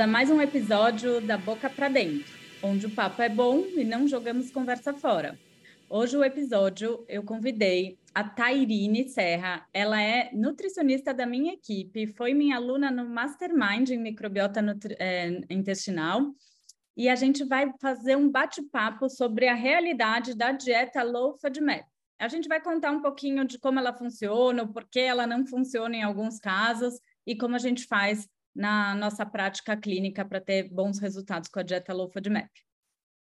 a 0.00 0.06
mais 0.06 0.30
um 0.30 0.40
episódio 0.40 1.20
da 1.20 1.36
Boca 1.36 1.68
para 1.68 1.88
Dentro, 1.88 2.32
onde 2.62 2.86
o 2.86 2.90
papo 2.90 3.20
é 3.20 3.28
bom 3.28 3.64
e 3.76 3.82
não 3.84 4.06
jogamos 4.06 4.48
conversa 4.48 4.94
fora. 4.94 5.36
Hoje 5.90 6.16
o 6.16 6.22
episódio 6.22 7.04
eu 7.08 7.24
convidei 7.24 7.98
a 8.14 8.22
Tairine 8.22 9.08
Serra. 9.08 9.66
Ela 9.74 10.00
é 10.00 10.30
nutricionista 10.32 11.12
da 11.12 11.26
minha 11.26 11.54
equipe, 11.54 12.06
foi 12.06 12.32
minha 12.32 12.56
aluna 12.56 12.92
no 12.92 13.08
Mastermind 13.08 13.90
em 13.90 13.98
microbiota 13.98 14.60
é, 15.00 15.40
intestinal. 15.50 16.32
E 16.96 17.08
a 17.08 17.16
gente 17.16 17.42
vai 17.44 17.72
fazer 17.80 18.16
um 18.16 18.30
bate-papo 18.30 19.08
sobre 19.08 19.48
a 19.48 19.54
realidade 19.54 20.36
da 20.36 20.52
dieta 20.52 21.02
low 21.02 21.34
FODMAP. 21.40 21.84
A 22.20 22.28
gente 22.28 22.48
vai 22.48 22.60
contar 22.60 22.92
um 22.92 23.02
pouquinho 23.02 23.44
de 23.44 23.58
como 23.58 23.80
ela 23.80 23.92
funciona, 23.92 24.62
o 24.62 24.72
porquê 24.72 25.00
ela 25.00 25.26
não 25.26 25.44
funciona 25.44 25.96
em 25.96 26.02
alguns 26.02 26.38
casos 26.38 26.94
e 27.26 27.36
como 27.36 27.56
a 27.56 27.58
gente 27.58 27.84
faz 27.86 28.28
na 28.58 28.92
nossa 28.96 29.24
prática 29.24 29.76
clínica 29.76 30.24
para 30.24 30.40
ter 30.40 30.68
bons 30.68 30.98
resultados 30.98 31.48
com 31.48 31.60
a 31.60 31.62
dieta 31.62 31.94
low 31.94 32.10
FODMAP. 32.10 32.50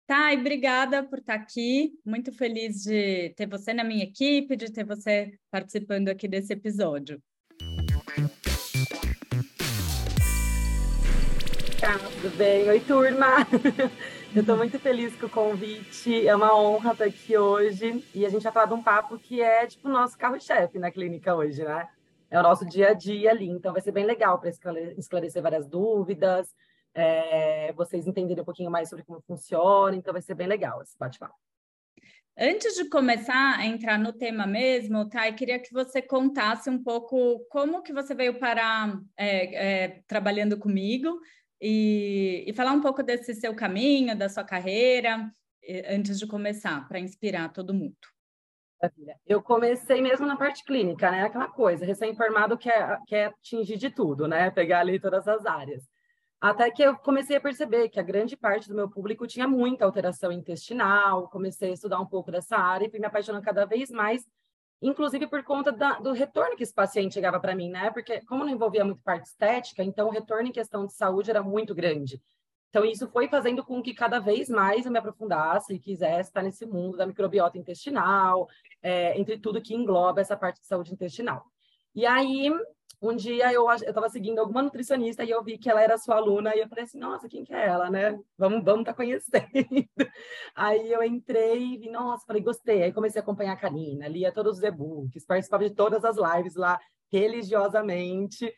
Thay, 0.06 0.38
obrigada 0.38 1.02
por 1.02 1.18
estar 1.18 1.34
aqui. 1.34 1.92
Muito 2.06 2.32
feliz 2.32 2.84
de 2.84 3.34
ter 3.36 3.46
você 3.46 3.74
na 3.74 3.82
minha 3.82 4.04
equipe, 4.04 4.56
de 4.56 4.72
ter 4.72 4.84
você 4.84 5.36
participando 5.50 6.08
aqui 6.08 6.28
desse 6.28 6.52
episódio. 6.52 7.20
Tá, 11.80 11.98
tudo 11.98 12.36
bem? 12.36 12.68
Oi, 12.68 12.80
turma! 12.80 13.46
Eu 14.34 14.42
estou 14.42 14.56
muito 14.56 14.78
feliz 14.78 15.16
com 15.16 15.26
o 15.26 15.30
convite, 15.30 16.28
é 16.28 16.36
uma 16.36 16.54
honra 16.54 16.92
estar 16.92 17.06
aqui 17.06 17.36
hoje 17.36 18.04
e 18.14 18.26
a 18.26 18.28
gente 18.28 18.42
vai 18.42 18.52
falar 18.52 18.66
de 18.66 18.74
um 18.74 18.82
papo 18.82 19.18
que 19.18 19.40
é 19.40 19.66
tipo 19.66 19.88
o 19.88 19.90
nosso 19.90 20.16
carro-chefe 20.18 20.78
na 20.78 20.90
clínica 20.90 21.34
hoje, 21.34 21.64
né? 21.64 21.88
É 22.30 22.38
o 22.38 22.42
nosso 22.42 22.66
dia 22.66 22.90
a 22.90 22.94
dia 22.94 23.30
ali. 23.30 23.48
Então, 23.48 23.72
vai 23.72 23.82
ser 23.82 23.92
bem 23.92 24.04
legal 24.04 24.38
para 24.38 24.50
esclarecer 24.96 25.42
várias 25.42 25.66
dúvidas, 25.66 26.54
é, 26.94 27.72
vocês 27.72 28.06
entenderem 28.06 28.42
um 28.42 28.44
pouquinho 28.44 28.70
mais 28.70 28.88
sobre 28.88 29.04
como 29.04 29.20
funciona. 29.20 29.96
Então, 29.96 30.12
vai 30.12 30.22
ser 30.22 30.34
bem 30.34 30.46
legal 30.46 30.82
esse 30.82 30.96
bate-papo. 30.98 31.34
Antes 32.40 32.76
de 32.76 32.88
começar 32.88 33.58
a 33.58 33.66
entrar 33.66 33.98
no 33.98 34.12
tema 34.12 34.46
mesmo, 34.46 35.08
Thay, 35.08 35.32
queria 35.34 35.58
que 35.58 35.72
você 35.72 36.00
contasse 36.00 36.70
um 36.70 36.80
pouco 36.80 37.40
como 37.50 37.82
que 37.82 37.92
você 37.92 38.14
veio 38.14 38.38
parar 38.38 38.96
é, 39.16 39.84
é, 39.84 40.02
trabalhando 40.06 40.56
comigo 40.56 41.18
e, 41.60 42.44
e, 42.46 42.52
falar 42.52 42.72
um 42.72 42.80
pouco 42.80 43.02
desse 43.02 43.34
seu 43.34 43.56
caminho, 43.56 44.16
da 44.16 44.28
sua 44.28 44.44
carreira, 44.44 45.28
antes 45.88 46.16
de 46.16 46.28
começar, 46.28 46.86
para 46.86 47.00
inspirar 47.00 47.52
todo 47.52 47.74
mundo. 47.74 47.96
Eu 49.26 49.42
comecei 49.42 50.00
mesmo 50.00 50.26
na 50.26 50.36
parte 50.36 50.64
clínica, 50.64 51.10
né? 51.10 51.24
Aquela 51.24 51.48
coisa, 51.48 51.84
recém-formado 51.84 52.56
quer, 52.56 52.98
quer 53.06 53.26
atingir 53.26 53.76
de 53.76 53.90
tudo, 53.90 54.28
né? 54.28 54.50
Pegar 54.50 54.80
ali 54.80 55.00
todas 55.00 55.26
as 55.26 55.44
áreas. 55.44 55.88
Até 56.40 56.70
que 56.70 56.82
eu 56.82 56.96
comecei 56.96 57.36
a 57.36 57.40
perceber 57.40 57.88
que 57.88 57.98
a 57.98 58.02
grande 58.02 58.36
parte 58.36 58.68
do 58.68 58.74
meu 58.74 58.88
público 58.88 59.26
tinha 59.26 59.48
muita 59.48 59.84
alteração 59.84 60.30
intestinal, 60.30 61.28
comecei 61.28 61.70
a 61.70 61.74
estudar 61.74 61.98
um 62.00 62.06
pouco 62.06 62.30
dessa 62.30 62.56
área 62.56 62.86
e 62.86 62.90
fui 62.90 63.00
me 63.00 63.06
apaixonando 63.06 63.44
cada 63.44 63.64
vez 63.64 63.90
mais, 63.90 64.24
inclusive 64.80 65.26
por 65.26 65.42
conta 65.42 65.72
da, 65.72 65.94
do 65.94 66.12
retorno 66.12 66.56
que 66.56 66.62
esse 66.62 66.72
paciente 66.72 67.14
chegava 67.14 67.40
para 67.40 67.56
mim, 67.56 67.70
né? 67.70 67.90
Porque 67.90 68.20
como 68.26 68.44
não 68.44 68.52
envolvia 68.52 68.84
muito 68.84 69.02
parte 69.02 69.26
estética, 69.26 69.82
então 69.82 70.08
o 70.08 70.12
retorno 70.12 70.48
em 70.48 70.52
questão 70.52 70.86
de 70.86 70.92
saúde 70.92 71.28
era 71.28 71.42
muito 71.42 71.74
grande. 71.74 72.22
Então, 72.68 72.84
isso 72.84 73.08
foi 73.08 73.28
fazendo 73.28 73.64
com 73.64 73.82
que 73.82 73.94
cada 73.94 74.18
vez 74.18 74.48
mais 74.48 74.84
eu 74.84 74.92
me 74.92 74.98
aprofundasse 74.98 75.74
e 75.74 75.78
quisesse 75.78 76.30
estar 76.30 76.42
nesse 76.42 76.66
mundo 76.66 76.96
da 76.96 77.06
microbiota 77.06 77.58
intestinal, 77.58 78.46
é, 78.82 79.18
entre 79.18 79.38
tudo 79.38 79.62
que 79.62 79.74
engloba 79.74 80.20
essa 80.20 80.36
parte 80.36 80.60
de 80.60 80.66
saúde 80.66 80.92
intestinal. 80.92 81.44
E 81.94 82.04
aí, 82.04 82.52
um 83.00 83.14
dia 83.14 83.52
eu 83.52 83.70
estava 83.70 84.08
seguindo 84.08 84.40
alguma 84.40 84.62
nutricionista 84.62 85.22
e 85.22 85.30
eu 85.30 85.42
vi 85.42 85.56
que 85.56 85.70
ela 85.70 85.80
era 85.80 85.96
sua 85.96 86.16
aluna 86.16 86.54
e 86.54 86.60
eu 86.60 86.68
falei 86.68 86.84
assim, 86.84 86.98
nossa, 86.98 87.28
quem 87.28 87.44
que 87.44 87.54
é 87.54 87.66
ela, 87.66 87.88
né? 87.88 88.18
Vamos, 88.36 88.64
vamos 88.64 88.84
tá 88.84 88.92
conhecendo. 88.92 89.46
aí 90.54 90.92
eu 90.92 91.02
entrei 91.02 91.62
e 91.62 91.78
vi, 91.78 91.90
nossa, 91.90 92.26
falei, 92.26 92.42
gostei. 92.42 92.82
Aí 92.82 92.92
comecei 92.92 93.20
a 93.20 93.22
acompanhar 93.22 93.52
a 93.52 93.56
Karina, 93.56 94.08
lia 94.08 94.32
todos 94.32 94.58
os 94.58 94.64
e-books, 94.64 95.24
participava 95.24 95.68
de 95.68 95.74
todas 95.74 96.04
as 96.04 96.16
lives 96.16 96.56
lá 96.56 96.78
religiosamente. 97.10 98.52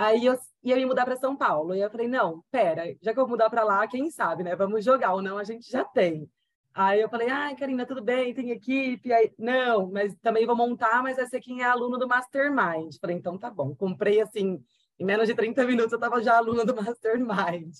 Aí 0.00 0.24
eu 0.24 0.38
ia 0.64 0.76
me 0.76 0.86
mudar 0.86 1.04
para 1.04 1.14
São 1.14 1.36
Paulo. 1.36 1.74
E 1.74 1.80
eu 1.82 1.90
falei, 1.90 2.08
não, 2.08 2.42
pera, 2.50 2.96
já 3.02 3.12
que 3.12 3.20
eu 3.20 3.24
vou 3.24 3.32
mudar 3.32 3.50
para 3.50 3.62
lá, 3.62 3.86
quem 3.86 4.10
sabe, 4.10 4.42
né? 4.42 4.56
Vamos 4.56 4.82
jogar 4.82 5.12
ou 5.12 5.20
não, 5.20 5.36
a 5.36 5.44
gente 5.44 5.70
já 5.70 5.84
tem. 5.84 6.26
Aí 6.72 7.02
eu 7.02 7.08
falei, 7.10 7.28
ai, 7.28 7.54
Karina, 7.54 7.84
tudo 7.84 8.02
bem, 8.02 8.32
tem 8.32 8.50
equipe? 8.50 9.12
Aí, 9.12 9.30
não, 9.38 9.90
mas 9.90 10.16
também 10.22 10.46
vou 10.46 10.56
montar, 10.56 11.02
mas 11.02 11.16
vai 11.16 11.26
ser 11.26 11.38
quem 11.40 11.60
é 11.60 11.66
aluno 11.66 11.98
do 11.98 12.08
Mastermind. 12.08 12.96
Falei, 12.98 13.16
então 13.16 13.36
tá 13.36 13.50
bom. 13.50 13.74
Comprei, 13.74 14.22
assim, 14.22 14.64
em 14.98 15.04
menos 15.04 15.28
de 15.28 15.34
30 15.34 15.66
minutos 15.66 15.92
eu 15.92 15.98
estava 15.98 16.22
já 16.22 16.38
aluna 16.38 16.64
do 16.64 16.74
Mastermind. 16.82 17.74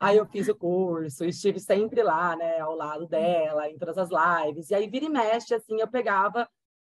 Aí 0.00 0.16
eu 0.16 0.26
fiz 0.26 0.48
o 0.48 0.56
curso, 0.56 1.24
estive 1.24 1.60
sempre 1.60 2.02
lá, 2.02 2.34
né, 2.34 2.58
ao 2.58 2.74
lado 2.74 3.06
dela, 3.06 3.70
em 3.70 3.78
todas 3.78 3.96
as 3.96 4.08
lives. 4.10 4.70
E 4.70 4.74
aí, 4.74 4.88
vira 4.90 5.04
e 5.04 5.08
mexe, 5.08 5.54
assim, 5.54 5.80
eu 5.80 5.86
pegava 5.86 6.48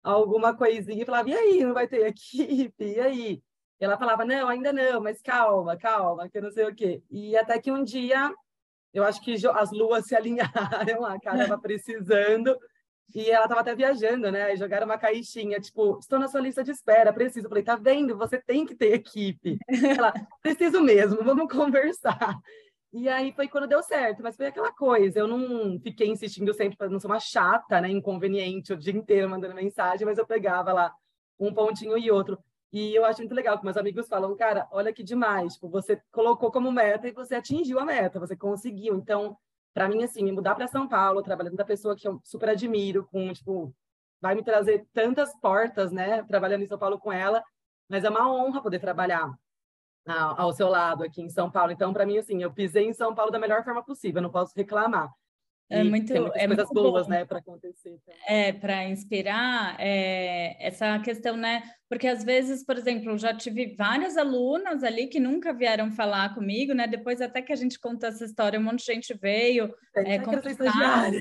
alguma 0.02 0.56
coisinha 0.58 1.04
e 1.04 1.06
falava, 1.06 1.30
e 1.30 1.36
aí, 1.36 1.64
não 1.64 1.76
vai 1.76 1.88
ter 1.88 2.08
equipe? 2.08 2.86
E 2.86 3.00
aí? 3.00 3.44
Ela 3.80 3.98
falava, 3.98 4.24
não, 4.24 4.48
ainda 4.48 4.72
não, 4.72 5.02
mas 5.02 5.22
calma, 5.22 5.78
calma, 5.78 6.30
que 6.30 6.40
não 6.40 6.52
sei 6.52 6.66
o 6.66 6.76
quê. 6.76 7.02
E 7.10 7.36
até 7.36 7.60
que 7.60 7.72
um 7.72 7.84
dia, 7.84 8.34
eu 8.94 9.04
acho 9.04 9.22
que 9.22 9.36
as 9.48 9.72
luas 9.72 10.06
se 10.06 10.16
alinharam, 10.16 11.06
a 11.06 11.20
cara 11.20 11.44
estava 11.44 11.62
precisando, 11.62 12.58
e 13.14 13.30
ela 13.30 13.46
estava 13.46 13.62
até 13.62 13.76
viajando, 13.76 14.32
né? 14.32 14.54
E 14.54 14.58
jogaram 14.58 14.86
uma 14.86 14.98
caixinha, 14.98 15.60
tipo, 15.60 16.00
estou 16.00 16.18
na 16.18 16.28
sua 16.28 16.42
lista 16.42 16.64
de 16.64 16.72
espera, 16.72 17.14
preciso. 17.14 17.46
Eu 17.46 17.50
falei, 17.50 17.64
tá 17.64 17.76
vendo? 17.76 18.18
Você 18.18 18.40
tem 18.40 18.66
que 18.66 18.76
ter 18.76 18.94
equipe. 18.94 19.58
Ela, 19.98 20.14
preciso 20.42 20.82
mesmo, 20.82 21.24
vamos 21.24 21.48
conversar. 21.52 22.40
E 22.92 23.10
aí 23.10 23.32
foi 23.34 23.48
quando 23.48 23.68
deu 23.68 23.82
certo, 23.82 24.22
mas 24.22 24.36
foi 24.36 24.46
aquela 24.46 24.72
coisa, 24.72 25.18
eu 25.18 25.28
não 25.28 25.80
fiquei 25.80 26.08
insistindo 26.08 26.54
sempre 26.54 26.78
para 26.78 26.90
não 26.90 27.00
ser 27.00 27.08
uma 27.08 27.20
chata, 27.20 27.82
né, 27.82 27.90
inconveniente 27.90 28.72
o 28.72 28.78
dia 28.78 28.94
inteiro 28.94 29.28
mandando 29.28 29.56
mensagem, 29.56 30.06
mas 30.06 30.20
eu 30.20 30.28
pegava 30.28 30.72
lá 30.72 30.94
um 31.40 31.52
pontinho 31.52 31.98
e 31.98 32.12
outro. 32.12 32.38
E 32.74 32.96
eu 32.96 33.06
acho 33.06 33.20
muito 33.20 33.36
legal 33.36 33.58
que 33.60 33.64
meus 33.64 33.78
amigos 33.78 34.08
falam, 34.08 34.36
cara, 34.36 34.68
olha 34.72 34.92
que 34.92 35.04
demais, 35.04 35.54
tipo, 35.54 35.70
você 35.70 36.02
colocou 36.12 36.52
como 36.52 36.72
meta 36.72 37.08
e 37.08 37.12
você 37.12 37.36
atingiu 37.36 37.80
a 37.80 37.86
meta, 37.86 38.20
você 38.20 38.36
conseguiu. 38.36 38.96
Então, 38.96 39.38
para 39.76 39.88
mim, 39.88 40.04
assim, 40.04 40.24
me 40.24 40.32
mudar 40.32 40.56
para 40.56 40.68
São 40.68 40.88
Paulo, 40.88 41.22
trabalhando 41.22 41.56
com 41.56 41.62
a 41.62 41.66
pessoa 41.66 41.96
que 41.96 42.08
eu 42.08 42.20
super 42.24 42.50
admiro, 42.50 43.08
com, 43.12 43.32
tipo, 43.32 43.72
vai 44.20 44.34
me 44.34 44.44
trazer 44.44 44.88
tantas 44.92 45.40
portas, 45.40 45.92
né, 45.92 46.24
trabalhando 46.24 46.64
em 46.64 46.68
São 46.68 46.80
Paulo 46.80 46.98
com 46.98 47.12
ela, 47.14 47.44
mas 47.88 48.04
é 48.04 48.10
uma 48.10 48.28
honra 48.34 48.60
poder 48.60 48.80
trabalhar 48.80 49.32
ao 50.06 50.52
seu 50.52 50.68
lado 50.68 51.04
aqui 51.04 51.22
em 51.22 51.30
São 51.30 51.52
Paulo. 51.52 51.72
Então, 51.72 51.94
para 51.94 52.08
mim, 52.08 52.18
assim, 52.18 52.42
eu 52.42 52.52
pisei 52.52 52.88
em 52.88 52.94
São 52.94 53.14
Paulo 53.14 53.32
da 53.32 53.38
melhor 53.38 53.64
forma 53.64 53.84
possível, 53.84 54.20
não 54.20 54.32
posso 54.32 54.52
reclamar. 54.56 55.12
É 55.80 55.84
muito, 55.84 56.14
é 56.14 56.48
coisas 56.48 56.70
boas, 56.70 57.06
bom. 57.06 57.12
né, 57.12 57.26
para 57.26 57.40
acontecer. 57.40 58.00
Então. 58.02 58.16
É, 58.28 58.54
para 58.54 58.86
inspirar 58.90 59.76
é, 59.80 60.56
essa 60.66 61.00
questão, 61.00 61.36
né? 61.36 61.64
Porque 61.90 62.08
às 62.08 62.24
vezes, 62.24 62.66
por 62.66 62.78
exemplo, 62.78 63.18
já 63.18 63.34
tive 63.34 63.76
várias 63.76 64.18
alunas 64.18 64.84
ali 64.84 65.08
que 65.08 65.20
nunca 65.20 65.54
vieram 65.54 65.92
falar 65.92 66.34
comigo, 66.34 66.74
né? 66.74 66.88
Depois 66.88 67.22
até 67.22 67.42
que 67.42 67.54
a 67.54 67.56
gente 67.56 67.80
contou 67.80 68.10
essa 68.10 68.26
história, 68.26 68.60
um 68.60 68.64
monte 68.64 68.80
de 68.80 68.94
gente 68.94 69.14
veio 69.14 69.74
é, 69.96 70.20
conversar. 70.20 71.12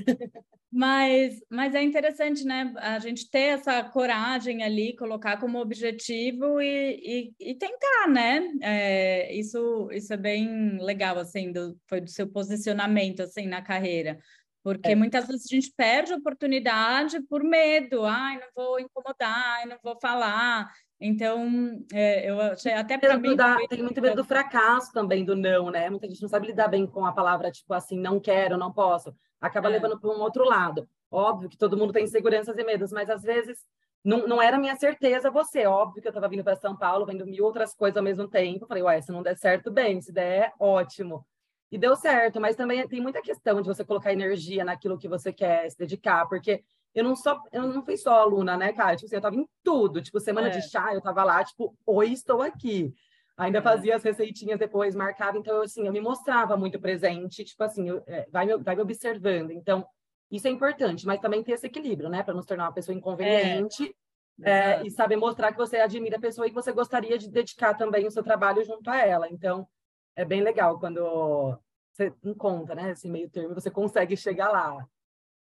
Mas, 0.75 1.39
mas 1.51 1.75
é 1.75 1.83
interessante, 1.83 2.43
né? 2.43 2.73
A 2.77 2.97
gente 2.97 3.29
ter 3.29 3.59
essa 3.59 3.83
coragem 3.83 4.63
ali, 4.63 4.95
colocar 4.95 5.37
como 5.37 5.59
objetivo 5.59 6.59
e, 6.59 7.33
e, 7.39 7.51
e 7.51 7.55
tentar, 7.55 8.07
né? 8.09 8.41
É, 8.59 9.35
isso, 9.35 9.87
isso 9.91 10.11
é 10.11 10.17
bem 10.17 10.83
legal, 10.83 11.19
assim, 11.19 11.51
do, 11.51 11.77
foi 11.87 12.01
do 12.01 12.09
seu 12.09 12.27
posicionamento, 12.27 13.21
assim, 13.21 13.45
na 13.45 13.61
carreira. 13.61 14.17
Porque 14.63 14.91
é. 14.91 14.95
muitas 14.95 15.27
vezes 15.27 15.45
a 15.45 15.55
gente 15.55 15.73
perde 15.75 16.13
a 16.13 16.17
oportunidade 16.17 17.21
por 17.23 17.43
medo. 17.43 18.05
Ai, 18.05 18.39
não 18.39 18.47
vou 18.55 18.79
incomodar, 18.79 19.57
ai, 19.57 19.65
não 19.65 19.77
vou 19.83 19.99
falar. 19.99 20.71
Então, 20.99 21.83
é, 21.91 22.29
eu 22.29 22.39
achei 22.39 22.71
até 22.71 22.97
para 22.97 23.17
mim. 23.17 23.35
Da, 23.35 23.57
tem 23.67 23.83
muito 23.83 24.01
medo 24.01 24.15
do 24.15 24.23
fracasso 24.23 24.93
também, 24.93 25.25
do 25.25 25.35
não, 25.35 25.69
né? 25.69 25.89
Muita 25.89 26.07
gente 26.07 26.21
não 26.21 26.29
sabe 26.29 26.47
lidar 26.47 26.69
bem 26.69 26.87
com 26.87 27.05
a 27.05 27.11
palavra, 27.11 27.51
tipo 27.51 27.73
assim, 27.73 27.99
não 27.99 28.21
quero, 28.21 28.57
não 28.57 28.71
posso. 28.71 29.13
Acaba 29.41 29.67
é. 29.67 29.71
levando 29.71 29.99
para 29.99 30.09
um 30.09 30.21
outro 30.21 30.45
lado. 30.45 30.87
Óbvio 31.11 31.49
que 31.49 31.57
todo 31.57 31.75
mundo 31.75 31.91
tem 31.91 32.05
inseguranças 32.05 32.57
e 32.57 32.63
medos, 32.63 32.93
mas 32.93 33.09
às 33.09 33.21
vezes 33.21 33.59
não, 34.01 34.25
não 34.25 34.41
era 34.41 34.57
minha 34.57 34.77
certeza 34.77 35.29
você. 35.29 35.65
Óbvio 35.65 36.01
que 36.01 36.07
eu 36.07 36.11
estava 36.11 36.29
vindo 36.29 36.43
para 36.43 36.55
São 36.55 36.75
Paulo, 36.75 37.05
vendo 37.05 37.25
mil 37.25 37.43
outras 37.43 37.75
coisas 37.75 37.97
ao 37.97 38.03
mesmo 38.03 38.29
tempo. 38.29 38.65
Falei, 38.65 38.83
ué, 38.83 39.01
se 39.01 39.11
não 39.11 39.21
der 39.21 39.37
certo, 39.37 39.69
bem. 39.69 40.01
Se 40.01 40.13
der, 40.13 40.53
ótimo. 40.57 41.25
E 41.73 41.77
deu 41.79 41.95
certo, 41.95 42.39
mas 42.39 42.55
também 42.55 42.87
tem 42.87 43.01
muita 43.01 43.19
questão 43.19 43.59
de 43.59 43.67
você 43.67 43.83
colocar 43.83 44.13
energia 44.13 44.63
naquilo 44.63 44.95
que 44.95 45.07
você 45.07 45.33
quer 45.33 45.67
se 45.71 45.75
dedicar, 45.75 46.27
porque 46.27 46.63
eu 46.93 47.03
não 47.03 47.15
só 47.15 47.41
eu 47.51 47.63
não 47.63 47.83
fui 47.83 47.97
só 47.97 48.13
aluna, 48.13 48.55
né, 48.55 48.71
cara? 48.73 48.95
Tipo 48.95 49.07
assim, 49.07 49.15
eu 49.15 49.21
tava 49.21 49.35
em 49.37 49.49
tudo, 49.63 49.99
tipo 49.99 50.19
semana 50.19 50.49
é. 50.49 50.51
de 50.51 50.61
chá, 50.69 50.93
eu 50.93 51.01
tava 51.01 51.23
lá, 51.23 51.43
tipo, 51.43 51.75
oi, 51.83 52.11
estou 52.11 52.43
aqui. 52.43 52.93
Ainda 53.35 53.57
é. 53.57 53.61
fazia 53.63 53.95
as 53.95 54.03
receitinhas 54.03 54.59
depois, 54.59 54.93
marcava, 54.93 55.35
então 55.35 55.63
assim, 55.63 55.87
eu 55.87 55.91
me 55.91 55.99
mostrava 55.99 56.55
muito 56.55 56.79
presente, 56.79 57.43
tipo 57.43 57.63
assim, 57.63 57.89
eu, 57.89 58.03
é, 58.05 58.27
vai, 58.31 58.45
me, 58.45 58.55
vai 58.57 58.75
me 58.75 58.83
observando. 58.83 59.49
Então, 59.49 59.83
isso 60.29 60.47
é 60.47 60.51
importante, 60.51 61.07
mas 61.07 61.19
também 61.19 61.43
ter 61.43 61.53
esse 61.53 61.65
equilíbrio, 61.65 62.07
né, 62.07 62.21
para 62.21 62.35
não 62.35 62.43
se 62.43 62.49
tornar 62.49 62.65
uma 62.65 62.73
pessoa 62.73 62.95
inconveniente. 62.95 63.83
É. 63.85 64.03
É, 64.43 64.85
e 64.85 64.89
saber 64.89 65.15
mostrar 65.15 65.51
que 65.51 65.57
você 65.59 65.77
admira 65.77 66.17
a 66.17 66.19
pessoa 66.19 66.47
e 66.47 66.49
que 66.49 66.55
você 66.55 66.71
gostaria 66.71 67.19
de 67.19 67.29
dedicar 67.29 67.75
também 67.75 68.07
o 68.07 68.11
seu 68.11 68.23
trabalho 68.23 68.63
junto 68.65 68.89
a 68.89 68.97
ela. 68.97 69.29
Então, 69.29 69.67
é 70.15 70.25
bem 70.25 70.41
legal 70.41 70.79
quando 70.79 71.57
você 71.91 72.11
encontra, 72.23 72.75
né, 72.75 72.91
esse 72.91 73.07
meio 73.07 73.29
termo, 73.29 73.53
você 73.53 73.69
consegue 73.69 74.17
chegar 74.17 74.49
lá. 74.49 74.85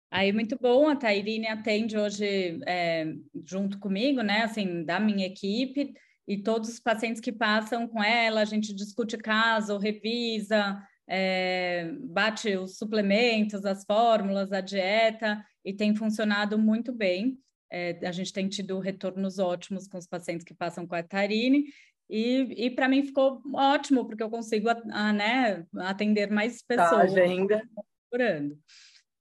Aí, 0.09 0.33
muito 0.33 0.57
bom, 0.59 0.89
a 0.89 0.95
Tairine 0.95 1.47
atende 1.47 1.97
hoje 1.97 2.59
é, 2.67 3.05
junto 3.45 3.79
comigo, 3.79 4.21
né, 4.21 4.43
assim, 4.43 4.83
da 4.83 4.99
minha 4.99 5.25
equipe, 5.25 5.93
e 6.27 6.37
todos 6.37 6.69
os 6.69 6.79
pacientes 6.79 7.21
que 7.21 7.31
passam 7.31 7.87
com 7.87 8.03
ela, 8.03 8.41
a 8.41 8.45
gente 8.45 8.73
discute 8.73 9.17
caso, 9.17 9.77
revisa, 9.77 10.81
é, 11.07 11.91
bate 12.01 12.55
os 12.57 12.77
suplementos, 12.77 13.65
as 13.65 13.85
fórmulas, 13.85 14.51
a 14.51 14.61
dieta, 14.61 15.43
e 15.63 15.73
tem 15.73 15.95
funcionado 15.95 16.57
muito 16.57 16.91
bem. 16.91 17.37
É, 17.69 17.97
a 18.05 18.11
gente 18.11 18.33
tem 18.33 18.49
tido 18.49 18.79
retornos 18.79 19.39
ótimos 19.39 19.87
com 19.87 19.97
os 19.97 20.05
pacientes 20.05 20.43
que 20.43 20.53
passam 20.53 20.85
com 20.85 20.95
a 20.95 21.01
Tarine, 21.01 21.65
e, 22.11 22.65
e 22.65 22.69
para 22.69 22.89
mim 22.89 23.03
ficou 23.03 23.41
ótimo, 23.53 24.05
porque 24.05 24.21
eu 24.21 24.29
consigo 24.29 24.67
a, 24.67 24.81
a, 24.91 25.13
né, 25.13 25.65
atender 25.77 26.29
mais 26.29 26.61
pessoas. 26.61 26.89
Tá, 26.89 27.01
agenda. 27.21 27.63
Procurando. 28.09 28.59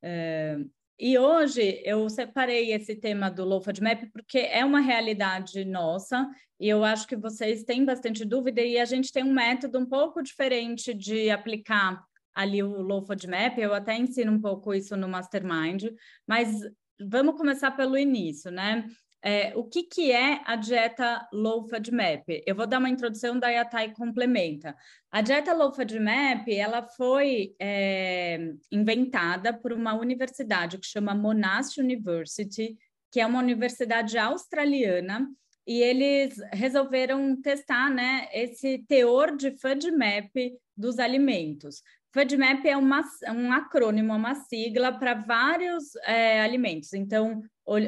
É, 0.02 0.58
e 0.98 1.16
hoje 1.16 1.80
eu 1.84 2.10
separei 2.10 2.72
esse 2.72 2.96
tema 2.96 3.30
do 3.30 3.44
Low 3.44 3.62
Map 3.80 4.10
porque 4.12 4.38
é 4.38 4.64
uma 4.64 4.80
realidade 4.80 5.64
nossa 5.64 6.28
e 6.58 6.68
eu 6.68 6.82
acho 6.82 7.06
que 7.06 7.16
vocês 7.16 7.62
têm 7.62 7.84
bastante 7.84 8.24
dúvida 8.24 8.60
e 8.60 8.76
a 8.76 8.84
gente 8.84 9.12
tem 9.12 9.22
um 9.22 9.32
método 9.32 9.78
um 9.78 9.86
pouco 9.86 10.20
diferente 10.20 10.92
de 10.92 11.30
aplicar 11.30 12.04
ali 12.34 12.62
o 12.62 12.82
Low 12.82 13.06
Map. 13.28 13.56
Eu 13.56 13.72
até 13.72 13.96
ensino 13.96 14.32
um 14.32 14.40
pouco 14.40 14.74
isso 14.74 14.96
no 14.96 15.08
Mastermind, 15.08 15.84
mas 16.26 16.60
vamos 17.00 17.36
começar 17.36 17.70
pelo 17.70 17.96
início, 17.96 18.50
né? 18.50 18.84
É, 19.22 19.52
o 19.54 19.64
que, 19.64 19.82
que 19.82 20.10
é 20.10 20.40
a 20.46 20.56
dieta 20.56 21.28
Low 21.32 21.68
FODMAP? 21.68 22.42
Eu 22.46 22.54
vou 22.54 22.66
dar 22.66 22.78
uma 22.78 22.88
introdução, 22.88 23.38
da 23.38 23.48
a 23.60 23.64
Thay 23.64 23.92
complementa. 23.92 24.74
A 25.10 25.20
dieta 25.20 25.52
Low 25.52 25.74
FODMAP, 25.74 26.48
ela 26.48 26.82
foi 26.82 27.54
é, 27.60 28.52
inventada 28.72 29.52
por 29.52 29.72
uma 29.72 29.94
universidade 29.94 30.78
que 30.78 30.86
chama 30.86 31.14
Monash 31.14 31.76
University, 31.76 32.78
que 33.12 33.20
é 33.20 33.26
uma 33.26 33.40
universidade 33.40 34.16
australiana, 34.16 35.28
e 35.66 35.82
eles 35.82 36.36
resolveram 36.52 37.40
testar 37.40 37.90
né, 37.90 38.28
esse 38.32 38.78
teor 38.88 39.36
de 39.36 39.50
FODMAP 39.58 40.56
dos 40.76 40.98
alimentos. 40.98 41.82
FODMAP 42.12 42.66
é 42.66 42.76
uma, 42.76 43.04
um 43.28 43.52
acrônimo, 43.52 44.12
uma 44.12 44.34
sigla 44.34 44.90
para 44.90 45.14
vários 45.14 45.94
é, 46.04 46.40
alimentos. 46.40 46.92
Então, 46.92 47.42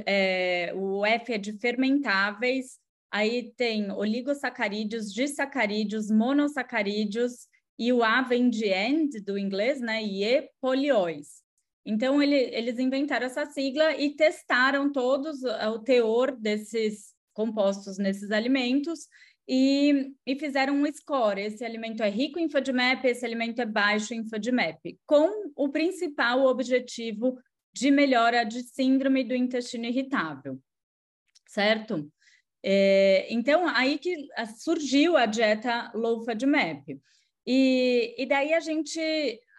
é, 0.07 0.73
o 0.75 1.05
F 1.05 1.33
é 1.33 1.39
de 1.39 1.59
fermentáveis, 1.59 2.79
aí 3.11 3.53
tem 3.57 3.91
oligosacarídeos, 3.91 5.13
disacarídeos, 5.13 6.11
monossacarídeos, 6.11 7.49
e 7.79 7.93
o 7.93 8.03
A 8.03 8.23
vem 8.23 8.49
de 8.49 8.67
end, 8.67 9.21
do 9.21 9.37
inglês, 9.37 9.81
né? 9.81 10.03
E 10.03 10.25
E, 10.25 10.49
polióis. 10.61 11.43
Então, 11.85 12.23
ele, 12.23 12.37
eles 12.37 12.79
inventaram 12.79 13.27
essa 13.27 13.45
sigla 13.47 13.97
e 13.97 14.15
testaram 14.15 14.93
todos 14.93 15.43
o 15.43 15.79
teor 15.81 16.37
desses 16.37 17.13
compostos 17.33 17.99
nesses 17.99 18.31
alimentos 18.31 19.09
e, 19.49 20.13
e, 20.27 20.37
fizeram 20.37 20.75
um 20.75 20.93
score. 20.93 21.41
Esse 21.41 21.65
alimento 21.65 22.03
é 22.03 22.09
rico 22.09 22.39
em 22.39 22.49
FODMAP, 22.49 23.05
esse 23.05 23.25
alimento 23.25 23.61
é 23.61 23.67
baixo 23.67 24.15
em 24.15 24.29
FODMAP, 24.29 24.99
com 25.07 25.51
o 25.57 25.69
principal 25.71 26.45
objetivo 26.45 27.37
de 27.73 27.91
melhora 27.91 28.45
de 28.45 28.63
síndrome 28.63 29.25
do 29.25 29.35
intestino 29.35 29.87
irritável, 29.87 30.61
certo? 31.49 32.11
É, 32.63 33.27
então, 33.33 33.67
aí 33.67 33.99
que 33.99 34.29
surgiu 34.59 35.17
a 35.17 35.27
dieta 35.27 35.91
low 35.95 36.25
FODMAP. 36.25 37.01
E, 37.47 38.15
e 38.17 38.27
daí 38.27 38.55
a 38.55 38.61
gente 38.61 39.01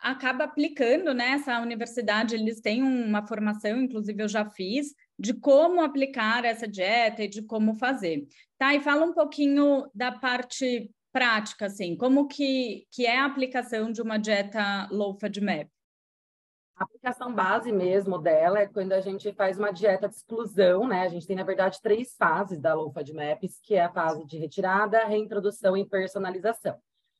acaba 0.01 0.45
aplicando, 0.45 1.13
né? 1.13 1.31
Essa 1.31 1.60
universidade, 1.60 2.36
eles 2.36 2.62
têm 2.62 2.83
uma 2.83 3.25
formação, 3.25 3.81
inclusive 3.81 4.24
eu 4.24 4.27
já 4.27 4.50
fiz, 4.50 4.94
de 5.18 5.33
como 5.33 5.81
aplicar 5.81 6.45
essa 6.45 6.68
dieta 6.68 7.24
e 7.24 7.27
de 7.27 7.42
como 7.42 7.75
fazer. 7.75 8.25
Tá, 8.57 8.74
e 8.74 8.81
fala 8.81 9.06
um 9.06 9.13
pouquinho 9.13 9.89
da 9.94 10.12
parte 10.12 10.92
prática, 11.12 11.68
assim, 11.68 11.95
como 11.95 12.27
que, 12.27 12.88
que 12.92 13.06
é 13.06 13.19
a 13.19 13.25
aplicação 13.25 13.92
de 13.92 14.01
uma 14.01 14.18
dieta 14.18 14.88
low 14.92 15.18
FODMAP? 15.19 15.69
A 16.75 16.85
aplicação 16.85 17.33
base 17.33 17.71
mesmo 17.71 18.17
dela 18.17 18.59
é 18.59 18.67
quando 18.67 18.93
a 18.93 19.01
gente 19.01 19.31
faz 19.33 19.59
uma 19.59 19.71
dieta 19.71 20.09
de 20.09 20.15
exclusão, 20.15 20.87
né? 20.87 21.03
A 21.03 21.07
gente 21.07 21.27
tem, 21.27 21.35
na 21.35 21.43
verdade, 21.43 21.79
três 21.81 22.15
fases 22.15 22.59
da 22.59 22.73
Low 22.73 22.91
FODMAPs, 22.91 23.59
que 23.61 23.75
é 23.75 23.83
a 23.83 23.91
fase 23.91 24.25
de 24.25 24.37
retirada, 24.37 25.05
reintrodução 25.05 25.77
e 25.77 25.87
personalização. 25.87 26.75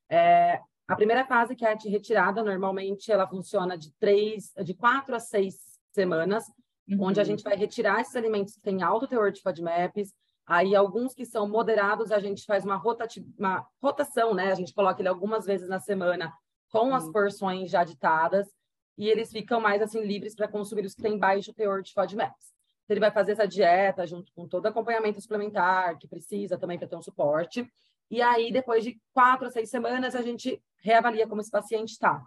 É, 0.10 0.60
a 0.88 0.96
primeira 0.96 1.24
fase, 1.26 1.56
que 1.56 1.66
é 1.66 1.72
a 1.72 1.76
de 1.76 1.88
retirada, 1.88 2.44
normalmente 2.44 3.12
ela 3.12 3.28
funciona 3.28 3.78
de 3.78 3.94
três, 4.00 4.52
de 4.64 4.74
quatro 4.74 5.16
a 5.16 5.20
seis 5.20 5.56
semanas, 5.92 6.46
uhum. 6.90 7.06
onde 7.06 7.22
a 7.22 7.24
gente 7.24 7.44
vai 7.44 7.56
retirar 7.56 8.02
esses 8.02 8.16
alimentos 8.16 8.56
que 8.56 8.62
têm 8.62 8.82
alto 8.82 9.08
teor 9.08 9.32
de 9.32 9.42
FODMAPs, 9.42 10.14
aí 10.48 10.76
alguns 10.76 11.14
que 11.14 11.26
são 11.26 11.48
moderados, 11.48 12.12
a 12.12 12.20
gente 12.20 12.44
faz 12.46 12.66
uma, 12.66 12.76
rotati 12.76 13.24
uma 13.38 13.66
rotação, 13.82 14.34
né? 14.34 14.52
A 14.52 14.56
gente 14.56 14.74
coloca 14.74 15.00
ele 15.00 15.08
algumas 15.08 15.46
vezes 15.46 15.70
na 15.70 15.80
semana 15.80 16.34
com 16.72 16.88
uhum. 16.88 16.96
as 16.96 17.08
porções 17.12 17.70
já 17.70 17.84
ditadas, 17.84 18.48
e 18.98 19.10
eles 19.10 19.32
ficam 19.32 19.60
mais 19.60 19.82
assim 19.82 20.02
livres 20.02 20.36
para 20.36 20.48
consumir 20.48 20.86
os 20.86 20.94
que 20.94 21.02
têm 21.02 21.18
baixo 21.18 21.54
teor 21.54 21.82
de 21.82 21.94
FODMAPs. 21.94 22.54
Então, 22.84 22.94
ele 22.94 23.00
vai 23.00 23.12
fazer 23.12 23.34
essa 23.34 23.48
dieta 23.48 24.06
junto 24.06 24.32
com 24.34 24.48
todo 24.48 24.66
acompanhamento 24.66 25.22
suplementar 25.22 25.98
que 25.98 26.08
precisa 26.08 26.58
também 26.58 26.78
para 26.78 26.88
ter 26.88 26.96
um 26.96 27.02
suporte. 27.02 27.68
E 28.12 28.22
aí, 28.22 28.52
depois 28.52 28.84
de 28.84 29.00
quatro 29.14 29.48
a 29.48 29.50
seis 29.50 29.70
semanas, 29.70 30.16
a 30.16 30.22
gente 30.22 30.62
reavalia 30.82 31.28
como 31.28 31.42
esse 31.42 31.50
paciente 31.50 31.92
está. 31.92 32.22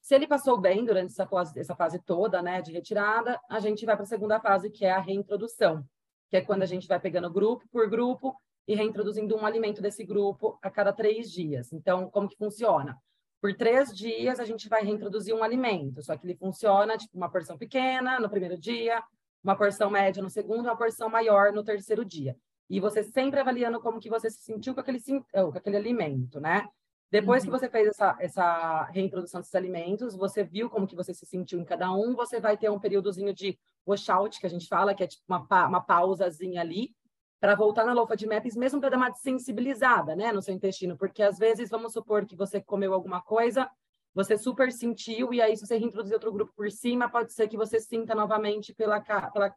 Se 0.00 0.16
ele 0.16 0.26
passou 0.26 0.60
bem 0.60 0.84
durante 0.84 1.12
essa 1.12 1.26
fase, 1.26 1.58
essa 1.58 1.76
fase 1.76 2.00
toda, 2.00 2.42
né, 2.42 2.60
de 2.60 2.72
retirada, 2.72 3.40
a 3.48 3.60
gente 3.60 3.86
vai 3.86 3.94
para 3.94 4.02
a 4.02 4.08
segunda 4.08 4.40
fase, 4.40 4.68
que 4.68 4.84
é 4.84 4.90
a 4.90 5.00
reintrodução, 5.00 5.84
que 6.28 6.36
é 6.36 6.40
quando 6.40 6.62
a 6.62 6.66
gente 6.66 6.88
vai 6.88 6.98
pegando 6.98 7.30
grupo 7.30 7.64
por 7.70 7.88
grupo 7.88 8.34
e 8.66 8.74
reintroduzindo 8.74 9.36
um 9.36 9.46
alimento 9.46 9.80
desse 9.80 10.04
grupo 10.04 10.58
a 10.60 10.68
cada 10.68 10.92
três 10.92 11.30
dias. 11.30 11.72
Então, 11.72 12.10
como 12.10 12.28
que 12.28 12.36
funciona? 12.36 12.98
Por 13.42 13.52
três 13.54 13.92
dias, 13.92 14.38
a 14.38 14.44
gente 14.44 14.68
vai 14.68 14.84
reintroduzir 14.84 15.34
um 15.34 15.42
alimento, 15.42 16.00
só 16.00 16.16
que 16.16 16.24
ele 16.24 16.36
funciona 16.36 16.96
tipo 16.96 17.16
uma 17.16 17.28
porção 17.28 17.58
pequena 17.58 18.20
no 18.20 18.30
primeiro 18.30 18.56
dia, 18.56 19.02
uma 19.42 19.56
porção 19.56 19.90
média 19.90 20.22
no 20.22 20.30
segundo, 20.30 20.60
uma 20.60 20.76
porção 20.76 21.08
maior 21.08 21.52
no 21.52 21.64
terceiro 21.64 22.04
dia. 22.04 22.36
E 22.70 22.78
você 22.78 23.02
sempre 23.02 23.40
avaliando 23.40 23.80
como 23.80 23.98
que 23.98 24.08
você 24.08 24.30
se 24.30 24.42
sentiu 24.42 24.74
com 24.74 24.80
aquele, 24.80 25.00
com 25.00 25.58
aquele 25.58 25.76
alimento, 25.76 26.38
né? 26.38 26.68
Depois 27.10 27.42
uhum. 27.42 27.50
que 27.50 27.58
você 27.58 27.68
fez 27.68 27.88
essa, 27.88 28.16
essa 28.20 28.84
reintrodução 28.84 29.40
desses 29.40 29.54
alimentos, 29.56 30.14
você 30.14 30.44
viu 30.44 30.70
como 30.70 30.86
que 30.86 30.94
você 30.94 31.12
se 31.12 31.26
sentiu 31.26 31.58
em 31.58 31.64
cada 31.64 31.92
um, 31.92 32.14
você 32.14 32.38
vai 32.38 32.56
ter 32.56 32.70
um 32.70 32.78
períodozinho 32.78 33.34
de 33.34 33.58
washout, 33.84 34.38
que 34.38 34.46
a 34.46 34.50
gente 34.50 34.68
fala, 34.68 34.94
que 34.94 35.02
é 35.02 35.08
tipo 35.08 35.24
uma, 35.26 35.44
uma 35.66 35.80
pausazinha 35.80 36.60
ali, 36.60 36.94
para 37.42 37.56
voltar 37.56 37.84
na 37.84 37.92
lofa 37.92 38.16
de 38.16 38.24
MAPs, 38.24 38.54
mesmo 38.54 38.80
para 38.80 38.90
dar 38.90 38.96
uma 38.98 39.12
sensibilizada, 39.14 40.14
né, 40.14 40.30
no 40.30 40.40
seu 40.40 40.54
intestino, 40.54 40.96
porque 40.96 41.24
às 41.24 41.40
vezes, 41.40 41.68
vamos 41.68 41.92
supor 41.92 42.24
que 42.24 42.36
você 42.36 42.60
comeu 42.62 42.94
alguma 42.94 43.20
coisa, 43.20 43.68
você 44.14 44.38
super 44.38 44.70
sentiu, 44.70 45.34
e 45.34 45.42
aí 45.42 45.56
se 45.56 45.66
você 45.66 45.76
reintroduzir 45.76 46.14
outro 46.14 46.32
grupo 46.32 46.52
por 46.54 46.70
cima, 46.70 47.08
pode 47.08 47.32
ser 47.32 47.48
que 47.48 47.56
você 47.56 47.80
sinta 47.80 48.14
novamente 48.14 48.72
pela, 48.72 49.00
pela, 49.00 49.52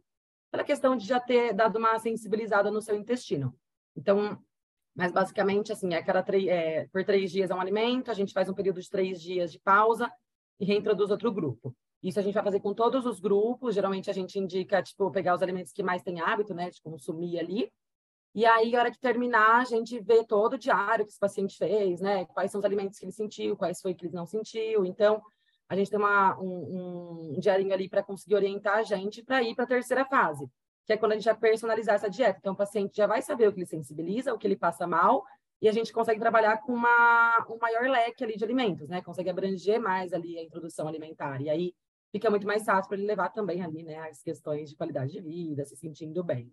pela 0.50 0.64
questão 0.64 0.96
de 0.96 1.06
já 1.06 1.20
ter 1.20 1.54
dado 1.54 1.78
uma 1.78 2.00
sensibilizada 2.00 2.72
no 2.72 2.82
seu 2.82 2.96
intestino. 2.96 3.56
Então, 3.96 4.36
mas 4.96 5.12
basicamente, 5.12 5.72
assim, 5.72 5.94
é 5.94 6.02
cada 6.02 6.26
é, 6.38 6.88
por 6.88 7.06
três 7.06 7.32
dias 7.32 7.52
é 7.52 7.54
um 7.54 7.62
alimento, 7.62 8.10
a 8.10 8.16
gente 8.16 8.34
faz 8.34 8.50
um 8.50 8.56
período 8.56 8.82
de 8.82 8.90
três 8.90 9.22
dias 9.22 9.52
de 9.52 9.60
pausa 9.60 10.12
e 10.60 10.66
reintroduz 10.66 11.12
outro 11.12 11.32
grupo. 11.32 11.76
Isso 12.06 12.20
a 12.20 12.22
gente 12.22 12.36
vai 12.36 12.44
fazer 12.44 12.60
com 12.60 12.72
todos 12.72 13.04
os 13.08 13.20
grupos. 13.20 13.74
Geralmente 13.74 14.12
a 14.12 14.14
gente 14.14 14.38
indica, 14.38 14.82
tipo, 14.84 15.10
pegar 15.10 15.34
os 15.34 15.42
alimentos 15.42 15.74
que 15.74 15.82
mais 15.82 16.04
tem 16.04 16.22
hábito, 16.22 16.54
né, 16.54 16.70
de 16.70 16.80
consumir 16.80 17.40
ali. 17.40 17.72
E 18.36 18.46
aí, 18.46 18.76
a 18.76 18.80
hora 18.80 18.92
que 18.92 19.00
terminar, 19.00 19.62
a 19.62 19.64
gente 19.64 20.00
vê 20.00 20.24
todo 20.24 20.54
o 20.54 20.58
diário 20.58 21.04
que 21.04 21.10
esse 21.10 21.20
paciente 21.20 21.58
fez, 21.58 22.02
né? 22.02 22.26
Quais 22.26 22.52
são 22.52 22.60
os 22.60 22.66
alimentos 22.66 23.00
que 23.00 23.06
ele 23.06 23.12
sentiu, 23.12 23.58
quais 23.58 23.82
foi 23.82 23.96
que 23.96 24.06
ele 24.06 24.14
não 24.14 24.26
sentiu. 24.28 24.86
Então, 24.86 25.20
a 25.68 25.76
gente 25.76 25.90
tem 25.90 25.98
uma, 25.98 26.38
um, 26.40 27.34
um 27.34 27.40
diário 27.40 27.74
ali 27.74 27.90
para 27.90 28.04
conseguir 28.04 28.36
orientar 28.36 28.78
a 28.78 28.84
gente 28.84 29.24
para 29.24 29.42
ir 29.42 29.56
para 29.56 29.64
a 29.64 29.68
terceira 29.68 30.06
fase, 30.06 30.48
que 30.86 30.94
é 30.94 30.98
quando 30.98 31.14
a 31.14 31.16
gente 31.16 31.26
vai 31.26 31.36
personalizar 31.36 31.96
essa 31.96 32.10
dieta. 32.10 32.38
Então, 32.40 32.54
o 32.54 32.58
paciente 32.58 32.96
já 32.96 33.08
vai 33.08 33.22
saber 33.22 33.48
o 33.48 33.54
que 33.54 33.60
ele 33.62 33.66
sensibiliza, 33.66 34.34
o 34.34 34.38
que 34.38 34.46
ele 34.46 34.58
passa 34.58 34.86
mal, 34.86 35.24
e 35.62 35.70
a 35.70 35.72
gente 35.72 35.92
consegue 35.92 36.20
trabalhar 36.20 36.58
com 36.58 36.74
uma, 36.74 37.48
um 37.50 37.58
maior 37.58 37.90
leque 37.90 38.24
ali 38.24 38.36
de 38.36 38.44
alimentos, 38.44 38.90
né? 38.90 39.02
Consegue 39.02 39.30
abranger 39.30 39.80
mais 39.80 40.14
ali 40.14 40.38
a 40.38 40.44
introdução 40.44 40.88
alimentar. 40.88 41.42
E 41.42 41.50
aí, 41.50 41.74
fica 42.12 42.30
muito 42.30 42.48
mais 42.48 42.64
fácil 42.64 42.88
para 42.90 42.98
ele 42.98 43.08
levar 43.08 43.30
também 43.30 43.62
ali, 43.62 43.84
né, 43.84 43.98
as 44.10 44.22
questões 44.22 44.70
de 44.70 44.76
qualidade 44.76 45.12
de 45.12 45.22
vida, 45.22 45.66
se 45.66 45.76
sentindo 45.76 46.24
bem. 46.24 46.52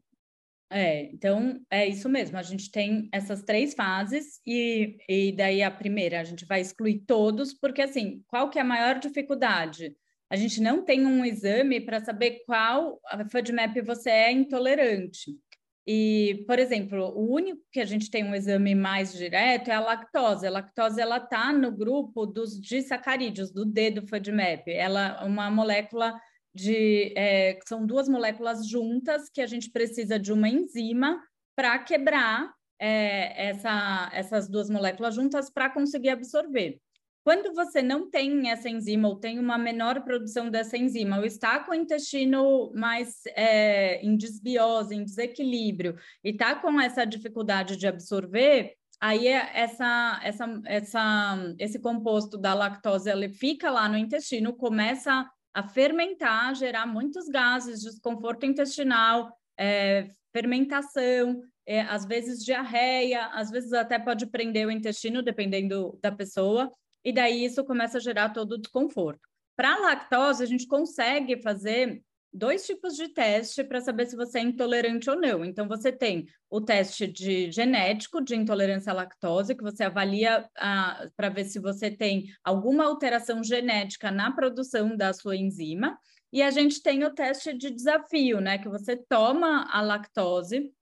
É, 0.71 1.05
então 1.13 1.61
é 1.71 1.87
isso 1.87 2.09
mesmo. 2.09 2.39
A 2.39 2.43
gente 2.43 2.71
tem 2.71 3.09
essas 3.13 3.43
três 3.43 3.75
fases 3.75 4.41
e, 4.47 4.97
e 5.07 5.33
daí 5.33 5.63
a 5.63 5.71
primeira 5.71 6.19
a 6.21 6.25
gente 6.25 6.47
vai 6.47 6.63
excluir 6.63 7.01
todos, 7.07 7.53
porque 7.53 7.83
assim, 7.83 8.25
qual 8.27 8.49
que 8.49 8.59
é 8.59 8.63
a 8.63 8.65
maior 8.65 8.99
dificuldade? 8.99 9.95
A 10.31 10.37
gente 10.37 10.63
não 10.63 10.83
tem 10.83 11.05
um 11.05 11.27
exame 11.27 11.79
para 11.79 12.03
saber 12.03 12.43
qual 12.47 12.99
FODMAP 13.31 13.83
você 13.83 14.09
é 14.09 14.33
intolerante. 14.33 15.39
E, 15.87 16.45
por 16.47 16.59
exemplo, 16.59 17.13
o 17.17 17.35
único 17.35 17.61
que 17.73 17.81
a 17.81 17.85
gente 17.85 18.09
tem 18.09 18.25
um 18.25 18.35
exame 18.35 18.75
mais 18.75 19.13
direto 19.13 19.69
é 19.69 19.75
a 19.75 19.81
lactose. 19.81 20.47
A 20.47 20.51
lactose 20.51 21.01
ela 21.01 21.17
está 21.17 21.53
no 21.53 21.73
grupo 21.73 22.25
dos 22.25 22.61
disacarídeos, 22.61 23.51
do 23.51 23.65
D 23.65 23.91
do 23.91 24.07
FODMAP. 24.07 24.69
Ela 24.69 25.21
é 25.21 25.25
uma 25.25 25.51
molécula 25.51 26.15
de. 26.55 27.13
É, 27.17 27.59
são 27.67 27.85
duas 27.85 28.09
moléculas 28.09 28.67
juntas 28.69 29.29
que 29.29 29.41
a 29.41 29.47
gente 29.47 29.71
precisa 29.71 30.19
de 30.19 30.33
uma 30.33 30.49
enzima 30.49 31.21
para 31.57 31.77
quebrar 31.81 32.53
é, 32.79 33.49
essa, 33.49 34.11
essas 34.13 34.49
duas 34.49 34.71
moléculas 34.71 35.15
juntas 35.15 35.51
para 35.51 35.69
conseguir 35.69 36.11
absorver. 36.11 36.81
Quando 37.25 37.55
você 37.55 37.81
não 37.81 38.11
tem 38.11 38.51
essa 38.51 38.69
enzima 38.69 39.09
ou 39.09 39.17
tem 39.17 39.39
uma 39.39 39.57
menor 39.57 40.03
produção 40.03 40.51
dessa 40.51 40.77
enzima, 40.77 41.19
ou 41.19 41.25
está 41.25 41.61
com 41.61 41.71
o 41.71 41.75
intestino 41.75 42.73
mais 42.75 43.23
é, 43.37 44.05
em 44.05 44.17
desbiose, 44.17 44.97
em 44.97 45.05
desequilíbrio, 45.05 45.97
e 46.25 46.31
está 46.31 46.57
com 46.57 46.81
essa 46.81 47.05
dificuldade 47.05 47.77
de 47.77 47.87
absorver, 47.87 48.75
aí 49.01 49.29
é 49.29 49.51
essa, 49.55 50.21
essa, 50.25 50.63
essa, 50.65 51.55
esse 51.61 51.79
composto 51.79 52.37
da 52.37 52.55
lactose 52.55 53.09
ele 53.09 53.29
fica 53.29 53.71
lá 53.71 53.89
no 53.89 53.97
intestino, 53.97 54.53
começa 54.53 55.31
a 55.55 55.63
fermentar, 55.63 56.55
gerar 56.57 56.87
muitos 56.87 57.29
gases, 57.29 57.83
desconforto 57.83 58.47
intestinal, 58.47 59.33
é, 59.57 60.09
fermentação, 60.33 61.41
é, 61.65 61.83
às 61.83 62.05
vezes 62.05 62.45
diarreia, 62.45 63.27
às 63.27 63.49
vezes 63.49 63.73
até 63.73 63.97
pode 63.97 64.27
prender 64.27 64.67
o 64.67 64.71
intestino, 64.73 65.23
dependendo 65.23 65.97
da 66.03 66.11
pessoa 66.11 66.73
e 67.05 67.13
daí 67.13 67.45
isso 67.45 67.65
começa 67.65 67.99
a 67.99 68.01
gerar 68.01 68.31
todo 68.31 68.53
o 68.53 68.59
desconforto. 68.59 69.21
Para 69.57 69.75
a 69.75 69.79
lactose, 69.79 70.43
a 70.43 70.47
gente 70.47 70.67
consegue 70.67 71.41
fazer 71.43 72.03
dois 72.33 72.65
tipos 72.65 72.97
de 72.97 73.09
teste 73.09 73.63
para 73.63 73.81
saber 73.81 74.07
se 74.07 74.17
você 74.17 74.39
é 74.39 74.43
intolerante 74.43 75.11
ou 75.11 75.21
não. 75.21 75.45
Então, 75.45 75.69
você 75.69 75.93
tem 75.93 76.27
o 76.49 76.61
teste 76.61 77.07
de 77.07 77.51
genético 77.51 78.23
de 78.23 78.35
intolerância 78.35 78.91
à 78.91 78.95
lactose, 78.95 79.55
que 79.55 79.63
você 79.63 79.85
avalia 79.85 80.49
ah, 80.57 81.09
para 81.17 81.29
ver 81.29 81.45
se 81.45 81.59
você 81.59 81.91
tem 81.91 82.27
alguma 82.43 82.85
alteração 82.85 83.45
genética 83.45 84.11
na 84.11 84.33
produção 84.33 84.97
da 84.97 85.13
sua 85.13 85.37
enzima. 85.37 85.99
E 86.33 86.41
a 86.41 86.51
gente 86.51 86.83
tem 86.83 87.05
o 87.05 87.15
teste 87.15 87.53
de 87.53 87.71
desafio, 87.71 88.41
né? 88.41 88.57
Que 88.57 88.69
você 88.69 88.97
toma 88.97 89.67
a 89.71 89.83
lactose, 89.83 90.73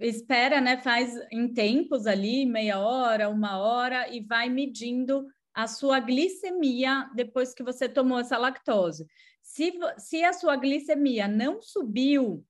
espera, 0.00 0.60
né? 0.60 0.76
Faz 0.78 1.14
em 1.30 1.52
tempos 1.52 2.04
ali, 2.08 2.44
meia 2.44 2.80
hora, 2.80 3.28
uma 3.28 3.58
hora, 3.58 4.12
e 4.12 4.20
vai 4.20 4.48
medindo 4.48 5.24
a 5.54 5.66
sua 5.66 6.00
glicemia 6.00 7.10
depois 7.14 7.54
que 7.54 7.62
você 7.62 7.88
tomou 7.88 8.18
essa 8.18 8.38
lactose. 8.38 9.06
Se, 9.42 9.72
se 9.98 10.22
a 10.22 10.32
sua 10.32 10.56
glicemia 10.56 11.28
não 11.28 11.60
subiu, 11.60 12.44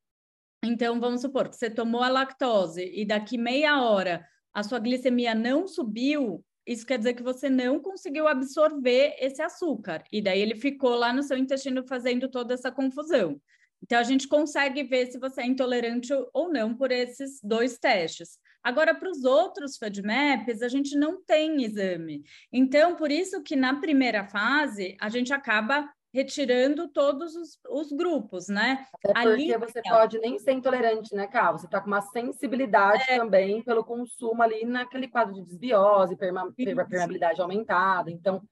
então 0.62 1.00
vamos 1.00 1.22
supor 1.22 1.48
que 1.48 1.56
você 1.56 1.68
tomou 1.68 2.02
a 2.02 2.08
lactose 2.08 2.90
e 2.94 3.04
daqui 3.04 3.36
meia 3.36 3.82
hora 3.82 4.24
a 4.52 4.62
sua 4.62 4.78
glicemia 4.78 5.34
não 5.34 5.66
subiu, 5.66 6.44
isso 6.66 6.86
quer 6.86 6.98
dizer 6.98 7.14
que 7.14 7.22
você 7.22 7.50
não 7.50 7.80
conseguiu 7.80 8.28
absorver 8.28 9.16
esse 9.18 9.42
açúcar. 9.42 10.04
E 10.12 10.22
daí 10.22 10.40
ele 10.40 10.54
ficou 10.54 10.94
lá 10.94 11.12
no 11.12 11.22
seu 11.22 11.36
intestino 11.36 11.84
fazendo 11.86 12.28
toda 12.28 12.54
essa 12.54 12.70
confusão. 12.70 13.40
Então, 13.82 13.98
a 13.98 14.04
gente 14.04 14.28
consegue 14.28 14.84
ver 14.84 15.10
se 15.10 15.18
você 15.18 15.42
é 15.42 15.46
intolerante 15.46 16.12
ou 16.32 16.52
não 16.52 16.72
por 16.74 16.92
esses 16.92 17.40
dois 17.42 17.78
testes. 17.78 18.38
Agora, 18.62 18.94
para 18.94 19.10
os 19.10 19.24
outros 19.24 19.76
FODMAPs, 19.76 20.62
a 20.62 20.68
gente 20.68 20.96
não 20.96 21.22
tem 21.22 21.64
exame. 21.64 22.22
Então, 22.52 22.94
por 22.94 23.10
isso 23.10 23.42
que 23.42 23.56
na 23.56 23.80
primeira 23.80 24.24
fase, 24.24 24.96
a 25.00 25.08
gente 25.08 25.32
acaba 25.32 25.88
retirando 26.12 26.88
todos 26.88 27.34
os, 27.34 27.58
os 27.68 27.90
grupos, 27.90 28.48
né? 28.48 28.86
Até 29.02 29.12
porque 29.14 29.28
ali, 29.28 29.56
você 29.56 29.80
pode 29.82 30.18
nem 30.18 30.38
ser 30.38 30.52
intolerante, 30.52 31.14
né, 31.14 31.26
Cal? 31.26 31.58
Você 31.58 31.64
está 31.64 31.80
com 31.80 31.86
uma 31.86 32.02
sensibilidade 32.02 33.04
é... 33.08 33.16
também 33.16 33.62
pelo 33.62 33.82
consumo 33.82 34.42
ali 34.42 34.64
naquele 34.66 35.08
quadro 35.08 35.34
de 35.34 35.42
desbiose, 35.42 36.16
perma, 36.16 36.52
permeabilidade 36.54 37.40
aumentada. 37.40 38.10
Então, 38.10 38.42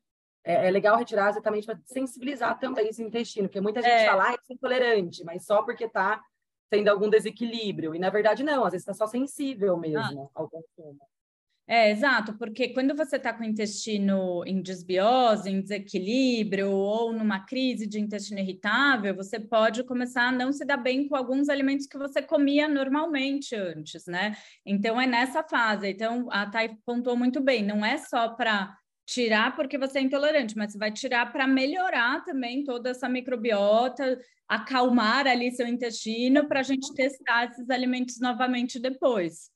é, 0.42 0.68
é, 0.68 0.70
legal 0.70 0.96
retirar 0.96 1.28
exatamente 1.28 1.66
para 1.66 1.78
sensibilizar 1.84 2.58
também 2.58 2.88
esse 2.88 3.02
intestino, 3.02 3.46
porque 3.46 3.60
muita 3.60 3.82
gente 3.82 3.92
é. 3.92 4.06
fala, 4.06 4.30
ah, 4.30 4.32
é 4.32 4.52
intolerante, 4.52 5.22
mas 5.22 5.44
só 5.44 5.62
porque 5.62 5.84
está 5.84 6.22
tendo 6.70 6.88
algum 6.88 7.10
desequilíbrio. 7.10 7.94
E 7.94 7.98
na 7.98 8.08
verdade, 8.08 8.42
não, 8.42 8.64
às 8.64 8.72
vezes 8.72 8.86
está 8.88 8.94
só 8.94 9.06
sensível 9.06 9.76
mesmo 9.76 10.30
ah. 10.34 10.40
ao 10.40 10.48
consumo. 10.48 10.98
É, 11.72 11.88
exato, 11.88 12.36
porque 12.36 12.70
quando 12.70 12.96
você 12.96 13.14
está 13.14 13.32
com 13.32 13.44
o 13.44 13.46
intestino 13.46 14.42
em 14.44 14.60
desbiose, 14.60 15.48
em 15.48 15.60
desequilíbrio, 15.60 16.68
ou 16.68 17.12
numa 17.12 17.46
crise 17.46 17.86
de 17.86 18.00
intestino 18.00 18.40
irritável, 18.40 19.14
você 19.14 19.38
pode 19.38 19.84
começar 19.84 20.24
a 20.24 20.32
não 20.32 20.52
se 20.52 20.64
dar 20.64 20.78
bem 20.78 21.06
com 21.06 21.14
alguns 21.14 21.48
alimentos 21.48 21.86
que 21.86 21.96
você 21.96 22.20
comia 22.20 22.66
normalmente 22.66 23.54
antes, 23.54 24.06
né? 24.06 24.36
Então, 24.66 25.00
é 25.00 25.06
nessa 25.06 25.44
fase. 25.44 25.90
Então, 25.90 26.26
a 26.32 26.44
Thay 26.44 26.76
pontuou 26.84 27.16
muito 27.16 27.40
bem, 27.40 27.64
não 27.64 27.86
é 27.86 27.98
só 27.98 28.30
para 28.30 28.76
tirar 29.06 29.56
porque 29.56 29.78
você 29.78 29.98
é 29.98 30.02
intolerante, 30.02 30.56
mas 30.56 30.72
você 30.72 30.78
vai 30.78 30.92
tirar 30.92 31.32
para 31.32 31.46
melhorar 31.46 32.24
também 32.24 32.64
toda 32.64 32.90
essa 32.90 33.08
microbiota, 33.08 34.18
acalmar 34.48 35.26
ali 35.26 35.50
seu 35.52 35.66
intestino 35.66 36.46
para 36.46 36.60
a 36.60 36.62
gente 36.64 36.92
testar 36.94 37.46
esses 37.46 37.68
alimentos 37.70 38.20
novamente 38.20 38.78
depois. 38.78 39.50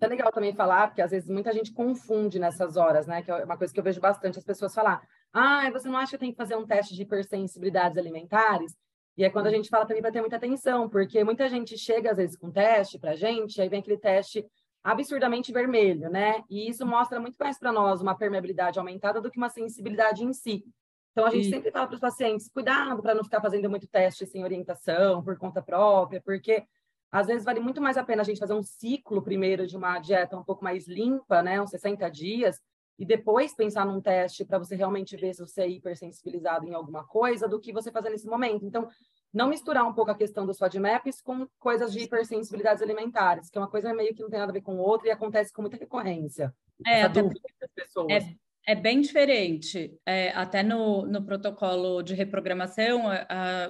É 0.00 0.06
legal 0.06 0.30
também 0.30 0.54
falar, 0.54 0.88
porque 0.88 1.00
às 1.00 1.10
vezes 1.10 1.30
muita 1.30 1.52
gente 1.52 1.72
confunde 1.72 2.38
nessas 2.38 2.76
horas, 2.76 3.06
né? 3.06 3.22
Que 3.22 3.30
é 3.30 3.44
uma 3.44 3.56
coisa 3.56 3.72
que 3.72 3.80
eu 3.80 3.84
vejo 3.84 4.00
bastante 4.00 4.38
as 4.38 4.44
pessoas 4.44 4.74
falar: 4.74 5.02
ah, 5.32 5.70
você 5.70 5.88
não 5.88 5.96
acha 5.96 6.12
que 6.12 6.18
tem 6.18 6.30
que 6.30 6.36
fazer 6.36 6.56
um 6.56 6.66
teste 6.66 6.94
de 6.94 7.02
hipersensibilidades 7.02 7.96
alimentares? 7.96 8.76
E 9.16 9.24
é 9.24 9.30
quando 9.30 9.46
a 9.46 9.50
gente 9.50 9.70
fala 9.70 9.86
também 9.86 10.02
para 10.02 10.12
ter 10.12 10.20
muita 10.20 10.36
atenção, 10.36 10.90
porque 10.90 11.24
muita 11.24 11.48
gente 11.48 11.78
chega 11.78 12.10
às 12.10 12.16
vezes 12.18 12.36
com 12.36 12.50
teste 12.50 12.98
para 12.98 13.12
a 13.12 13.16
gente, 13.16 13.60
aí 13.60 13.68
vem 13.68 13.80
aquele 13.80 13.96
teste 13.96 14.44
absurdamente 14.86 15.52
vermelho, 15.52 16.08
né? 16.08 16.44
E 16.48 16.68
isso 16.68 16.86
mostra 16.86 17.18
muito 17.18 17.36
mais 17.40 17.58
para 17.58 17.72
nós 17.72 18.00
uma 18.00 18.16
permeabilidade 18.16 18.78
aumentada 18.78 19.20
do 19.20 19.28
que 19.28 19.36
uma 19.36 19.48
sensibilidade 19.48 20.22
em 20.22 20.32
si. 20.32 20.64
Então, 21.10 21.26
a 21.26 21.30
gente 21.30 21.48
e... 21.48 21.50
sempre 21.50 21.72
fala 21.72 21.88
para 21.88 21.94
os 21.94 22.00
pacientes, 22.00 22.48
cuidado 22.48 23.02
para 23.02 23.12
não 23.12 23.24
ficar 23.24 23.40
fazendo 23.40 23.68
muito 23.68 23.88
teste 23.88 24.24
sem 24.26 24.44
orientação, 24.44 25.24
por 25.24 25.36
conta 25.36 25.60
própria, 25.60 26.22
porque 26.24 26.64
às 27.10 27.26
vezes 27.26 27.44
vale 27.44 27.58
muito 27.58 27.82
mais 27.82 27.96
a 27.96 28.04
pena 28.04 28.22
a 28.22 28.24
gente 28.24 28.38
fazer 28.38 28.52
um 28.52 28.62
ciclo 28.62 29.20
primeiro 29.20 29.66
de 29.66 29.76
uma 29.76 29.98
dieta 29.98 30.36
um 30.36 30.44
pouco 30.44 30.62
mais 30.62 30.86
limpa, 30.86 31.42
né, 31.42 31.60
uns 31.60 31.70
60 31.70 32.08
dias, 32.08 32.60
e 32.96 33.04
depois 33.04 33.54
pensar 33.54 33.84
num 33.84 34.00
teste 34.00 34.44
para 34.44 34.58
você 34.58 34.76
realmente 34.76 35.16
ver 35.16 35.34
se 35.34 35.40
você 35.40 35.62
é 35.62 35.68
hipersensibilizado 35.68 36.64
em 36.64 36.74
alguma 36.74 37.04
coisa, 37.04 37.48
do 37.48 37.58
que 37.58 37.72
você 37.72 37.90
fazer 37.90 38.10
nesse 38.10 38.28
momento. 38.28 38.64
Então, 38.64 38.88
não 39.36 39.50
misturar 39.50 39.86
um 39.86 39.92
pouco 39.92 40.10
a 40.10 40.14
questão 40.14 40.46
dos 40.46 40.56
FODMAPs 40.56 41.20
com 41.20 41.46
coisas 41.58 41.92
de 41.92 42.00
hipersensibilidades 42.00 42.82
alimentares, 42.82 43.50
que 43.50 43.58
é 43.58 43.60
uma 43.60 43.68
coisa 43.68 43.92
meio 43.92 44.14
que 44.14 44.22
não 44.22 44.30
tem 44.30 44.38
nada 44.38 44.50
a 44.50 44.54
ver 44.54 44.62
com 44.62 44.78
outra 44.78 45.08
e 45.08 45.10
acontece 45.10 45.52
com 45.52 45.60
muita 45.60 45.76
recorrência. 45.76 46.54
É, 46.86 47.00
essa 47.00 47.08
dúvida 47.10 47.46
das 47.60 47.70
pessoas. 47.70 48.10
É, 48.10 48.34
é 48.68 48.74
bem 48.74 48.98
diferente. 49.02 49.94
É, 50.06 50.30
até 50.30 50.62
no, 50.62 51.04
no 51.04 51.22
protocolo 51.22 52.00
de 52.00 52.14
reprogramação, 52.14 53.02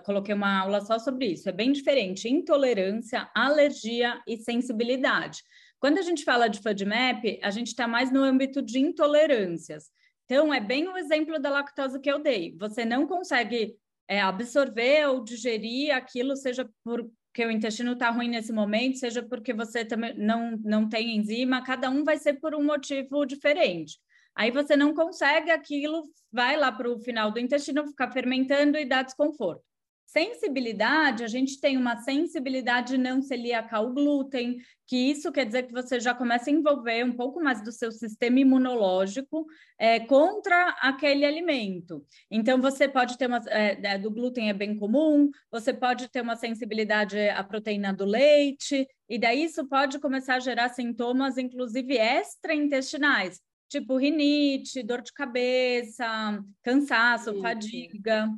coloquei 0.04 0.37
uma 0.37 0.61
aula 0.61 0.80
só 0.82 1.00
sobre 1.00 1.32
isso. 1.32 1.49
É 1.49 1.52
bem 1.52 1.73
diferente 1.73 2.28
intolerância, 2.28 3.28
alergia 3.35 4.23
e 4.25 4.37
sensibilidade. 4.37 5.42
Quando 5.80 5.99
a 5.99 6.02
gente 6.02 6.23
fala 6.23 6.46
de 6.46 6.61
FODMAP, 6.61 7.40
a 7.42 7.50
gente 7.50 7.68
está 7.68 7.88
mais 7.88 8.12
no 8.12 8.23
âmbito 8.23 8.62
de 8.62 8.78
intolerâncias. 8.78 9.90
Então, 10.26 10.54
é 10.54 10.61
bem 10.61 10.87
o 10.87 10.96
exemplo 10.96 11.40
da 11.40 11.50
lactose 11.50 12.00
que 12.00 12.11
eu 12.11 12.20
dei. 12.20 12.56
Você 12.56 12.85
não 12.85 13.04
consegue 13.04 13.76
é, 14.09 14.21
absorver 14.21 15.07
ou 15.09 15.23
digerir 15.23 15.95
aquilo, 15.95 16.37
seja 16.37 16.69
porque 16.85 17.45
o 17.45 17.51
intestino 17.51 17.93
está 17.93 18.11
ruim 18.11 18.29
nesse 18.29 18.53
momento, 18.53 18.99
seja 18.99 19.23
porque 19.23 19.53
você 19.53 19.85
também 19.85 20.17
não, 20.17 20.57
não 20.65 20.89
tem 20.89 21.17
enzima, 21.17 21.65
cada 21.65 21.91
um 21.91 22.05
vai 22.05 22.19
ser 22.19 22.35
por 22.35 22.55
um 22.55 22.65
motivo 22.65 23.27
diferente. 23.27 23.99
Aí 24.35 24.51
você 24.51 24.77
não 24.77 24.95
consegue 24.95 25.51
aquilo, 25.51 26.05
vai 26.31 26.57
lá 26.57 26.71
para 26.71 26.91
o 26.91 27.01
final 27.01 27.31
do 27.31 27.41
intestino, 27.41 27.87
ficar 27.87 28.13
fermentando 28.13 28.79
e 28.79 28.85
dá 28.85 29.03
desconforto. 29.03 29.65
Sensibilidade, 30.07 31.25
a 31.25 31.27
gente 31.27 31.61
tem 31.61 31.77
uma 31.77 31.97
sensibilidade 31.97 32.97
não 32.97 33.21
celíaca 33.21 33.77
ao 33.77 33.93
glúten, 33.93 34.59
que 34.87 34.97
isso 34.97 35.33
quer 35.33 35.45
dizer 35.45 35.65
que 35.65 35.73
você 35.73 35.99
já 35.99 36.15
começa 36.15 36.49
a 36.49 36.53
envolver 36.53 37.05
um 37.05 37.13
pouco 37.13 37.43
mais 37.43 37.61
do 37.61 37.73
seu 37.73 37.91
sistema 37.91 38.39
imunológico 38.39 39.45
é, 39.77 39.99
contra 39.99 40.69
aquele 40.81 41.25
alimento. 41.25 42.07
Então, 42.31 42.61
você 42.61 42.89
pode 42.89 43.19
ter 43.19 43.27
uma. 43.27 43.43
É, 43.49 43.99
do 43.99 44.09
glúten 44.09 44.49
é 44.49 44.55
bem 44.55 44.79
comum, 44.79 45.29
você 45.51 45.75
pode 45.75 46.09
ter 46.09 46.21
uma 46.21 46.37
sensibilidade 46.37 47.19
à 47.31 47.43
proteína 47.43 47.93
do 47.93 48.05
leite, 48.05 48.87
e 49.09 49.19
daí 49.19 49.43
isso 49.43 49.67
pode 49.67 49.99
começar 49.99 50.37
a 50.37 50.41
gerar 50.41 50.69
sintomas, 50.69 51.37
inclusive 51.37 51.99
extraintestinais, 51.99 53.41
tipo 53.69 53.97
rinite, 53.97 54.85
dor 54.85 55.03
de 55.03 55.13
cabeça, 55.13 56.41
cansaço, 56.63 57.41
fadiga 57.43 58.31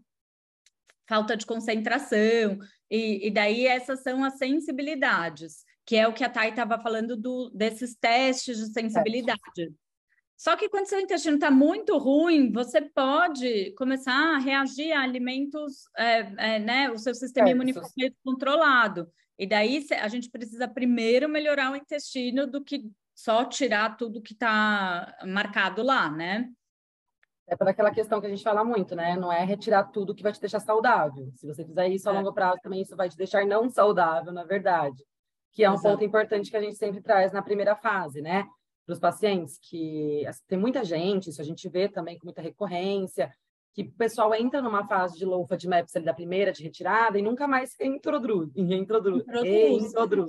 falta 1.09 1.37
de 1.37 1.47
concentração, 1.47 2.59
e, 2.91 3.27
e 3.27 3.31
daí 3.31 3.67
essas 3.67 4.03
são 4.03 4.23
as 4.23 4.37
sensibilidades, 4.39 5.65
que 5.87 5.97
é 5.97 6.07
o 6.07 6.13
que 6.13 6.23
a 6.23 6.29
Thay 6.29 6.51
estava 6.51 6.79
falando 6.79 7.17
do, 7.17 7.51
desses 7.51 7.95
testes 7.95 8.59
de 8.59 8.73
sensibilidade. 8.73 9.73
Só 10.37 10.55
que 10.55 10.69
quando 10.69 10.87
seu 10.87 11.01
intestino 11.01 11.35
está 11.35 11.51
muito 11.51 11.99
ruim, 11.99 12.53
você 12.53 12.81
pode 12.81 13.73
começar 13.73 14.37
a 14.37 14.39
reagir 14.39 14.93
a 14.93 15.03
alimentos, 15.03 15.89
é, 15.97 16.19
é, 16.37 16.59
né? 16.61 16.91
O 16.91 16.97
seu 16.97 17.13
sistema 17.13 17.51
imunológico 17.51 18.17
controlado. 18.25 19.11
E 19.37 19.49
daí 19.49 19.85
a 20.01 20.07
gente 20.07 20.31
precisa 20.31 20.69
primeiro 20.69 21.29
melhorar 21.29 21.73
o 21.73 21.77
intestino 21.77 22.47
do 22.47 22.63
que 22.63 22.89
só 23.17 23.45
tirar 23.45 23.97
tudo 23.97 24.23
que 24.23 24.33
está 24.33 25.13
marcado 25.27 25.83
lá, 25.83 26.09
né? 26.09 26.49
É 27.49 27.57
para 27.57 27.71
aquela 27.71 27.91
questão 27.91 28.21
que 28.21 28.27
a 28.27 28.31
gente 28.31 28.43
fala 28.43 28.63
muito, 28.63 28.95
né? 28.95 29.17
Não 29.17 29.33
é 29.33 29.43
retirar 29.43 29.85
tudo 29.85 30.15
que 30.15 30.23
vai 30.23 30.33
te 30.33 30.41
deixar 30.41 30.61
saudável. 30.61 31.31
Se 31.35 31.47
você 31.47 31.65
fizer 31.65 31.89
isso 31.89 32.09
a 32.09 32.13
é. 32.13 32.17
longo 32.17 32.33
prazo, 32.33 32.61
também 32.63 32.83
isso 32.83 32.95
vai 32.95 33.09
te 33.09 33.17
deixar 33.17 33.47
não 33.47 33.71
saudável, 33.71 34.33
na 34.33 34.45
verdade. 34.45 35.03
Que 35.53 35.65
é 35.65 35.71
um 35.71 35.75
Exato. 35.75 35.89
ponto 35.89 36.05
importante 36.05 36.51
que 36.51 36.57
a 36.57 36.61
gente 36.61 36.77
sempre 36.77 37.01
traz 37.01 37.33
na 37.33 37.41
primeira 37.41 37.75
fase, 37.75 38.21
né? 38.21 38.45
Para 38.85 38.93
os 38.93 39.01
pacientes, 39.01 39.59
que 39.63 40.27
assim, 40.27 40.43
tem 40.47 40.59
muita 40.59 40.85
gente, 40.85 41.31
isso 41.31 41.41
a 41.41 41.45
gente 41.45 41.69
vê 41.69 41.89
também 41.89 42.19
com 42.19 42.27
muita 42.27 42.43
recorrência, 42.43 43.33
que 43.75 43.83
o 43.83 43.93
pessoal 43.93 44.35
entra 44.35 44.61
numa 44.61 44.87
fase 44.87 45.17
de 45.17 45.25
low 45.25 45.47
FODMAPs 45.47 45.97
ali 45.97 46.05
da 46.05 46.15
primeira, 46.15 46.53
de 46.53 46.63
retirada, 46.63 47.19
e 47.19 47.23
nunca 47.23 47.49
mais 47.49 47.75
reintroduz. 47.79 48.51
Reintroduz. 48.55 49.25
reintroduz. 49.43 50.29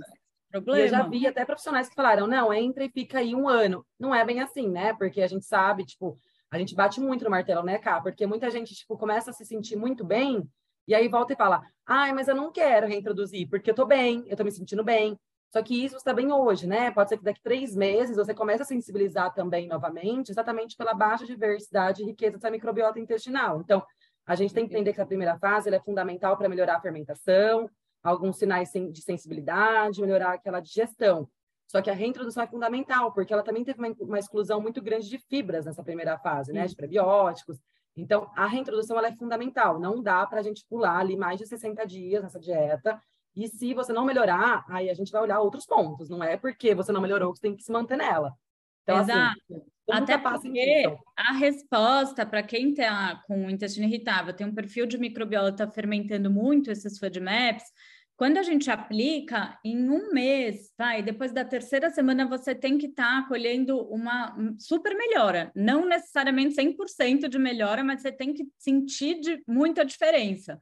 Problema. 0.51 0.79
E 0.79 0.81
eu 0.83 0.87
já 0.87 1.03
vi 1.03 1.27
até 1.27 1.45
profissionais 1.45 1.89
que 1.89 1.95
falaram, 1.95 2.25
não, 2.25 2.53
entra 2.53 2.83
e 2.83 2.89
fica 2.89 3.19
aí 3.19 3.35
um 3.35 3.47
ano. 3.47 3.85
Não 3.99 4.15
é 4.15 4.25
bem 4.25 4.41
assim, 4.41 4.67
né? 4.67 4.93
Porque 4.93 5.21
a 5.21 5.27
gente 5.27 5.45
sabe, 5.45 5.85
tipo, 5.85 6.17
a 6.51 6.57
gente 6.57 6.75
bate 6.75 6.99
muito 6.99 7.23
no 7.23 7.29
martelo, 7.29 7.63
né, 7.63 7.77
Cá? 7.77 8.01
Porque 8.01 8.25
muita 8.25 8.49
gente, 8.49 8.73
tipo, 8.73 8.97
começa 8.97 9.31
a 9.31 9.33
se 9.33 9.45
sentir 9.45 9.75
muito 9.75 10.03
bem 10.03 10.47
e 10.87 10.95
aí 10.95 11.07
volta 11.07 11.33
e 11.33 11.35
fala, 11.35 11.61
ai, 11.85 12.11
mas 12.13 12.27
eu 12.27 12.35
não 12.35 12.51
quero 12.51 12.87
reintroduzir, 12.87 13.47
porque 13.47 13.69
eu 13.69 13.75
tô 13.75 13.85
bem, 13.85 14.23
eu 14.27 14.35
tô 14.35 14.43
me 14.43 14.51
sentindo 14.51 14.83
bem. 14.83 15.17
Só 15.51 15.63
que 15.63 15.83
isso 15.83 15.95
está 15.95 16.13
bem 16.13 16.31
hoje, 16.31 16.67
né? 16.67 16.91
Pode 16.91 17.09
ser 17.09 17.17
que 17.17 17.23
daqui 17.23 17.41
três 17.41 17.75
meses 17.75 18.15
você 18.17 18.33
comece 18.33 18.61
a 18.61 18.65
sensibilizar 18.65 19.33
também 19.33 19.67
novamente, 19.67 20.29
exatamente 20.29 20.75
pela 20.75 20.93
baixa 20.93 21.25
diversidade 21.25 22.03
e 22.03 22.05
riqueza 22.05 22.37
dessa 22.37 22.51
microbiota 22.51 22.99
intestinal. 22.99 23.59
Então, 23.61 23.83
a 24.25 24.35
gente 24.35 24.53
tem 24.53 24.67
que 24.67 24.73
entender 24.73 24.93
que 24.93 25.01
a 25.01 25.05
primeira 25.05 25.39
fase 25.39 25.73
é 25.73 25.79
fundamental 25.79 26.37
para 26.37 26.47
melhorar 26.47 26.77
a 26.77 26.81
fermentação, 26.81 27.69
alguns 28.03 28.37
sinais 28.37 28.71
de 28.71 29.01
sensibilidade, 29.01 30.01
melhorar 30.01 30.33
aquela 30.33 30.59
digestão. 30.59 31.27
Só 31.69 31.83
que 31.83 31.89
a 31.89 31.93
reintrodução 31.93 32.41
é 32.41 32.47
fundamental, 32.47 33.13
porque 33.13 33.31
ela 33.31 33.43
também 33.43 33.63
teve 33.63 33.77
uma, 33.79 33.95
uma 33.99 34.17
exclusão 34.17 34.59
muito 34.59 34.81
grande 34.81 35.07
de 35.07 35.19
fibras 35.19 35.65
nessa 35.65 35.83
primeira 35.83 36.17
fase, 36.17 36.51
né? 36.51 36.65
De 36.65 36.75
prebióticos. 36.75 37.59
Então, 37.95 38.31
a 38.35 38.47
reintrodução 38.47 38.97
ela 38.97 39.09
é 39.09 39.15
fundamental. 39.15 39.79
Não 39.79 40.01
dá 40.01 40.25
para 40.25 40.39
a 40.39 40.43
gente 40.43 40.65
pular 40.67 40.97
ali 40.97 41.15
mais 41.15 41.37
de 41.39 41.45
60 41.45 41.85
dias 41.85 42.23
nessa 42.23 42.39
dieta. 42.39 42.99
E 43.35 43.47
se 43.47 43.73
você 43.75 43.93
não 43.93 44.03
melhorar, 44.03 44.65
aí 44.67 44.89
a 44.89 44.93
gente 44.95 45.11
vai 45.11 45.21
olhar 45.21 45.39
outros 45.41 45.67
pontos. 45.67 46.09
Não 46.09 46.23
é 46.23 46.37
porque 46.37 46.73
você 46.73 46.91
não 46.91 47.01
melhorou 47.01 47.31
que 47.31 47.37
você 47.37 47.47
tem 47.47 47.55
que 47.55 47.63
se 47.63 47.71
manter 47.71 47.97
nela. 47.97 48.33
Então, 48.81 48.97
assim, 48.97 49.11
Exato. 49.11 49.39
Assim, 49.51 50.03
Até 50.03 50.17
porque 50.17 50.97
a 51.15 51.33
resposta 51.33 52.25
para 52.25 52.41
quem 52.41 52.71
está 52.71 53.21
com 53.27 53.45
o 53.45 53.49
intestino 53.49 53.85
irritável, 53.85 54.33
tem 54.33 54.47
um 54.47 54.55
perfil 54.55 54.87
de 54.87 54.97
microbiota 54.97 55.67
fermentando 55.69 56.31
muito 56.31 56.71
esses 56.71 56.97
FODMAPs, 56.97 57.65
quando 58.19 58.37
a 58.37 58.43
gente 58.43 58.69
aplica, 58.69 59.57
em 59.63 59.89
um 59.89 60.11
mês, 60.11 60.73
vai, 60.77 61.01
depois 61.01 61.31
da 61.31 61.45
terceira 61.45 61.89
semana, 61.89 62.27
você 62.27 62.53
tem 62.53 62.77
que 62.77 62.87
estar 62.87 63.21
tá 63.21 63.27
colhendo 63.29 63.79
uma 63.83 64.35
super 64.57 64.93
melhora. 64.93 65.53
Não 65.55 65.87
necessariamente 65.87 66.53
100% 66.53 67.29
de 67.29 67.39
melhora, 67.39 67.81
mas 67.81 68.01
você 68.01 68.11
tem 68.11 68.33
que 68.33 68.45
sentir 68.57 69.21
de 69.21 69.41
muita 69.47 69.85
diferença. 69.85 70.61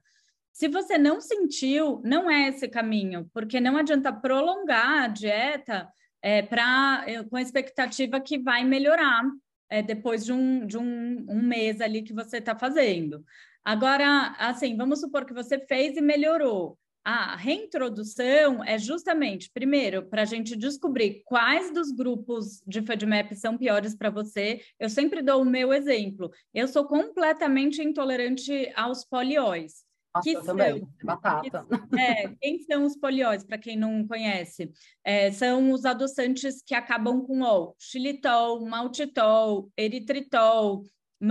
Se 0.53 0.67
você 0.67 0.99
não 0.99 1.19
sentiu, 1.19 1.99
não 2.05 2.29
é 2.29 2.49
esse 2.49 2.67
caminho, 2.67 3.27
porque 3.33 3.59
não 3.59 3.75
adianta 3.75 4.13
prolongar 4.13 5.05
a 5.05 5.07
dieta 5.07 5.89
é, 6.21 6.43
pra, 6.43 7.05
é, 7.07 7.23
com 7.23 7.37
a 7.37 7.41
expectativa 7.41 8.21
que 8.21 8.37
vai 8.37 8.63
melhorar 8.63 9.23
é, 9.67 9.81
depois 9.81 10.23
de, 10.23 10.31
um, 10.31 10.63
de 10.63 10.77
um, 10.77 11.25
um 11.27 11.41
mês 11.41 11.81
ali 11.81 12.03
que 12.03 12.13
você 12.13 12.37
está 12.37 12.55
fazendo. 12.55 13.25
Agora, 13.65 14.35
assim, 14.37 14.77
vamos 14.77 14.99
supor 14.99 15.25
que 15.25 15.33
você 15.33 15.57
fez 15.57 15.97
e 15.97 16.01
melhorou 16.01 16.77
a 17.09 17.37
reintrodução 17.37 18.61
é 18.61 18.77
justamente, 18.77 19.49
primeiro, 19.53 20.05
para 20.05 20.23
a 20.23 20.25
gente 20.25 20.57
descobrir 20.57 21.21
quais 21.23 21.73
dos 21.73 21.89
grupos 21.89 22.61
de 22.67 22.81
FODMAP 22.81 23.33
são 23.33 23.57
piores 23.57 23.95
para 23.95 24.09
você. 24.09 24.59
Eu 24.77 24.89
sempre 24.89 25.21
dou 25.21 25.41
o 25.41 25.45
meu 25.45 25.71
exemplo. 25.71 26.29
Eu 26.53 26.67
sou 26.67 26.83
completamente 26.83 27.81
intolerante 27.81 28.69
aos 28.75 29.05
polióis. 29.05 29.85
Nossa, 30.13 30.23
que 30.29 30.33
são, 30.33 30.43
também, 30.43 30.85
batata. 31.01 31.65
Que, 31.89 31.97
é, 31.97 32.35
quem 32.41 32.59
são 32.63 32.83
os 32.83 32.97
polióis, 32.97 33.41
para 33.41 33.57
quem 33.57 33.77
não 33.77 34.05
conhece? 34.05 34.69
É, 35.01 35.31
são 35.31 35.71
os 35.71 35.85
adoçantes 35.85 36.61
que 36.61 36.75
acabam 36.75 37.21
com 37.21 37.41
O, 37.41 37.73
xilitol, 37.79 38.65
maltitol, 38.65 39.71
eritritol, 39.77 40.83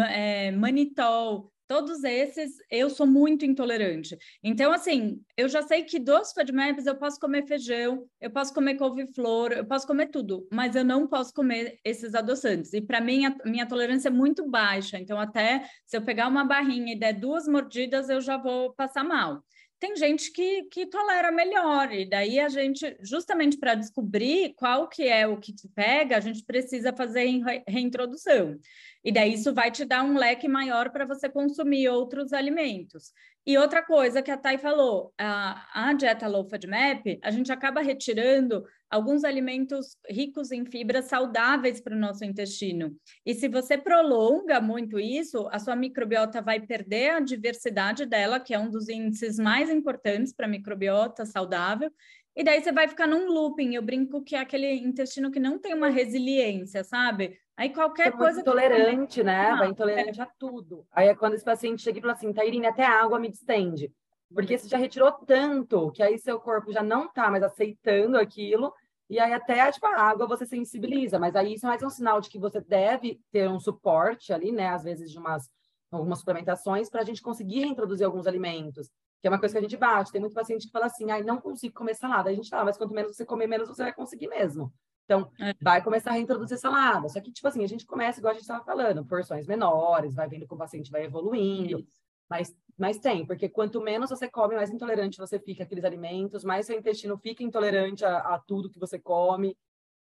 é, 0.09 0.51
manitol, 0.53 1.53
Todos 1.69 2.05
esses 2.05 2.53
eu 2.71 2.89
sou 2.89 3.07
muito 3.07 3.45
intolerante. 3.45 4.17
Então, 4.43 4.73
assim, 4.73 5.21
eu 5.37 5.49
já 5.49 5.63
sei 5.63 5.83
que 5.83 5.99
dos 5.99 6.33
FODMAPs 6.33 6.87
eu 6.87 6.97
posso 6.97 7.19
comer 7.19 7.45
feijão, 7.47 8.09
eu 8.21 8.31
posso 8.31 8.55
comer 8.55 8.77
couve-flor, 8.77 9.53
eu 9.53 9.67
posso 9.67 9.87
comer 9.87 10.07
tudo, 10.07 10.47
mas 10.53 10.77
eu 10.77 10.85
não 10.85 11.09
posso 11.09 11.35
comer 11.35 11.79
esses 11.85 12.15
adoçantes. 12.15 12.73
E 12.73 12.81
para 12.81 13.01
mim, 13.01 13.27
a 13.27 13.35
minha 13.45 13.67
tolerância 13.67 14.09
é 14.09 14.13
muito 14.13 14.49
baixa. 14.49 14.99
Então, 14.99 15.19
até 15.19 15.69
se 15.85 15.97
eu 15.97 16.03
pegar 16.03 16.29
uma 16.29 16.45
barrinha 16.45 16.93
e 16.93 16.99
der 16.99 17.13
duas 17.15 17.49
mordidas, 17.49 18.09
eu 18.09 18.21
já 18.21 18.37
vou 18.37 18.73
passar 18.75 19.03
mal 19.03 19.43
tem 19.79 19.95
gente 19.97 20.33
que, 20.33 20.65
que 20.65 20.87
tolera 20.87 21.31
melhor, 21.31 21.93
e 21.93 22.09
daí 22.09 22.41
a 22.41 22.49
gente, 22.49 22.97
justamente 23.01 23.59
para 23.59 23.75
descobrir 23.75 24.55
qual 24.55 24.89
que 24.89 25.07
é 25.07 25.27
o 25.27 25.37
que 25.37 25.53
te 25.53 25.69
pega, 25.69 26.17
a 26.17 26.21
gente 26.21 26.43
precisa 26.45 26.95
fazer 26.95 27.27
reintrodução. 27.69 28.59
E 29.05 29.13
daí 29.13 29.35
isso 29.35 29.53
vai 29.55 29.71
te 29.71 29.85
dar 29.85 30.03
um 30.03 30.17
leque 30.17 30.49
maior 30.49 30.91
para 30.91 31.05
você 31.05 31.29
consumir 31.29 31.89
outros 31.89 32.33
alimentos. 32.33 33.13
E 33.47 33.57
outra 33.57 33.81
coisa 33.81 34.23
que 34.23 34.31
a 34.31 34.37
Thay 34.37 34.59
falou, 34.59 35.13
a, 35.17 35.89
a 35.89 35.93
dieta 35.93 36.27
low 36.27 36.49
FODMAP, 36.49 37.21
a 37.23 37.31
gente 37.31 37.53
acaba 37.53 37.81
retirando 37.81 38.65
alguns 38.91 39.25
alimentos 39.25 39.97
ricos 40.09 40.53
em 40.53 40.65
fibras 40.65 41.07
saudáveis 41.07 41.81
para 41.81 41.95
o 41.95 41.99
nosso 41.99 42.25
intestino. 42.25 42.97
E 43.25 43.35
se 43.35 43.49
você 43.49 43.77
prolonga 43.77 44.61
muito 44.61 44.99
isso, 44.99 45.49
a 45.51 45.59
sua 45.59 45.77
microbiota 45.77 46.41
vai 46.41 46.61
perder 46.61 47.11
a 47.11 47.21
diversidade 47.21 48.07
dela, 48.07 48.41
que 48.41 48.55
é 48.55 48.59
um 48.59 48.71
dos 48.71 48.89
índices 48.89 49.39
mais 49.39 49.71
importantes 49.71 50.33
para 50.33 50.47
a 50.47 50.51
microbiota 50.51 51.25
saudável, 51.25 51.91
e 52.37 52.45
daí 52.45 52.63
você 52.63 52.71
vai 52.71 52.87
ficar 52.87 53.07
num 53.07 53.29
looping. 53.31 53.75
Eu 53.75 53.83
brinco 53.83 54.23
que 54.23 54.37
é 54.37 54.41
aquele 54.41 54.71
intestino 54.75 55.31
que 55.31 55.41
não 55.41 55.59
tem 55.59 55.73
uma 55.73 55.89
resiliência, 55.89 56.85
sabe? 56.85 57.39
Aí 57.57 57.71
qualquer 57.71 58.09
é 58.09 58.11
coisa. 58.11 58.41
Intolerante, 58.41 59.25
né? 59.25 59.47
Ah, 59.51 59.57
vai 59.57 59.69
intolerante 59.69 60.21
é. 60.21 60.23
a 60.23 60.29
tudo. 60.39 60.87
Aí 60.93 61.09
é 61.09 61.15
quando 61.15 61.33
esse 61.33 61.45
paciente 61.45 61.81
chega 61.81 61.99
e 61.99 62.03
fala 62.03 62.13
assim, 62.13 62.33
Tairine, 62.35 62.67
até 62.67 62.85
a 62.85 63.03
água 63.03 63.19
me 63.19 63.31
distende. 63.31 63.91
Porque 64.33 64.59
você 64.59 64.69
já 64.69 64.77
retirou 64.77 65.13
tanto 65.13 65.91
que 65.93 66.03
aí 66.03 66.19
seu 66.19 66.41
corpo 66.41 66.73
já 66.73 66.83
não 66.83 67.09
tá 67.09 67.31
mais 67.31 67.43
aceitando 67.43 68.19
aquilo. 68.19 68.73
E 69.09 69.21
aí 69.21 69.33
até 69.33 69.71
tipo, 69.71 69.87
a 69.87 70.01
água 70.01 70.27
você 70.27 70.45
sensibiliza. 70.45 71.19
Mas 71.19 71.37
aí 71.37 71.55
isso 71.55 71.67
é 71.67 71.69
mais 71.69 71.83
um 71.83 71.91
sinal 71.91 72.21
de 72.21 72.29
que 72.29 72.39
você 72.39 72.61
deve 72.61 73.21
ter 73.31 73.49
um 73.49 73.61
suporte 73.61 74.33
ali, 74.33 74.53
né? 74.53 74.69
Às 74.69 74.83
vezes 74.85 75.11
de 75.11 75.19
umas 75.19 75.49
algumas 75.91 76.19
suplementações 76.19 76.91
para 76.91 77.01
a 77.01 77.05
gente 77.05 77.23
conseguir 77.23 77.61
reintroduzir 77.61 78.05
alguns 78.05 78.27
alimentos 78.27 78.91
que 79.21 79.27
é 79.27 79.31
uma 79.31 79.39
coisa 79.39 79.55
que 79.55 79.59
a 79.59 79.63
gente 79.63 79.77
bate. 79.77 80.13
Tem 80.13 80.21
muito 80.21 80.35
paciente 80.35 80.67
que 80.67 80.73
fala 80.73 80.87
assim, 80.87 81.11
ai, 81.11 81.23
não 81.23 81.41
consigo 81.41 81.75
comer 81.75 81.95
salada. 81.95 82.31
A 82.31 82.35
gente 82.35 82.49
fala, 82.49 82.65
mas 82.65 82.77
quanto 82.77 82.95
menos 82.95 83.17
você 83.17 83.25
comer, 83.25 83.47
menos 83.47 83.69
você 83.69 83.83
vai 83.83 83.93
conseguir 83.93 84.29
mesmo. 84.29 84.73
Então, 85.05 85.31
é. 85.41 85.55
vai 85.61 85.83
começar 85.83 86.11
a 86.11 86.15
reintroduzir 86.15 86.59
salada. 86.59 87.09
Só 87.09 87.21
que, 87.21 87.33
tipo 87.33 87.47
assim, 87.49 87.65
a 87.65 87.67
gente 87.67 87.87
começa, 87.87 88.19
igual 88.19 88.31
a 88.33 88.35
gente 88.35 88.43
estava 88.43 88.65
falando, 88.65 89.05
porções 89.05 89.47
menores, 89.47 90.15
vai 90.15 90.29
vendo 90.29 90.47
que 90.47 90.55
o 90.55 90.57
paciente 90.57 90.91
vai 90.91 91.05
evoluindo. 91.05 91.87
Mas, 92.29 92.55
mas 92.77 92.99
tem, 92.99 93.25
porque 93.27 93.49
quanto 93.49 93.81
menos 93.81 94.11
você 94.11 94.29
come, 94.29 94.55
mais 94.55 94.71
intolerante 94.71 95.19
você 95.19 95.39
fica 95.39 95.65
àqueles 95.65 95.85
alimentos, 95.85 96.45
mais 96.45 96.67
seu 96.67 96.79
intestino 96.79 97.17
fica 97.19 97.43
intolerante 97.43 98.05
a, 98.05 98.19
a 98.19 98.39
tudo 98.39 98.71
que 98.71 98.79
você 98.79 98.99
come. 98.99 99.57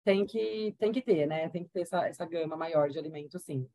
Tem 0.04 0.26
que, 0.26 0.74
tem 0.78 0.92
que 0.92 1.02
ter, 1.02 1.26
né? 1.26 1.48
Tem 1.48 1.64
que 1.64 1.70
ter 1.70 1.82
essa, 1.82 2.06
essa 2.08 2.24
gama 2.26 2.56
maior 2.56 2.88
de 2.88 2.98
alimentos, 2.98 3.42
sim. 3.42 3.68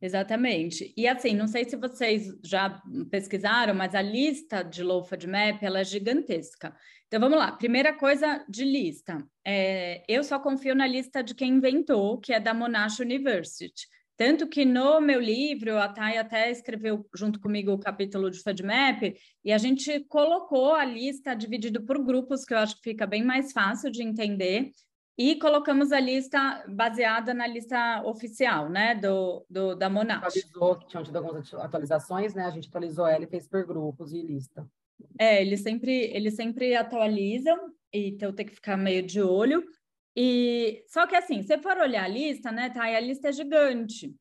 Exatamente. 0.00 0.92
E 0.96 1.06
assim, 1.06 1.32
não 1.32 1.46
sei 1.46 1.64
se 1.64 1.76
vocês 1.76 2.26
já 2.42 2.82
pesquisaram, 3.08 3.72
mas 3.72 3.94
a 3.94 4.02
lista 4.02 4.64
de 4.64 4.82
low 4.82 5.04
FODMAP 5.04 5.62
ela 5.62 5.78
é 5.78 5.84
gigantesca. 5.84 6.74
Então 7.06 7.20
vamos 7.20 7.38
lá. 7.38 7.52
Primeira 7.52 7.92
coisa 7.92 8.44
de 8.48 8.64
lista. 8.64 9.24
É, 9.46 10.02
eu 10.08 10.24
só 10.24 10.40
confio 10.40 10.74
na 10.74 10.88
lista 10.88 11.22
de 11.22 11.36
quem 11.36 11.52
inventou, 11.52 12.18
que 12.18 12.32
é 12.32 12.40
da 12.40 12.52
Monash 12.52 12.98
University. 12.98 13.86
Tanto 14.16 14.46
que 14.46 14.64
no 14.64 15.00
meu 15.00 15.20
livro, 15.20 15.78
a 15.78 15.88
Thay 15.88 16.18
até 16.18 16.50
escreveu 16.50 17.06
junto 17.14 17.40
comigo 17.40 17.72
o 17.72 17.78
capítulo 17.78 18.30
de 18.30 18.40
FODMAP, 18.40 19.14
e 19.44 19.52
a 19.52 19.58
gente 19.58 20.00
colocou 20.08 20.74
a 20.74 20.84
lista 20.84 21.34
dividido 21.34 21.82
por 21.82 22.02
grupos, 22.04 22.44
que 22.44 22.54
eu 22.54 22.58
acho 22.58 22.76
que 22.76 22.90
fica 22.90 23.06
bem 23.06 23.24
mais 23.24 23.52
fácil 23.52 23.90
de 23.90 24.02
entender. 24.02 24.70
E 25.16 25.36
colocamos 25.36 25.92
a 25.92 26.00
lista 26.00 26.64
baseada 26.68 27.34
na 27.34 27.46
lista 27.46 28.02
oficial, 28.04 28.68
né, 28.68 28.94
do, 28.94 29.44
do 29.48 29.74
da 29.74 29.90
Monash. 29.90 30.24
Atualizou, 30.24 30.76
que 30.76 30.86
tinham 30.86 31.04
tido 31.04 31.16
algumas 31.16 31.52
atualizações, 31.54 32.34
né? 32.34 32.44
A 32.44 32.50
gente 32.50 32.68
atualizou 32.68 33.06
ela 33.06 33.24
e 33.24 33.28
fez 33.28 33.46
por 33.46 33.66
grupos 33.66 34.12
e 34.12 34.22
lista. 34.22 34.66
É, 35.18 35.42
eles 35.42 35.60
sempre, 35.60 35.92
eles 36.14 36.34
sempre 36.34 36.74
atualizam, 36.74 37.58
então 37.92 38.32
tem 38.32 38.46
que 38.46 38.54
ficar 38.54 38.76
meio 38.76 39.02
de 39.02 39.20
olho. 39.20 39.62
E 40.16 40.84
só 40.88 41.06
que 41.06 41.16
assim, 41.16 41.42
se 41.42 41.58
for 41.58 41.78
olhar 41.78 42.04
a 42.04 42.08
lista, 42.08 42.52
né, 42.52 42.70
tá? 42.70 42.90
E 42.90 42.96
a 42.96 43.00
lista 43.00 43.28
é 43.28 43.32
gigante. 43.32 44.14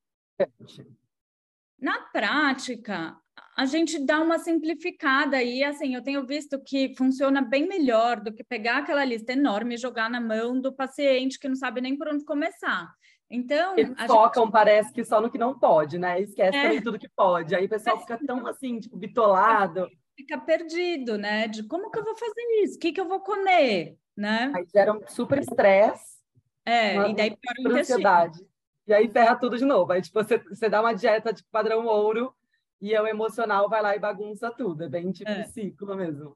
Na 1.80 2.00
prática, 2.12 3.18
a 3.58 3.66
gente 3.66 4.00
dá 4.06 4.22
uma 4.22 4.40
simplificada 4.40 5.42
e 5.42 5.64
assim, 5.64 5.96
eu 5.96 6.04
tenho 6.04 6.26
visto 6.26 6.62
que 6.64 6.96
funciona 6.96 7.42
bem 7.42 7.68
melhor 7.68 8.22
do 8.22 8.34
que 8.34 8.44
pegar 8.44 8.78
aquela 8.78 9.04
lista 9.04 9.34
enorme 9.34 9.76
e 9.76 9.78
jogar 9.78 10.10
na 10.10 10.22
mão 10.22 10.60
do 10.60 10.74
paciente 10.74 11.40
que 11.40 11.50
não 11.50 11.56
sabe 11.56 11.82
nem 11.82 11.98
por 11.98 12.08
onde 12.08 12.24
começar. 12.24 12.88
Então, 13.30 13.78
eles 13.78 13.94
focam, 14.08 14.44
gente... 14.44 14.52
parece 14.52 14.94
que 14.94 15.06
só 15.06 15.22
no 15.22 15.32
que 15.32 15.38
não 15.38 15.58
pode, 15.58 15.98
né? 15.98 16.22
Esquece 16.22 16.58
é. 16.58 16.82
tudo 16.82 17.00
que 17.00 17.10
pode. 17.16 17.56
Aí 17.56 17.66
o 17.66 17.70
pessoal 17.70 18.00
fica 18.00 18.20
tão 18.26 18.46
assim, 18.46 18.80
tipo, 18.80 18.98
bitolado. 18.98 19.88
Fica 20.18 20.38
perdido, 20.38 21.18
né? 21.18 21.48
De 21.48 21.64
como 21.64 21.90
que 21.90 21.98
eu 21.98 22.04
vou 22.04 22.16
fazer 22.16 22.62
isso? 22.64 22.76
O 22.76 22.80
que, 22.80 22.92
que 22.92 23.00
eu 23.00 23.08
vou 23.08 23.22
comer, 23.22 23.96
né? 24.16 24.52
Aí 24.56 24.66
gera 24.74 24.94
um 24.94 25.02
super 25.08 25.40
estresse. 25.40 26.22
É, 26.66 26.94
uma, 27.00 27.10
e 27.10 27.16
daí 27.16 27.36
piora 27.36 27.80
ansiedade. 27.80 28.40
E 28.88 28.94
aí 28.94 29.10
ferra 29.10 29.36
tudo 29.36 29.58
de 29.58 29.66
novo. 29.66 29.92
Aí, 29.92 30.02
tipo, 30.02 30.22
você, 30.22 30.38
você 30.38 30.70
dá 30.70 30.82
uma 30.82 30.94
dieta 30.94 31.34
de 31.34 31.44
padrão 31.52 31.86
ouro 31.86 32.34
e 32.82 32.98
o 32.98 33.08
emocional 33.08 33.70
vai 33.70 33.82
lá 33.82 33.96
e 33.96 34.00
bagunça 34.00 34.52
tudo. 34.52 34.84
É 34.84 34.90
bem 34.90 35.12
tipo 35.12 35.30
é. 35.30 35.44
ciclo 35.46 35.96
mesmo. 35.96 36.36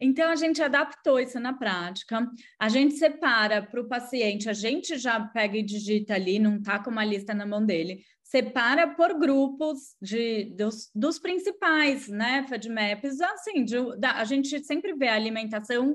Então, 0.00 0.28
a 0.28 0.36
gente 0.36 0.60
adaptou 0.60 1.20
isso 1.20 1.38
na 1.38 1.52
prática. 1.52 2.28
A 2.58 2.68
gente 2.68 2.94
separa 2.94 3.62
para 3.62 3.80
o 3.80 3.88
paciente, 3.88 4.50
a 4.50 4.52
gente 4.52 4.98
já 4.98 5.20
pega 5.20 5.56
e 5.56 5.62
digita 5.62 6.14
ali, 6.14 6.38
não 6.38 6.56
está 6.56 6.78
com 6.78 6.90
uma 6.90 7.04
lista 7.04 7.32
na 7.32 7.46
mão 7.46 7.64
dele, 7.64 8.02
separa 8.22 8.88
por 8.88 9.18
grupos 9.18 9.94
de, 10.02 10.46
dos, 10.56 10.90
dos 10.94 11.18
principais, 11.20 12.08
né, 12.08 12.44
FEDMAPs, 12.48 13.20
assim, 13.20 13.64
de, 13.64 13.96
da, 13.96 14.14
a 14.14 14.24
gente 14.24 14.62
sempre 14.64 14.92
vê 14.94 15.08
a 15.08 15.14
alimentação 15.14 15.94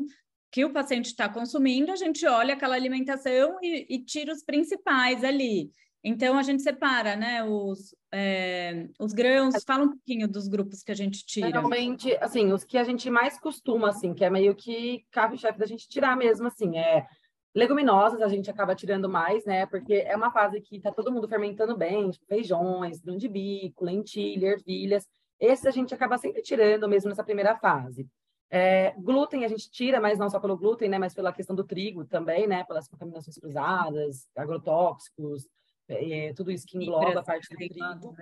que 0.51 0.65
o 0.65 0.73
paciente 0.73 1.07
está 1.07 1.29
consumindo, 1.29 1.91
a 1.91 1.95
gente 1.95 2.25
olha 2.25 2.53
aquela 2.53 2.75
alimentação 2.75 3.57
e, 3.61 3.85
e 3.89 4.03
tira 4.03 4.33
os 4.33 4.43
principais 4.43 5.23
ali. 5.23 5.71
Então, 6.03 6.37
a 6.37 6.43
gente 6.43 6.63
separa, 6.63 7.15
né, 7.15 7.43
os, 7.43 7.93
é, 8.11 8.87
os 8.99 9.13
grãos. 9.13 9.63
Fala 9.65 9.83
um 9.83 9.89
pouquinho 9.89 10.27
dos 10.27 10.47
grupos 10.47 10.81
que 10.81 10.91
a 10.91 10.95
gente 10.95 11.25
tira. 11.25 11.49
Normalmente, 11.49 12.15
assim, 12.21 12.53
os 12.53 12.63
que 12.63 12.77
a 12.77 12.83
gente 12.83 13.09
mais 13.09 13.37
costuma, 13.39 13.89
assim, 13.89 14.13
que 14.13 14.23
é 14.23 14.29
meio 14.29 14.55
que 14.55 15.05
carro-chefe 15.11 15.59
da 15.59 15.65
gente 15.65 15.89
tirar 15.89 16.15
mesmo, 16.15 16.47
assim, 16.47 16.77
é 16.77 17.05
leguminosas, 17.53 18.21
a 18.21 18.27
gente 18.29 18.49
acaba 18.49 18.75
tirando 18.75 19.09
mais, 19.09 19.43
né, 19.43 19.65
porque 19.65 19.95
é 19.95 20.15
uma 20.15 20.31
fase 20.31 20.61
que 20.61 20.79
tá 20.79 20.91
todo 20.91 21.11
mundo 21.11 21.27
fermentando 21.27 21.75
bem, 21.75 22.09
tipo 22.11 22.25
feijões, 22.27 23.01
grão 23.01 23.17
de 23.17 23.27
bico, 23.27 23.83
lentilha, 23.83 24.47
ervilhas. 24.47 25.05
Esses 25.39 25.65
a 25.65 25.71
gente 25.71 25.93
acaba 25.93 26.17
sempre 26.17 26.41
tirando 26.41 26.87
mesmo 26.87 27.09
nessa 27.09 27.23
primeira 27.23 27.57
fase. 27.57 28.07
É, 28.51 28.93
glúten 28.97 29.45
a 29.45 29.47
gente 29.47 29.69
tira, 29.69 30.01
mas 30.01 30.17
não 30.17 30.29
só 30.29 30.39
pelo 30.39 30.57
glúten, 30.57 30.89
né, 30.89 30.97
mas 30.97 31.13
pela 31.13 31.31
questão 31.31 31.55
do 31.55 31.63
trigo 31.63 32.03
também, 32.05 32.47
né, 32.47 32.63
pelas 32.63 32.87
contaminações 32.87 33.37
cruzadas, 33.37 34.27
agrotóxicos, 34.35 35.47
é, 35.89 36.33
tudo 36.33 36.51
isso 36.51 36.67
que 36.67 36.77
engloba 36.77 37.19
a 37.19 37.23
parte 37.23 37.49
do 37.49 37.55
trigo. 37.55 38.15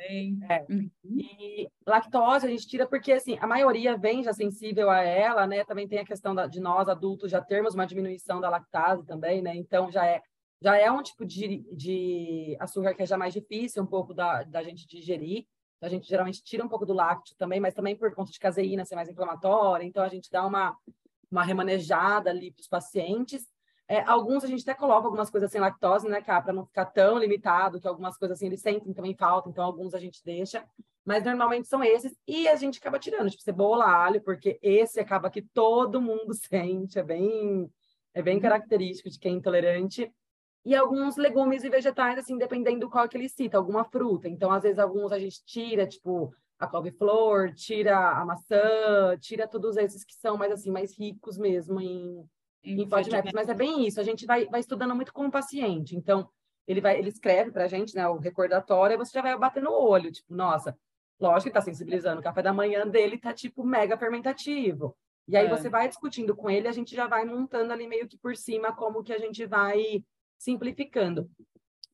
É. 0.49 0.65
Uhum. 0.69 0.89
E 1.03 1.67
lactose 1.85 2.45
a 2.45 2.49
gente 2.49 2.65
tira 2.65 2.87
porque, 2.87 3.11
assim, 3.11 3.37
a 3.41 3.45
maioria 3.45 3.97
vem 3.97 4.23
já 4.23 4.31
sensível 4.31 4.89
a 4.89 5.01
ela, 5.01 5.45
né? 5.45 5.65
Também 5.65 5.85
tem 5.87 5.99
a 5.99 6.05
questão 6.05 6.33
da, 6.33 6.47
de 6.47 6.61
nós, 6.61 6.87
adultos, 6.87 7.29
já 7.29 7.41
termos 7.41 7.75
uma 7.75 7.85
diminuição 7.85 8.39
da 8.39 8.49
lactase 8.49 9.05
também, 9.05 9.41
né? 9.41 9.53
Então, 9.53 9.91
já 9.91 10.05
é, 10.05 10.21
já 10.61 10.77
é 10.77 10.89
um 10.89 11.03
tipo 11.03 11.25
de, 11.25 11.65
de 11.75 12.55
açúcar 12.57 12.93
que 12.93 13.03
é 13.03 13.05
já 13.05 13.17
mais 13.17 13.33
difícil 13.33 13.83
um 13.83 13.87
pouco 13.87 14.13
da, 14.13 14.43
da 14.43 14.63
gente 14.63 14.87
digerir. 14.87 15.45
A 15.81 15.89
gente 15.89 16.07
geralmente 16.07 16.43
tira 16.43 16.63
um 16.63 16.67
pouco 16.67 16.85
do 16.85 16.93
lácteo 16.93 17.35
também, 17.37 17.59
mas 17.59 17.73
também 17.73 17.95
por 17.95 18.13
conta 18.13 18.31
de 18.31 18.39
caseína 18.39 18.85
ser 18.85 18.95
mais 18.95 19.09
inflamatória. 19.09 19.85
Então, 19.85 20.03
a 20.03 20.09
gente 20.09 20.29
dá 20.31 20.45
uma, 20.45 20.75
uma 21.31 21.43
remanejada 21.43 22.29
ali 22.29 22.51
para 22.51 22.61
os 22.61 22.67
pacientes. 22.67 23.47
É, 23.89 24.01
alguns 24.01 24.43
a 24.43 24.47
gente 24.47 24.63
até 24.63 24.73
coloca 24.73 25.07
algumas 25.07 25.29
coisas 25.29 25.49
sem 25.49 25.61
lactose, 25.61 26.09
né, 26.09 26.21
cá, 26.21 26.41
para 26.41 26.51
não 26.51 26.65
ficar 26.65 26.85
tão 26.87 27.17
limitado, 27.17 27.79
que 27.79 27.87
algumas 27.87 28.17
coisas 28.17 28.37
assim 28.37 28.47
eles 28.47 28.59
sentem 28.59 28.93
também 28.93 29.15
falta, 29.15 29.49
então 29.49 29.63
alguns 29.63 29.93
a 29.93 29.99
gente 29.99 30.21
deixa, 30.25 30.65
mas 31.05 31.23
normalmente 31.23 31.69
são 31.69 31.81
esses, 31.81 32.13
e 32.27 32.49
a 32.49 32.55
gente 32.57 32.79
acaba 32.79 32.99
tirando, 32.99 33.29
tipo 33.29 33.41
cebola, 33.41 33.85
alho, 33.85 34.21
porque 34.21 34.59
esse 34.61 34.99
acaba 34.99 35.29
que 35.29 35.41
todo 35.41 36.01
mundo 36.01 36.33
sente, 36.35 36.99
é 36.99 37.03
bem, 37.03 37.71
é 38.13 38.21
bem 38.21 38.35
uhum. 38.35 38.41
característico 38.41 39.09
de 39.09 39.17
quem 39.17 39.35
é 39.35 39.37
intolerante. 39.37 40.11
E 40.67 40.75
alguns 40.75 41.15
legumes 41.15 41.63
e 41.63 41.69
vegetais, 41.69 42.19
assim, 42.19 42.37
dependendo 42.37 42.81
do 42.81 42.89
qual 42.89 43.07
que 43.07 43.15
ele 43.15 43.29
cita, 43.29 43.55
alguma 43.55 43.85
fruta. 43.85 44.27
Então, 44.27 44.51
às 44.51 44.63
vezes, 44.63 44.77
alguns 44.77 45.13
a 45.13 45.17
gente 45.17 45.41
tira, 45.45 45.87
tipo, 45.87 46.35
a 46.59 46.67
couve-flor, 46.67 47.53
tira 47.53 47.97
a 47.97 48.25
maçã, 48.25 49.17
tira 49.17 49.47
todos 49.47 49.77
esses 49.77 50.03
que 50.03 50.13
são 50.13 50.35
mais, 50.35 50.51
assim, 50.51 50.69
mais 50.69 50.93
ricos 50.99 51.37
mesmo 51.37 51.79
em, 51.79 52.21
em 52.65 52.85
FODMAPs, 52.85 53.31
mas 53.33 53.47
é 53.47 53.53
bem 53.53 53.87
isso, 53.87 53.97
a 54.01 54.03
gente 54.03 54.25
vai, 54.25 54.45
vai 54.47 54.59
estudando 54.59 54.93
muito 54.93 55.13
com 55.13 55.27
o 55.27 55.31
paciente, 55.31 55.95
então 55.95 56.27
ele 56.67 56.81
vai, 56.81 56.99
ele 56.99 57.07
escreve 57.07 57.49
para 57.49 57.63
a 57.63 57.67
gente, 57.67 57.95
né, 57.95 58.05
o 58.09 58.17
recordatório, 58.17 58.95
e 58.95 58.97
você 58.97 59.13
já 59.13 59.21
vai 59.21 59.37
batendo 59.37 59.69
o 59.69 59.89
olho, 59.89 60.11
tipo, 60.11 60.35
nossa, 60.35 60.77
lógico 61.17 61.43
que 61.43 61.49
está 61.49 61.61
sensibilizando, 61.61 62.19
o 62.19 62.23
café 62.23 62.41
da 62.41 62.51
manhã 62.51 62.85
dele 62.85 63.17
tá, 63.17 63.31
tipo, 63.31 63.63
mega 63.63 63.97
fermentativo, 63.97 64.97
e 65.29 65.37
aí 65.37 65.45
é. 65.45 65.49
você 65.49 65.69
vai 65.69 65.87
discutindo 65.87 66.35
com 66.35 66.49
ele, 66.49 66.67
a 66.67 66.73
gente 66.73 66.93
já 66.93 67.07
vai 67.07 67.23
montando 67.23 67.71
ali 67.71 67.87
meio 67.87 68.05
que 68.05 68.17
por 68.17 68.35
cima 68.35 68.73
como 68.73 69.01
que 69.01 69.13
a 69.13 69.17
gente 69.17 69.45
vai 69.45 70.03
simplificando. 70.37 71.29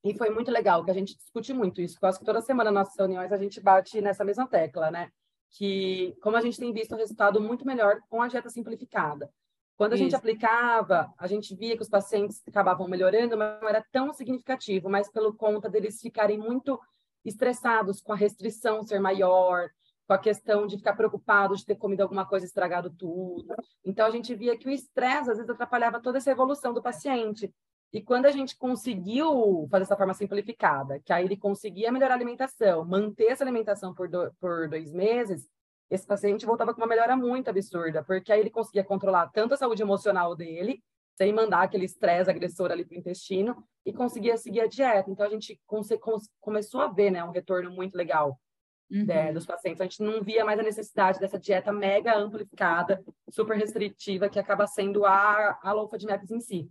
E 0.03 0.17
foi 0.17 0.29
muito 0.29 0.51
legal, 0.51 0.83
que 0.83 0.91
a 0.91 0.93
gente 0.93 1.15
discute 1.15 1.53
muito 1.53 1.81
isso, 1.81 1.99
quase 1.99 2.19
que 2.19 2.25
toda 2.25 2.41
semana 2.41 2.71
nas 2.71 2.87
nossas 2.87 2.97
reuniões 2.97 3.31
a 3.31 3.37
gente 3.37 3.61
bate 3.61 4.01
nessa 4.01 4.25
mesma 4.25 4.45
tecla, 4.45 4.91
né, 4.91 5.09
que 5.51 6.15
como 6.21 6.35
a 6.35 6.41
gente 6.41 6.59
tem 6.59 6.73
visto 6.73 6.93
um 6.93 6.97
resultado 6.97 7.39
muito 7.39 7.65
melhor 7.65 8.01
com 8.09 8.21
a 8.21 8.27
dieta 8.27 8.49
simplificada. 8.49 9.31
Quando 9.75 9.93
a 9.93 9.95
Isso. 9.95 10.03
gente 10.03 10.15
aplicava, 10.15 11.11
a 11.17 11.27
gente 11.27 11.55
via 11.55 11.75
que 11.75 11.81
os 11.81 11.89
pacientes 11.89 12.41
acabavam 12.47 12.87
melhorando, 12.87 13.37
mas 13.37 13.59
não 13.59 13.69
era 13.69 13.83
tão 13.91 14.13
significativo, 14.13 14.89
mas 14.89 15.09
pelo 15.09 15.33
conta 15.33 15.69
deles 15.69 15.99
ficarem 15.99 16.37
muito 16.37 16.79
estressados 17.25 18.01
com 18.01 18.13
a 18.13 18.15
restrição 18.15 18.83
ser 18.83 18.99
maior, 18.99 19.69
com 20.07 20.13
a 20.13 20.17
questão 20.17 20.67
de 20.67 20.77
ficar 20.77 20.93
preocupado 20.93 21.55
de 21.55 21.65
ter 21.65 21.75
comido 21.75 22.01
alguma 22.01 22.25
coisa 22.25 22.45
estragado 22.45 22.89
tudo. 22.91 23.55
Então 23.83 24.05
a 24.05 24.11
gente 24.11 24.35
via 24.35 24.57
que 24.57 24.67
o 24.67 24.71
estresse 24.71 25.31
às 25.31 25.37
vezes 25.37 25.49
atrapalhava 25.49 26.01
toda 26.01 26.17
essa 26.17 26.31
evolução 26.31 26.73
do 26.73 26.81
paciente. 26.81 27.53
E 27.93 28.01
quando 28.01 28.25
a 28.25 28.31
gente 28.31 28.57
conseguiu 28.57 29.67
fazer 29.69 29.83
essa 29.83 29.95
forma 29.95 30.15
simplificada, 30.15 30.99
que 30.99 31.13
aí 31.13 31.25
ele 31.25 31.37
conseguia 31.37 31.91
melhorar 31.91 32.15
a 32.15 32.17
alimentação, 32.17 32.83
manter 32.83 33.25
essa 33.25 33.43
alimentação 33.43 33.93
por, 33.93 34.09
do, 34.09 34.33
por 34.39 34.67
dois 34.67 34.91
meses, 34.91 35.47
esse 35.91 36.07
paciente 36.07 36.43
voltava 36.43 36.73
com 36.73 36.81
uma 36.81 36.87
melhora 36.87 37.15
muito 37.15 37.49
absurda, 37.49 38.03
porque 38.03 38.33
aí 38.33 38.39
ele 38.39 38.49
conseguia 38.49 38.83
controlar 38.83 39.27
tanto 39.27 39.53
a 39.53 39.57
saúde 39.57 39.83
emocional 39.83 40.35
dele, 40.35 40.83
sem 41.15 41.31
mandar 41.31 41.61
aquele 41.61 41.85
estresse 41.85 42.31
agressor 42.31 42.71
ali 42.71 42.83
para 42.83 42.95
o 42.95 42.99
intestino, 42.99 43.63
e 43.85 43.93
conseguia 43.93 44.35
seguir 44.37 44.61
a 44.61 44.67
dieta. 44.67 45.11
Então, 45.11 45.23
a 45.23 45.29
gente 45.29 45.61
começou 46.41 46.81
a 46.81 46.87
ver 46.87 47.11
né, 47.11 47.23
um 47.23 47.29
retorno 47.29 47.69
muito 47.69 47.95
legal 47.95 48.39
uhum. 48.89 49.05
né, 49.05 49.31
dos 49.31 49.45
pacientes. 49.45 49.81
A 49.81 49.83
gente 49.83 50.01
não 50.01 50.23
via 50.23 50.43
mais 50.43 50.59
a 50.59 50.63
necessidade 50.63 51.19
dessa 51.19 51.37
dieta 51.37 51.71
mega 51.71 52.17
amplificada, 52.17 53.03
super 53.29 53.55
restritiva, 53.55 54.29
que 54.29 54.39
acaba 54.39 54.65
sendo 54.65 55.05
a, 55.05 55.59
a 55.61 55.71
low 55.73 55.87
FODMAPs 55.87 56.31
em 56.31 56.39
si. 56.39 56.67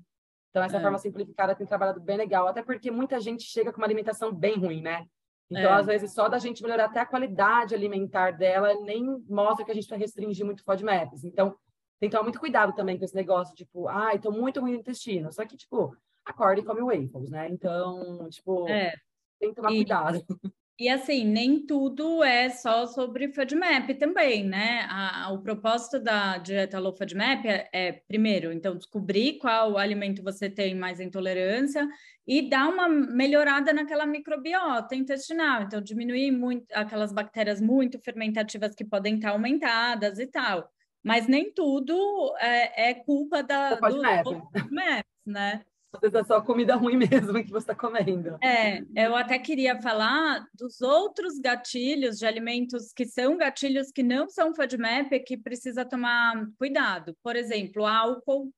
Então, 0.53 0.62
essa 0.62 0.77
é. 0.77 0.81
forma 0.81 0.99
simplificada 0.99 1.55
tem 1.55 1.67
trabalhado 1.67 1.99
bem 1.99 2.19
legal, 2.19 2.47
até 2.47 2.62
porque 2.62 2.91
muita 2.91 3.19
gente 3.19 3.43
chega 3.43 3.73
com 3.73 3.79
uma 3.79 3.87
alimentação 3.87 4.31
bem 4.31 4.59
ruim, 4.59 4.83
né? 4.83 5.07
Então, 5.51 5.71
é. 5.71 5.73
às 5.73 5.87
vezes, 5.87 6.12
só 6.12 6.29
da 6.29 6.38
gente 6.38 6.62
melhorar 6.62 6.85
até 6.85 7.01
a 7.01 7.07
qualidade 7.07 7.75
alimentar 7.75 8.33
dela, 8.33 8.75
nem 8.83 9.03
mostra 9.29 9.65
que 9.65 9.71
a 9.71 9.75
gente 9.75 9.88
vai 9.88 9.99
restringir 9.99 10.45
muito 10.45 10.62
FODMAPs. 10.62 11.25
Então, 11.25 11.57
tem 11.99 12.11
que 12.11 12.17
tomar 12.17 12.25
muito 12.25 12.38
cuidado 12.38 12.75
também 12.75 12.99
com 12.99 13.05
esse 13.05 13.15
negócio, 13.15 13.55
tipo, 13.55 13.88
ai, 13.88 14.17
ah, 14.17 14.19
tô 14.19 14.31
muito 14.31 14.61
ruim 14.61 14.73
no 14.73 14.79
intestino. 14.79 15.33
Só 15.33 15.47
que, 15.47 15.57
tipo, 15.57 15.97
acorda 16.25 16.61
e 16.61 16.65
come 16.65 16.83
waffles, 16.83 17.31
né? 17.31 17.49
Então, 17.49 18.29
tipo, 18.29 18.69
é. 18.69 18.93
tem 19.41 19.51
que 19.51 19.57
tomar 19.57 19.73
e, 19.73 19.77
cuidado. 19.77 20.23
E 20.78 20.88
assim, 20.88 21.24
nem 21.24 21.64
tudo 21.64 22.24
é 22.24 22.48
só 22.48 22.87
sobre 22.87 23.32
FODMAP 23.32 23.94
também, 23.98 24.42
né? 24.42 24.87
A, 24.88 25.26
a, 25.26 25.32
o 25.32 25.40
propósito 25.40 26.00
da 26.00 26.38
dieta 26.38 26.78
low 26.78 26.96
FODMAP 26.96 27.46
é, 27.46 27.68
é, 27.72 27.92
primeiro, 27.92 28.52
então, 28.52 28.76
descobrir 28.76 29.38
qual 29.38 29.76
alimento 29.76 30.22
você 30.22 30.48
tem 30.48 30.74
mais 30.74 30.98
intolerância 30.98 31.87
e 32.26 32.48
dar 32.48 32.68
uma 32.68 32.88
melhorada 32.88 33.72
naquela 33.72 34.06
microbiota 34.06 34.96
intestinal. 34.96 35.62
Então, 35.62 35.80
diminuir 35.80 36.30
muito 36.30 36.66
aquelas 36.72 37.12
bactérias 37.12 37.61
muito 37.61 38.00
fermentativas 38.00 38.74
que 38.74 38.85
podem 38.85 39.16
estar 39.16 39.30
aumentadas 39.30 40.18
e 40.18 40.26
tal. 40.26 40.68
Mas 41.04 41.26
nem 41.26 41.52
tudo 41.52 42.35
é, 42.40 42.90
é 42.90 42.94
culpa 42.94 43.42
da, 43.42 43.74
do, 43.74 43.78
FODMAP, 43.78 45.04
né? 45.26 45.62
Às 45.92 46.00
vezes 46.00 46.14
é 46.14 46.24
só 46.24 46.40
comida 46.40 46.74
ruim 46.74 46.96
mesmo 46.96 47.44
que 47.44 47.50
você 47.50 47.70
está 47.70 47.74
comendo. 47.74 48.38
É, 48.42 48.83
eu 48.96 49.14
até 49.14 49.38
queria 49.38 49.81
falar 49.81 50.46
dos 50.55 50.81
outros 50.81 51.38
gatilhos 51.38 52.18
de 52.18 52.24
alimentos 52.24 52.92
que 52.94 53.05
são 53.05 53.37
gatilhos 53.37 53.92
que 53.92 54.02
não 54.02 54.28
são 54.28 54.55
FODMAP 54.55 55.20
que 55.20 55.37
precisa 55.37 55.85
tomar 55.85 56.46
cuidado. 56.59 57.14
Por 57.22 57.37
exemplo, 57.37 57.85
álcool. 57.85 58.50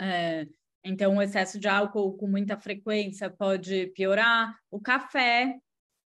É, 0.00 0.46
então, 0.84 1.16
o 1.16 1.22
excesso 1.22 1.58
de 1.58 1.68
álcool 1.68 2.16
com 2.16 2.28
muita 2.28 2.56
frequência 2.56 3.28
pode 3.28 3.88
piorar. 3.88 4.56
O 4.70 4.80
café. 4.80 5.58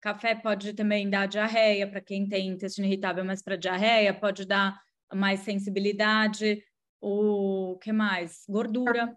Café 0.00 0.34
pode 0.34 0.72
também 0.72 1.10
dar 1.10 1.26
diarreia 1.26 1.88
para 1.88 2.00
quem 2.00 2.28
tem 2.28 2.48
intestino 2.48 2.86
irritável, 2.86 3.24
mas 3.24 3.42
para 3.42 3.56
diarreia 3.56 4.14
pode 4.14 4.46
dar 4.46 4.80
mais 5.12 5.40
sensibilidade. 5.40 6.62
O 7.00 7.76
que 7.80 7.92
mais? 7.92 8.44
Gordura 8.48 9.16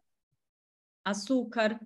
açúcar. 1.05 1.79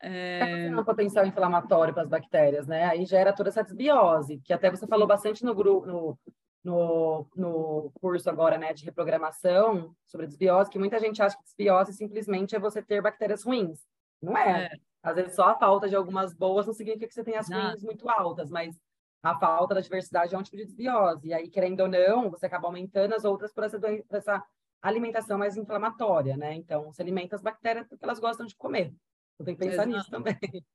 É... 0.00 0.70
um 0.70 0.84
potencial 0.84 1.26
inflamatório 1.26 1.92
para 1.92 2.04
as 2.04 2.08
bactérias, 2.08 2.68
né? 2.68 2.84
Aí 2.84 3.04
gera 3.04 3.32
toda 3.32 3.48
essa 3.48 3.64
desbiose, 3.64 4.40
que 4.44 4.52
até 4.52 4.70
você 4.70 4.86
falou 4.86 5.08
bastante 5.08 5.44
no 5.44 5.52
grupo, 5.52 5.84
no, 5.86 6.18
no, 6.62 7.26
no 7.34 7.90
curso 8.00 8.30
agora, 8.30 8.56
né, 8.56 8.72
de 8.72 8.84
reprogramação 8.84 9.92
sobre 10.06 10.28
desbiose, 10.28 10.70
que 10.70 10.78
muita 10.78 11.00
gente 11.00 11.20
acha 11.20 11.36
que 11.36 11.42
desbiose 11.42 11.92
simplesmente 11.92 12.54
é 12.54 12.60
você 12.60 12.80
ter 12.80 13.02
bactérias 13.02 13.42
ruins. 13.42 13.80
Não 14.22 14.36
é. 14.38 14.66
é. 14.66 14.70
Às 15.02 15.16
vezes 15.16 15.34
só 15.34 15.48
a 15.48 15.58
falta 15.58 15.88
de 15.88 15.96
algumas 15.96 16.32
boas 16.34 16.66
não 16.66 16.74
significa 16.74 17.08
que 17.08 17.14
você 17.14 17.24
tem 17.24 17.36
as 17.36 17.48
ruins 17.48 17.82
muito 17.82 18.08
altas, 18.08 18.50
mas 18.50 18.76
a 19.22 19.36
falta 19.38 19.74
da 19.74 19.80
diversidade 19.80 20.34
é 20.34 20.38
um 20.38 20.42
tipo 20.42 20.56
de 20.56 20.64
desbiose. 20.64 21.28
E 21.28 21.34
aí, 21.34 21.48
querendo 21.48 21.80
ou 21.80 21.88
não, 21.88 22.30
você 22.30 22.46
acaba 22.46 22.68
aumentando 22.68 23.14
as 23.14 23.24
outras 23.24 23.52
por 23.52 23.64
essa, 23.64 23.78
por 23.80 24.16
essa 24.16 24.44
alimentação 24.82 25.38
mais 25.38 25.56
inflamatória, 25.56 26.36
né? 26.36 26.54
Então, 26.54 26.92
você 26.92 27.02
alimenta 27.02 27.36
as 27.36 27.42
bactérias 27.42 27.86
porque 27.86 28.04
elas 28.04 28.20
gostam 28.20 28.46
de 28.46 28.56
comer. 28.56 28.94
Então, 29.34 29.44
tem 29.44 29.54
que 29.54 29.60
pensar 29.60 29.82
Exato. 29.82 29.88
nisso 29.88 30.10
também. 30.10 30.38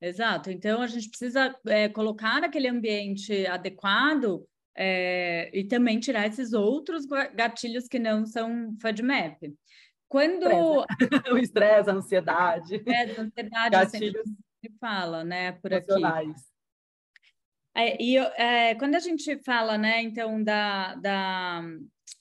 Exato. 0.00 0.50
Então, 0.50 0.82
a 0.82 0.86
gente 0.86 1.08
precisa 1.08 1.54
é, 1.66 1.88
colocar 1.88 2.44
aquele 2.44 2.68
ambiente 2.68 3.46
adequado 3.46 4.46
é, 4.76 5.50
e 5.54 5.64
também 5.64 5.98
tirar 5.98 6.26
esses 6.26 6.52
outros 6.52 7.06
gatilhos 7.06 7.88
que 7.88 7.98
não 7.98 8.26
são 8.26 8.76
FODMAP. 8.80 9.54
Quando... 10.08 10.46
o 11.32 11.38
estresse, 11.38 11.90
a 11.90 11.94
ansiedade. 11.94 12.82
É, 12.86 13.18
a 13.18 13.22
ansiedade, 13.22 13.70
gatilhos 13.70 14.28
se 14.64 14.72
fala, 14.78 15.24
né, 15.24 15.52
por 15.52 15.72
aqui. 15.72 15.92
É, 17.74 18.02
e 18.02 18.16
é, 18.16 18.74
quando 18.74 18.94
a 18.94 19.00
gente 19.00 19.38
fala, 19.44 19.76
né, 19.76 20.02
então, 20.02 20.42
da, 20.42 20.94
da, 20.94 21.62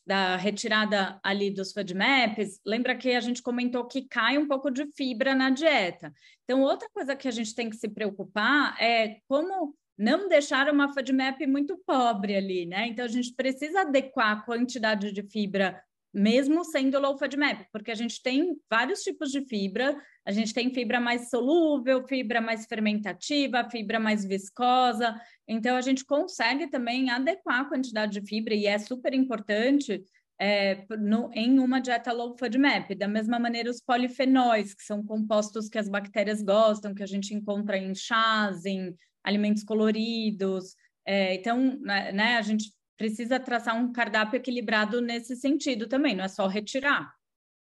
da 0.06 0.36
retirada 0.36 1.20
ali 1.24 1.50
dos 1.50 1.72
FODMAPs, 1.72 2.60
lembra 2.66 2.96
que 2.96 3.12
a 3.12 3.20
gente 3.20 3.42
comentou 3.42 3.86
que 3.86 4.08
cai 4.08 4.38
um 4.38 4.48
pouco 4.48 4.70
de 4.70 4.86
fibra 4.96 5.34
na 5.34 5.50
dieta. 5.50 6.14
Então, 6.44 6.62
outra 6.62 6.90
coisa 6.90 7.16
que 7.16 7.28
a 7.28 7.32
gente 7.32 7.56
tem 7.56 7.70
que 7.70 7.76
se 7.76 7.90
preocupar 7.90 8.76
é 8.82 9.18
como 9.28 9.76
não 9.98 10.28
deixar 10.28 10.70
uma 10.70 10.94
FODMAP 10.94 11.48
muito 11.48 11.78
pobre 11.86 12.36
ali, 12.36 12.66
né? 12.66 12.88
Então, 12.88 13.06
a 13.06 13.08
gente 13.08 13.34
precisa 13.34 13.82
adequar 13.82 14.32
a 14.32 14.42
quantidade 14.42 15.12
de 15.12 15.24
fibra 15.24 15.82
mesmo 16.16 16.64
sendo 16.64 16.98
low 16.98 17.18
FODMAP, 17.18 17.66
porque 17.74 17.92
a 17.92 17.96
gente 17.96 18.24
tem 18.24 18.56
vários 18.70 19.02
tipos 19.02 19.32
de 19.32 19.46
fibra, 19.46 20.02
a 20.26 20.32
gente 20.32 20.54
tem 20.54 20.74
fibra 20.74 20.98
mais 20.98 21.30
solúvel, 21.30 22.08
fibra 22.08 22.40
mais 22.40 22.66
fermentativa, 22.66 23.70
fibra 23.70 24.00
mais 24.00 24.24
viscosa, 24.24 25.14
então 25.46 25.76
a 25.76 25.82
gente 25.82 26.06
consegue 26.06 26.68
também 26.68 27.10
adequar 27.10 27.60
a 27.60 27.66
quantidade 27.66 28.20
de 28.20 28.26
fibra, 28.26 28.54
e 28.54 28.66
é 28.66 28.80
super 28.80 29.14
importante 29.14 30.06
é, 30.40 30.86
no, 30.98 31.30
em 31.34 31.60
uma 31.60 31.82
dieta 31.82 32.14
low 32.14 32.38
FODMAP. 32.38 32.96
Da 32.96 33.08
mesma 33.08 33.38
maneira, 33.38 33.70
os 33.70 33.82
polifenóis, 33.82 34.74
que 34.74 34.84
são 34.84 35.04
compostos 35.06 35.68
que 35.68 35.78
as 35.78 35.90
bactérias 35.90 36.42
gostam, 36.42 36.94
que 36.94 37.04
a 37.04 37.08
gente 37.08 37.34
encontra 37.34 37.78
em 37.78 37.94
chás, 37.94 38.66
em 38.66 38.96
alimentos 39.24 39.64
coloridos. 39.64 40.76
É, 41.06 41.36
então, 41.36 41.78
né, 41.82 42.12
né 42.12 42.38
a 42.38 42.42
gente 42.42 42.72
precisa 42.98 43.40
traçar 43.40 43.76
um 43.76 43.92
cardápio 43.92 44.38
equilibrado 44.38 45.02
nesse 45.02 45.36
sentido 45.36 45.88
também, 45.88 46.16
não 46.16 46.24
é 46.24 46.28
só 46.28 46.48
retirar. 46.48 47.14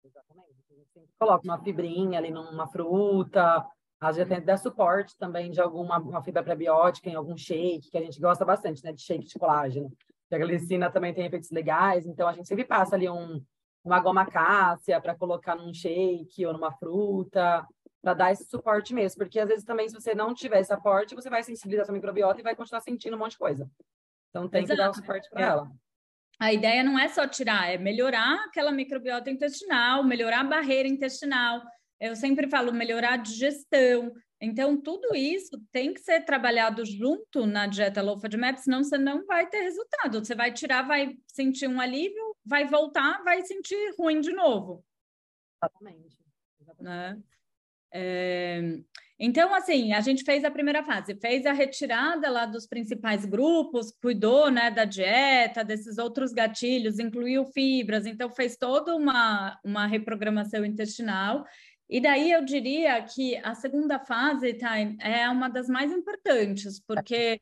Exatamente. 0.04 0.50
A 0.70 1.00
gente 1.00 1.14
coloca 1.20 1.44
uma 1.44 1.62
fibrinha 1.62 2.20
ali 2.20 2.32
numa 2.32 2.68
fruta, 2.68 3.66
às 4.00 4.16
vezes 4.16 4.30
tem 4.30 4.44
dar 4.44 4.58
suporte 4.58 5.16
também 5.16 5.52
de 5.52 5.62
alguma 5.62 6.00
uma 6.00 6.24
fibra 6.24 6.44
prebiótica 6.44 7.08
em 7.08 7.16
algum 7.16 7.38
shake, 7.38 7.92
que 7.92 7.98
a 7.98 8.02
gente 8.02 8.20
gosta 8.20 8.44
bastante, 8.44 8.84
né, 8.84 8.92
de 8.92 9.02
shake 9.02 9.26
de 9.26 9.38
colágeno. 9.38 9.92
a 10.32 10.38
glicina 10.40 10.90
também 10.90 11.14
tem 11.14 11.26
efeitos 11.28 11.52
legais, 11.52 12.08
então 12.08 12.28
a 12.28 12.34
gente 12.34 12.48
sempre 12.48 12.66
passa 12.66 12.96
ali 12.96 13.08
um, 13.08 13.44
uma 13.84 14.00
goma 14.00 14.26
cássia 14.26 15.00
para 15.00 15.16
colocar 15.16 15.56
num 15.56 15.72
shake 15.72 16.44
ou 16.46 16.54
numa 16.54 16.72
fruta, 16.72 17.64
para 18.02 18.16
dar 18.16 18.32
esse 18.32 18.46
suporte 18.46 18.92
mesmo, 18.92 19.20
porque 19.20 19.40
às 19.40 19.48
vezes 19.48 19.64
também 19.64 19.88
se 19.88 19.94
você 19.94 20.16
não 20.16 20.34
tiver 20.34 20.62
esse 20.62 20.74
aporte, 20.74 21.14
você 21.14 21.30
vai 21.30 21.44
sensibilizar 21.44 21.86
sua 21.86 21.94
microbiota 21.94 22.40
e 22.40 22.44
vai 22.44 22.56
continuar 22.56 22.82
sentindo 22.82 23.16
um 23.16 23.20
monte 23.20 23.34
de 23.34 23.38
coisa. 23.38 23.70
Então 24.32 24.50
tem 24.50 24.64
Exato. 24.64 24.78
que 24.78 24.84
dar 24.84 24.90
o 24.90 24.94
suporte 24.94 25.30
para 25.30 25.46
ela. 25.46 25.72
A 26.40 26.52
ideia 26.52 26.84
não 26.84 26.98
é 26.98 27.08
só 27.08 27.28
tirar, 27.28 27.72
é 27.72 27.78
melhorar 27.78 28.46
aquela 28.46 28.72
microbiota 28.72 29.30
intestinal, 29.30 30.04
melhorar 30.04 30.40
a 30.40 30.44
barreira 30.44 30.90
intestinal. 30.90 31.62
Eu 32.00 32.16
sempre 32.16 32.50
falo 32.50 32.74
melhorar 32.74 33.14
a 33.14 33.18
digestão. 33.18 34.12
Então, 34.42 34.82
tudo 34.82 35.16
isso 35.16 35.62
tem 35.72 35.94
que 35.94 36.00
ser 36.00 36.26
trabalhado 36.26 36.84
junto 36.84 37.46
na 37.46 37.68
dieta 37.68 38.02
low 38.02 38.20
FODMAP, 38.20 38.58
senão 38.58 38.84
você 38.84 38.98
não 38.98 39.24
vai 39.24 39.48
ter 39.48 39.62
resultado. 39.62 40.26
Você 40.26 40.34
vai 40.34 40.52
tirar, 40.52 40.82
vai 40.82 41.16
sentir 41.28 41.68
um 41.68 41.80
alívio, 41.80 42.36
vai 42.44 42.66
voltar, 42.66 43.22
vai 43.24 43.44
sentir 43.44 43.94
ruim 44.00 44.20
de 44.20 44.34
novo. 44.34 44.84
Exatamente. 45.62 46.18
Exatamente. 46.60 46.84
Né? 46.84 47.24
É... 47.94 48.62
Então, 49.24 49.54
assim, 49.54 49.94
a 49.94 50.02
gente 50.02 50.24
fez 50.24 50.44
a 50.44 50.50
primeira 50.50 50.84
fase, 50.84 51.14
fez 51.14 51.46
a 51.46 51.54
retirada 51.54 52.28
lá 52.28 52.48
dos 52.48 52.66
principais 52.66 53.24
grupos, 53.24 53.92
cuidou 54.02 54.50
né, 54.50 54.72
da 54.72 54.84
dieta, 54.84 55.64
desses 55.64 56.00
outros 56.00 56.34
gatilhos, 56.34 56.98
incluiu 56.98 57.46
fibras, 57.46 58.08
então 58.08 58.32
fez 58.32 58.58
toda 58.58 58.96
uma, 58.96 59.60
uma 59.64 59.86
reprogramação 59.86 60.66
intestinal. 60.66 61.46
E 61.88 62.02
daí 62.02 62.32
eu 62.32 62.44
diria 62.44 63.00
que 63.04 63.36
a 63.44 63.54
segunda 63.54 64.00
fase, 64.00 64.56
tá, 64.56 64.80
é 64.80 65.30
uma 65.30 65.50
das 65.50 65.68
mais 65.68 65.92
importantes, 65.92 66.80
porque 66.80 67.40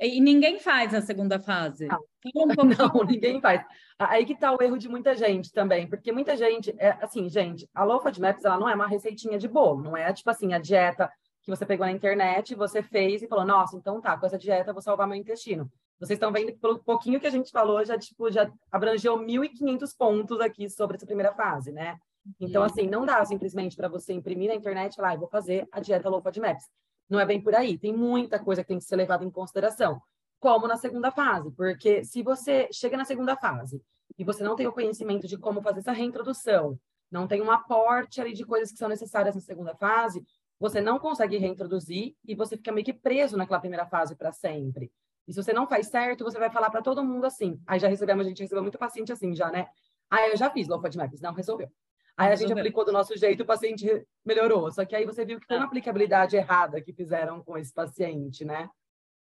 e 0.00 0.20
ninguém 0.20 0.58
faz 0.58 0.94
a 0.94 1.00
segunda 1.00 1.38
fase. 1.38 1.88
Não, 2.34 2.44
um 2.44 2.64
não 2.64 3.04
ninguém 3.04 3.40
faz. 3.40 3.64
Aí 3.98 4.26
que 4.26 4.32
está 4.32 4.52
o 4.52 4.60
erro 4.60 4.76
de 4.76 4.88
muita 4.88 5.14
gente 5.14 5.52
também, 5.52 5.88
porque 5.88 6.12
muita 6.12 6.36
gente, 6.36 6.74
é, 6.76 6.90
assim, 7.00 7.28
gente, 7.28 7.66
a 7.72 7.84
Low 7.84 8.00
FODMAPs, 8.00 8.44
ela 8.44 8.58
não 8.58 8.68
é 8.68 8.74
uma 8.74 8.88
receitinha 8.88 9.38
de 9.38 9.48
bolo, 9.48 9.82
não 9.82 9.96
é 9.96 10.12
tipo 10.12 10.28
assim, 10.28 10.52
a 10.52 10.58
dieta 10.58 11.10
que 11.42 11.50
você 11.50 11.64
pegou 11.64 11.86
na 11.86 11.92
internet, 11.92 12.54
você 12.54 12.82
fez 12.82 13.22
e 13.22 13.28
falou, 13.28 13.46
nossa, 13.46 13.76
então 13.76 14.00
tá, 14.00 14.18
com 14.18 14.26
essa 14.26 14.36
dieta 14.36 14.70
eu 14.70 14.74
vou 14.74 14.82
salvar 14.82 15.06
meu 15.06 15.16
intestino. 15.16 15.70
Vocês 15.98 16.16
estão 16.16 16.30
vendo 16.32 16.52
que 16.52 16.58
pelo 16.58 16.78
pouquinho 16.80 17.18
que 17.18 17.26
a 17.26 17.30
gente 17.30 17.50
falou, 17.50 17.84
já, 17.84 17.96
tipo, 17.96 18.30
já 18.30 18.50
abrangeu 18.70 19.16
1.500 19.16 19.96
pontos 19.96 20.40
aqui 20.40 20.68
sobre 20.68 20.96
essa 20.96 21.06
primeira 21.06 21.32
fase, 21.32 21.72
né? 21.72 21.96
Então, 22.38 22.62
assim, 22.62 22.86
não 22.86 23.06
dá 23.06 23.24
simplesmente 23.24 23.76
para 23.76 23.88
você 23.88 24.12
imprimir 24.12 24.48
na 24.48 24.54
internet 24.54 24.92
e 24.92 24.96
falar, 24.96 25.12
ah, 25.12 25.16
vou 25.16 25.28
fazer 25.28 25.66
a 25.72 25.80
dieta 25.80 26.08
Low 26.08 26.20
FODMAPs. 26.20 26.64
Não 27.08 27.18
é 27.18 27.26
bem 27.26 27.40
por 27.40 27.54
aí. 27.54 27.78
Tem 27.78 27.92
muita 27.92 28.38
coisa 28.38 28.62
que 28.62 28.68
tem 28.68 28.78
que 28.78 28.84
ser 28.84 28.96
levada 28.96 29.24
em 29.24 29.30
consideração 29.30 30.00
como 30.38 30.68
na 30.68 30.76
segunda 30.76 31.10
fase, 31.10 31.50
porque 31.50 32.04
se 32.04 32.22
você 32.22 32.68
chega 32.72 32.96
na 32.96 33.04
segunda 33.04 33.36
fase 33.36 33.82
e 34.16 34.24
você 34.24 34.42
não 34.44 34.54
tem 34.54 34.66
o 34.66 34.72
conhecimento 34.72 35.26
de 35.26 35.36
como 35.36 35.60
fazer 35.60 35.80
essa 35.80 35.92
reintrodução, 35.92 36.78
não 37.10 37.26
tem 37.26 37.42
um 37.42 37.50
aporte 37.50 38.20
ali 38.20 38.32
de 38.32 38.44
coisas 38.44 38.70
que 38.70 38.78
são 38.78 38.88
necessárias 38.88 39.34
na 39.34 39.40
segunda 39.40 39.74
fase, 39.74 40.24
você 40.58 40.80
não 40.80 40.98
consegue 40.98 41.36
reintroduzir 41.38 42.14
e 42.24 42.34
você 42.34 42.56
fica 42.56 42.72
meio 42.72 42.84
que 42.84 42.92
preso 42.92 43.36
naquela 43.36 43.60
primeira 43.60 43.86
fase 43.86 44.14
para 44.14 44.32
sempre. 44.32 44.92
E 45.26 45.32
se 45.32 45.42
você 45.42 45.52
não 45.52 45.66
faz 45.66 45.88
certo, 45.88 46.24
você 46.24 46.38
vai 46.38 46.50
falar 46.50 46.70
para 46.70 46.82
todo 46.82 47.04
mundo 47.04 47.24
assim. 47.24 47.60
Aí 47.66 47.78
já 47.78 47.88
recebemos, 47.88 48.24
a 48.24 48.28
gente 48.28 48.42
recebeu 48.42 48.62
muito 48.62 48.78
paciente 48.78 49.12
assim 49.12 49.34
já, 49.34 49.50
né? 49.50 49.68
Aí 50.10 50.30
eu 50.30 50.36
já 50.36 50.50
fiz 50.50 50.68
low 50.68 50.80
FODMAPs, 50.80 51.20
não 51.20 51.34
resolveu. 51.34 51.70
Aí 52.18 52.32
a 52.32 52.34
gente 52.34 52.52
aplicou 52.52 52.84
do 52.84 52.90
nosso 52.90 53.16
jeito, 53.16 53.44
o 53.44 53.46
paciente 53.46 53.86
melhorou. 54.26 54.72
Só 54.72 54.84
que 54.84 54.96
aí 54.96 55.06
você 55.06 55.24
viu 55.24 55.38
que 55.38 55.46
foi 55.46 55.56
uma 55.56 55.66
aplicabilidade 55.66 56.36
errada 56.36 56.80
que 56.80 56.92
fizeram 56.92 57.44
com 57.44 57.56
esse 57.56 57.72
paciente, 57.72 58.44
né? 58.44 58.68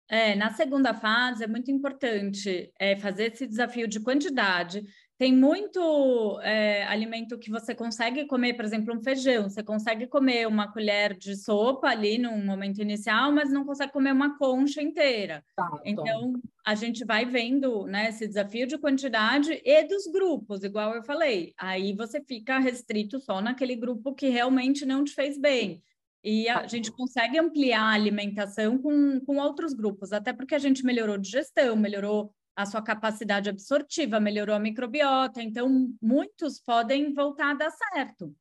É, 0.09 0.35
na 0.35 0.49
segunda 0.49 0.95
fase 0.95 1.43
é 1.43 1.47
muito 1.47 1.69
importante 1.69 2.71
é, 2.79 2.95
fazer 2.95 3.33
esse 3.33 3.45
desafio 3.45 3.87
de 3.87 3.99
quantidade. 3.99 4.83
Tem 5.17 5.33
muito 5.33 6.39
é, 6.43 6.83
alimento 6.83 7.39
que 7.39 7.49
você 7.49 7.73
consegue 7.73 8.25
comer, 8.25 8.53
por 8.53 8.63
exemplo, 8.63 8.95
um 8.95 9.01
feijão. 9.01 9.49
Você 9.49 9.63
consegue 9.63 10.05
comer 10.05 10.47
uma 10.47 10.71
colher 10.71 11.17
de 11.17 11.35
sopa 11.35 11.87
ali 11.87 12.19
no 12.19 12.37
momento 12.37 12.79
inicial, 12.79 13.31
mas 13.31 13.51
não 13.51 13.65
consegue 13.65 13.91
comer 13.91 14.11
uma 14.11 14.37
concha 14.37 14.79
inteira. 14.79 15.43
Tá, 15.55 15.67
então, 15.83 16.33
a 16.63 16.75
gente 16.75 17.03
vai 17.03 17.25
vendo 17.25 17.87
né, 17.87 18.09
esse 18.09 18.27
desafio 18.27 18.67
de 18.67 18.77
quantidade 18.77 19.59
e 19.65 19.83
dos 19.85 20.05
grupos, 20.05 20.63
igual 20.63 20.93
eu 20.93 21.03
falei. 21.03 21.51
Aí 21.57 21.93
você 21.93 22.21
fica 22.21 22.59
restrito 22.59 23.19
só 23.19 23.41
naquele 23.41 23.75
grupo 23.75 24.13
que 24.13 24.29
realmente 24.29 24.85
não 24.85 25.03
te 25.03 25.13
fez 25.13 25.35
bem. 25.35 25.81
E 26.23 26.47
a 26.49 26.67
gente 26.67 26.91
consegue 26.91 27.39
ampliar 27.39 27.81
a 27.81 27.93
alimentação 27.93 28.77
com, 28.77 29.19
com 29.21 29.37
outros 29.37 29.73
grupos, 29.73 30.11
até 30.11 30.31
porque 30.31 30.53
a 30.53 30.59
gente 30.59 30.83
melhorou 30.83 31.17
digestão, 31.17 31.75
melhorou 31.75 32.33
a 32.57 32.65
sua 32.65 32.81
capacidade 32.81 33.51
absortiva, 33.51 34.19
melhorou 34.19 34.55
a 34.55 34.59
microbiota, 34.59 35.43
então 35.43 35.93
muitos 36.01 36.59
podem 36.59 37.13
voltar 37.13 37.51
a 37.51 37.53
dar 37.53 37.69
certo. 37.69 38.35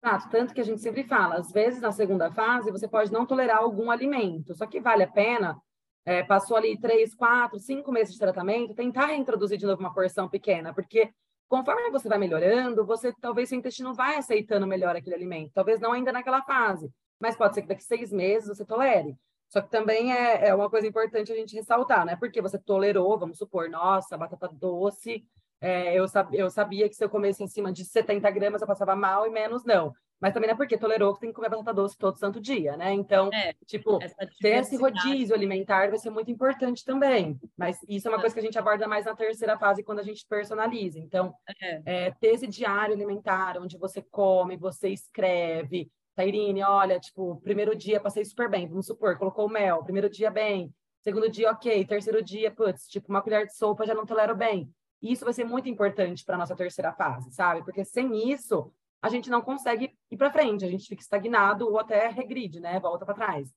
Exato, 0.00 0.30
tanto 0.30 0.54
que 0.54 0.60
a 0.60 0.64
gente 0.64 0.80
sempre 0.80 1.02
fala, 1.02 1.34
às 1.34 1.50
vezes 1.50 1.80
na 1.80 1.90
segunda 1.90 2.30
fase 2.30 2.70
você 2.70 2.86
pode 2.86 3.12
não 3.12 3.26
tolerar 3.26 3.58
algum 3.58 3.90
alimento, 3.90 4.54
só 4.54 4.66
que 4.66 4.78
vale 4.78 5.02
a 5.02 5.10
pena, 5.10 5.60
é, 6.04 6.22
passou 6.22 6.56
ali 6.56 6.78
três, 6.78 7.12
quatro, 7.12 7.58
cinco 7.58 7.90
meses 7.90 8.14
de 8.14 8.20
tratamento, 8.20 8.72
tentar 8.72 9.06
reintroduzir 9.06 9.58
de 9.58 9.66
novo 9.66 9.80
uma 9.80 9.92
porção 9.92 10.28
pequena, 10.28 10.72
porque 10.72 11.10
conforme 11.48 11.90
você 11.90 12.08
vai 12.08 12.18
melhorando, 12.18 12.86
você 12.86 13.12
talvez 13.20 13.48
seu 13.48 13.58
intestino 13.58 13.92
vai 13.94 14.14
aceitando 14.14 14.64
melhor 14.64 14.94
aquele 14.94 15.16
alimento, 15.16 15.50
talvez 15.52 15.80
não 15.80 15.90
ainda 15.90 16.12
naquela 16.12 16.40
fase, 16.42 16.88
mas 17.18 17.36
pode 17.36 17.54
ser 17.54 17.62
que 17.62 17.68
daqui 17.68 17.82
seis 17.82 18.12
meses 18.12 18.46
você 18.46 18.64
tolere. 18.64 19.16
Só 19.48 19.60
que 19.60 19.70
também 19.70 20.12
é, 20.12 20.48
é 20.48 20.54
uma 20.54 20.68
coisa 20.68 20.86
importante 20.86 21.32
a 21.32 21.36
gente 21.36 21.54
ressaltar, 21.54 22.04
né? 22.04 22.16
Porque 22.16 22.42
você 22.42 22.58
tolerou, 22.58 23.18
vamos 23.18 23.38
supor, 23.38 23.68
nossa, 23.70 24.16
batata 24.16 24.48
doce, 24.48 25.24
é, 25.60 25.94
eu, 25.94 26.06
sab, 26.06 26.34
eu 26.34 26.50
sabia 26.50 26.88
que 26.88 26.94
se 26.94 27.04
eu 27.04 27.08
comesse 27.08 27.42
em 27.42 27.46
cima 27.46 27.72
de 27.72 27.84
70 27.84 28.30
gramas 28.30 28.60
eu 28.60 28.66
passava 28.66 28.94
mal 28.94 29.26
e 29.26 29.30
menos 29.30 29.64
não. 29.64 29.94
mas 30.20 30.32
também 30.32 30.48
não 30.48 30.54
é 30.54 30.56
porque 30.56 30.76
tolerou 30.76 31.14
que 31.14 31.20
tem 31.20 31.30
que 31.30 31.34
comer 31.34 31.48
batata 31.48 31.72
doce 31.72 31.96
todo 31.96 32.18
santo 32.18 32.40
dia, 32.40 32.76
né? 32.76 32.92
Então, 32.92 33.30
é, 33.32 33.54
tipo, 33.64 33.98
ter 34.40 34.58
esse 34.58 34.76
rodízio 34.76 35.34
alimentar 35.34 35.88
vai 35.88 35.98
ser 35.98 36.10
muito 36.10 36.30
importante 36.30 36.84
também. 36.84 37.38
Mas 37.56 37.78
isso 37.88 38.08
é 38.08 38.10
uma 38.10 38.20
coisa 38.20 38.34
que 38.34 38.40
a 38.40 38.44
gente 38.44 38.58
aborda 38.58 38.86
mais 38.86 39.06
na 39.06 39.14
terceira 39.14 39.58
fase, 39.58 39.82
quando 39.82 40.00
a 40.00 40.04
gente 40.04 40.26
personaliza. 40.26 40.98
Então, 40.98 41.34
é. 41.60 41.82
É, 41.84 42.10
ter 42.12 42.28
esse 42.28 42.46
diário 42.46 42.94
alimentar, 42.94 43.58
onde 43.58 43.78
você 43.78 44.02
come, 44.02 44.56
você 44.56 44.88
escreve. 44.88 45.90
Tairine, 46.16 46.62
olha, 46.64 46.98
tipo, 46.98 47.36
primeiro 47.42 47.76
dia 47.76 48.00
passei 48.00 48.24
super 48.24 48.48
bem, 48.48 48.66
vamos 48.66 48.86
supor, 48.86 49.18
colocou 49.18 49.50
mel, 49.50 49.84
primeiro 49.84 50.08
dia 50.08 50.30
bem, 50.30 50.74
segundo 51.02 51.28
dia 51.30 51.50
ok, 51.50 51.84
terceiro 51.84 52.22
dia, 52.22 52.50
putz, 52.50 52.88
tipo, 52.88 53.10
uma 53.10 53.20
colher 53.20 53.46
de 53.46 53.54
sopa 53.54 53.86
já 53.86 53.94
não 53.94 54.06
tolero 54.06 54.34
bem. 54.34 54.72
Isso 55.02 55.24
vai 55.24 55.34
ser 55.34 55.44
muito 55.44 55.68
importante 55.68 56.24
para 56.24 56.38
nossa 56.38 56.56
terceira 56.56 56.90
fase, 56.92 57.30
sabe? 57.30 57.62
Porque 57.62 57.84
sem 57.84 58.30
isso, 58.32 58.72
a 59.02 59.10
gente 59.10 59.28
não 59.28 59.42
consegue 59.42 59.94
ir 60.10 60.16
para 60.16 60.32
frente, 60.32 60.64
a 60.64 60.70
gente 60.70 60.88
fica 60.88 61.02
estagnado 61.02 61.68
ou 61.68 61.78
até 61.78 62.08
regride, 62.08 62.60
né? 62.60 62.80
Volta 62.80 63.04
para 63.04 63.14
trás. 63.14 63.52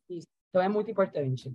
Então 0.50 0.62
é 0.62 0.68
muito 0.68 0.92
importante. 0.92 1.50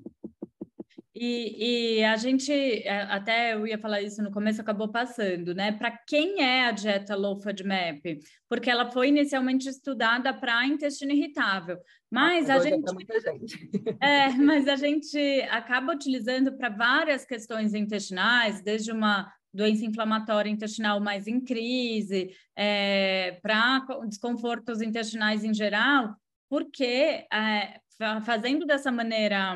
E, 1.15 1.99
e, 2.01 2.05
a 2.05 2.17
gente, 2.17 2.53
é, 2.53 3.03
até 3.03 3.55
eu 3.55 3.65
ia 3.67 3.79
falar 3.79 4.03
isso 4.03 4.21
no 4.21 4.33
começo, 4.33 4.61
acabou 4.61 4.89
passando, 4.89 5.55
né? 5.55 5.71
Para 5.71 5.93
quem 5.93 6.43
é 6.43 6.67
a 6.67 6.73
dieta 6.73 7.15
Low 7.15 7.41
FODMAP? 7.41 8.19
Porque 8.49 8.69
ela 8.69 8.91
foi 8.91 9.09
inicialmente 9.09 9.69
estudada 9.69 10.35
para 10.35 10.67
intestino 10.67 11.13
irritável, 11.13 11.79
mas 12.11 12.51
a 12.51 12.59
gente, 12.59 12.85
gente. 13.23 13.59
É, 14.03 14.31
mas 14.31 14.67
a 14.67 14.75
gente 14.75 15.17
acaba 15.51 15.93
utilizando 15.93 16.57
para 16.57 16.69
várias 16.69 17.25
questões 17.25 17.75
intestinais, 17.75 18.61
desde 18.61 18.91
uma 18.91 19.33
doença 19.53 19.85
inflamatória 19.85 20.51
intestinal 20.51 20.99
mais 20.99 21.29
em 21.29 21.41
crise, 21.41 22.35
é, 22.57 23.39
para 23.41 23.87
desconfortos 24.09 24.83
intestinais 24.83 25.45
em 25.45 25.55
geral, 25.55 26.17
porque 26.49 27.25
é, 27.33 27.81
fazendo 28.25 28.67
dessa 28.67 28.91
maneira 28.91 29.55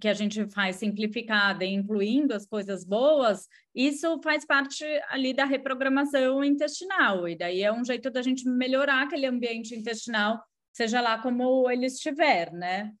que 0.00 0.08
a 0.08 0.14
gente 0.14 0.48
faz 0.50 0.76
simplificada 0.76 1.64
e 1.64 1.72
incluindo 1.72 2.34
as 2.34 2.46
coisas 2.46 2.84
boas, 2.84 3.48
isso 3.74 4.20
faz 4.22 4.44
parte 4.44 4.84
ali 5.08 5.32
da 5.32 5.44
reprogramação 5.44 6.44
intestinal, 6.44 7.26
e 7.28 7.36
daí 7.36 7.62
é 7.62 7.72
um 7.72 7.84
jeito 7.84 8.10
da 8.10 8.20
gente 8.20 8.48
melhorar 8.48 9.02
aquele 9.02 9.26
ambiente 9.26 9.74
intestinal, 9.74 10.42
seja 10.72 11.00
lá 11.00 11.20
como 11.20 11.70
ele 11.70 11.86
estiver, 11.86 12.52
né? 12.52 12.92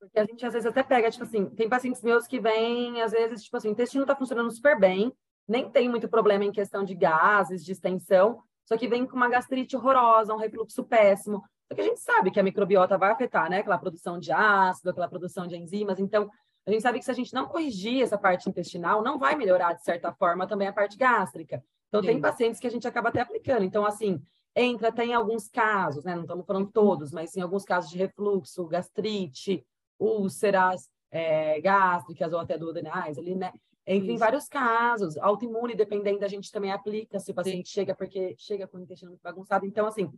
Porque 0.00 0.18
a 0.18 0.24
gente 0.24 0.44
às 0.44 0.52
vezes 0.52 0.66
até 0.66 0.82
pega, 0.82 1.10
tipo 1.10 1.24
assim, 1.24 1.46
tem 1.50 1.68
pacientes 1.68 2.02
meus 2.02 2.26
que 2.26 2.40
vêm, 2.40 3.00
às 3.02 3.12
vezes, 3.12 3.44
tipo 3.44 3.56
assim, 3.56 3.68
o 3.68 3.72
intestino 3.72 4.04
está 4.04 4.16
funcionando 4.16 4.50
super 4.50 4.78
bem, 4.78 5.12
nem 5.46 5.70
tem 5.70 5.88
muito 5.88 6.08
problema 6.08 6.44
em 6.44 6.52
questão 6.52 6.84
de 6.84 6.94
gases, 6.94 7.64
de 7.64 7.72
extensão, 7.72 8.42
só 8.66 8.76
que 8.76 8.88
vem 8.88 9.06
com 9.06 9.16
uma 9.16 9.28
gastrite 9.28 9.76
horrorosa, 9.76 10.32
um 10.32 10.38
refluxo 10.38 10.82
péssimo. 10.84 11.42
Só 11.68 11.74
que 11.74 11.80
a 11.80 11.84
gente 11.84 12.00
sabe 12.00 12.30
que 12.30 12.38
a 12.38 12.42
microbiota 12.42 12.98
vai 12.98 13.10
afetar, 13.10 13.48
né? 13.48 13.58
Aquela 13.58 13.78
produção 13.78 14.18
de 14.18 14.30
ácido, 14.32 14.90
aquela 14.90 15.08
produção 15.08 15.46
de 15.46 15.56
enzimas. 15.56 15.98
Então, 15.98 16.30
a 16.66 16.70
gente 16.70 16.82
sabe 16.82 16.98
que 16.98 17.04
se 17.04 17.10
a 17.10 17.14
gente 17.14 17.34
não 17.34 17.46
corrigir 17.46 18.02
essa 18.02 18.18
parte 18.18 18.48
intestinal, 18.48 19.02
não 19.02 19.18
vai 19.18 19.34
melhorar, 19.34 19.74
de 19.74 19.82
certa 19.82 20.12
forma, 20.12 20.46
também 20.46 20.68
a 20.68 20.72
parte 20.72 20.96
gástrica. 20.96 21.62
Então, 21.88 22.00
Sim. 22.00 22.08
tem 22.08 22.20
pacientes 22.20 22.60
que 22.60 22.66
a 22.66 22.70
gente 22.70 22.88
acaba 22.88 23.08
até 23.08 23.20
aplicando. 23.20 23.64
Então, 23.64 23.84
assim, 23.84 24.20
entra 24.54 24.88
até 24.88 25.04
em 25.04 25.14
alguns 25.14 25.48
casos, 25.48 26.04
né? 26.04 26.14
Não 26.14 26.22
estamos 26.22 26.46
falando 26.46 26.70
todos, 26.70 27.12
mas 27.12 27.36
em 27.36 27.40
alguns 27.40 27.64
casos 27.64 27.90
de 27.90 27.98
refluxo, 27.98 28.66
gastrite, 28.66 29.64
úlceras 29.98 30.88
é, 31.10 31.60
gástricas 31.60 32.32
ou 32.32 32.38
até 32.38 32.58
duodenais 32.58 33.18
ali, 33.18 33.34
né? 33.34 33.52
Entre 33.86 34.12
em 34.12 34.16
vários 34.16 34.48
casos, 34.48 35.18
autoimune, 35.18 35.74
dependendo, 35.74 36.24
a 36.24 36.28
gente 36.28 36.50
também 36.50 36.72
aplica 36.72 37.20
se 37.20 37.30
o 37.32 37.34
paciente 37.34 37.68
Sim. 37.68 37.74
chega 37.74 37.94
porque 37.94 38.34
chega 38.38 38.66
com 38.66 38.78
o 38.78 38.80
intestino 38.80 39.10
muito 39.10 39.22
bagunçado. 39.22 39.66
Então, 39.66 39.86
assim, 39.86 40.10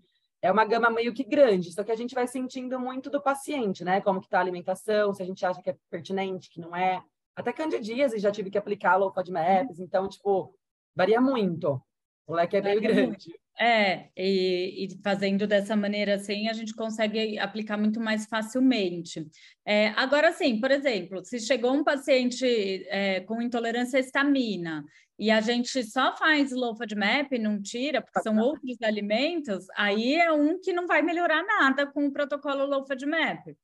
é 0.43 0.51
uma 0.51 0.65
gama 0.65 0.91
meio 0.91 1.13
que 1.15 1.25
grande, 1.25 1.73
só 1.73 1.83
que 1.83 1.93
a 1.93 1.97
gente 1.97 2.15
vai 2.15 2.27
sentindo 2.27 2.79
muito 2.79 3.11
do 3.11 3.23
paciente, 3.23 3.85
né? 3.85 4.01
Como 4.01 4.21
que 4.21 4.29
tá 4.29 4.39
a 4.39 4.41
alimentação, 4.41 5.13
se 5.13 5.23
a 5.23 5.27
gente 5.27 5.45
acha 5.45 5.63
que 5.63 5.71
é 5.71 5.77
pertinente, 5.91 6.51
que 6.51 6.61
não 6.61 6.75
é. 6.75 7.03
Até 7.35 7.53
candidíase 7.53 8.19
já 8.19 8.31
tive 8.31 8.51
que 8.51 8.59
aplicar 8.59 8.97
low 8.97 9.13
FODMAPs, 9.13 9.79
então, 9.79 10.09
tipo, 10.09 10.55
varia 10.95 11.21
muito. 11.21 11.81
O 12.27 12.35
leque 12.35 12.57
é 12.57 12.63
meio 12.63 12.81
grande. 12.81 13.33
É, 13.59 14.11
e, 14.15 14.85
e, 14.85 15.03
fazendo 15.03 15.47
dessa 15.47 15.75
maneira 15.75 16.17
assim, 16.17 16.47
a 16.47 16.53
gente 16.53 16.75
consegue 16.75 17.39
aplicar 17.39 17.79
muito 17.79 17.99
mais 17.99 18.27
facilmente. 18.27 19.27
É, 19.65 19.89
agora, 19.97 20.31
sim, 20.33 20.61
por 20.61 20.71
exemplo, 20.71 21.25
se 21.25 21.41
chegou 21.41 21.73
um 21.73 21.83
paciente 21.83 22.87
é, 22.89 23.21
com 23.21 23.41
intolerância 23.41 23.97
à 23.97 24.01
estamina 24.01 24.85
e 25.19 25.31
a 25.31 25.41
gente 25.41 25.83
só 25.85 26.15
faz 26.15 26.53
low 26.53 26.77
FODMAP, 26.77 27.39
não 27.39 27.63
tira, 27.63 28.03
porque 28.03 28.21
são 28.21 28.37
outros 28.39 28.77
alimentos, 28.83 29.67
aí 29.75 30.17
é 30.17 30.31
um 30.31 30.61
que 30.61 30.75
não 30.75 30.87
vai 30.87 31.01
melhorar 31.01 31.43
nada 31.43 31.87
com 31.87 32.07
o 32.07 32.13
protocolo 32.13 32.67
low 32.67 32.87
FODMAP. 32.87 33.57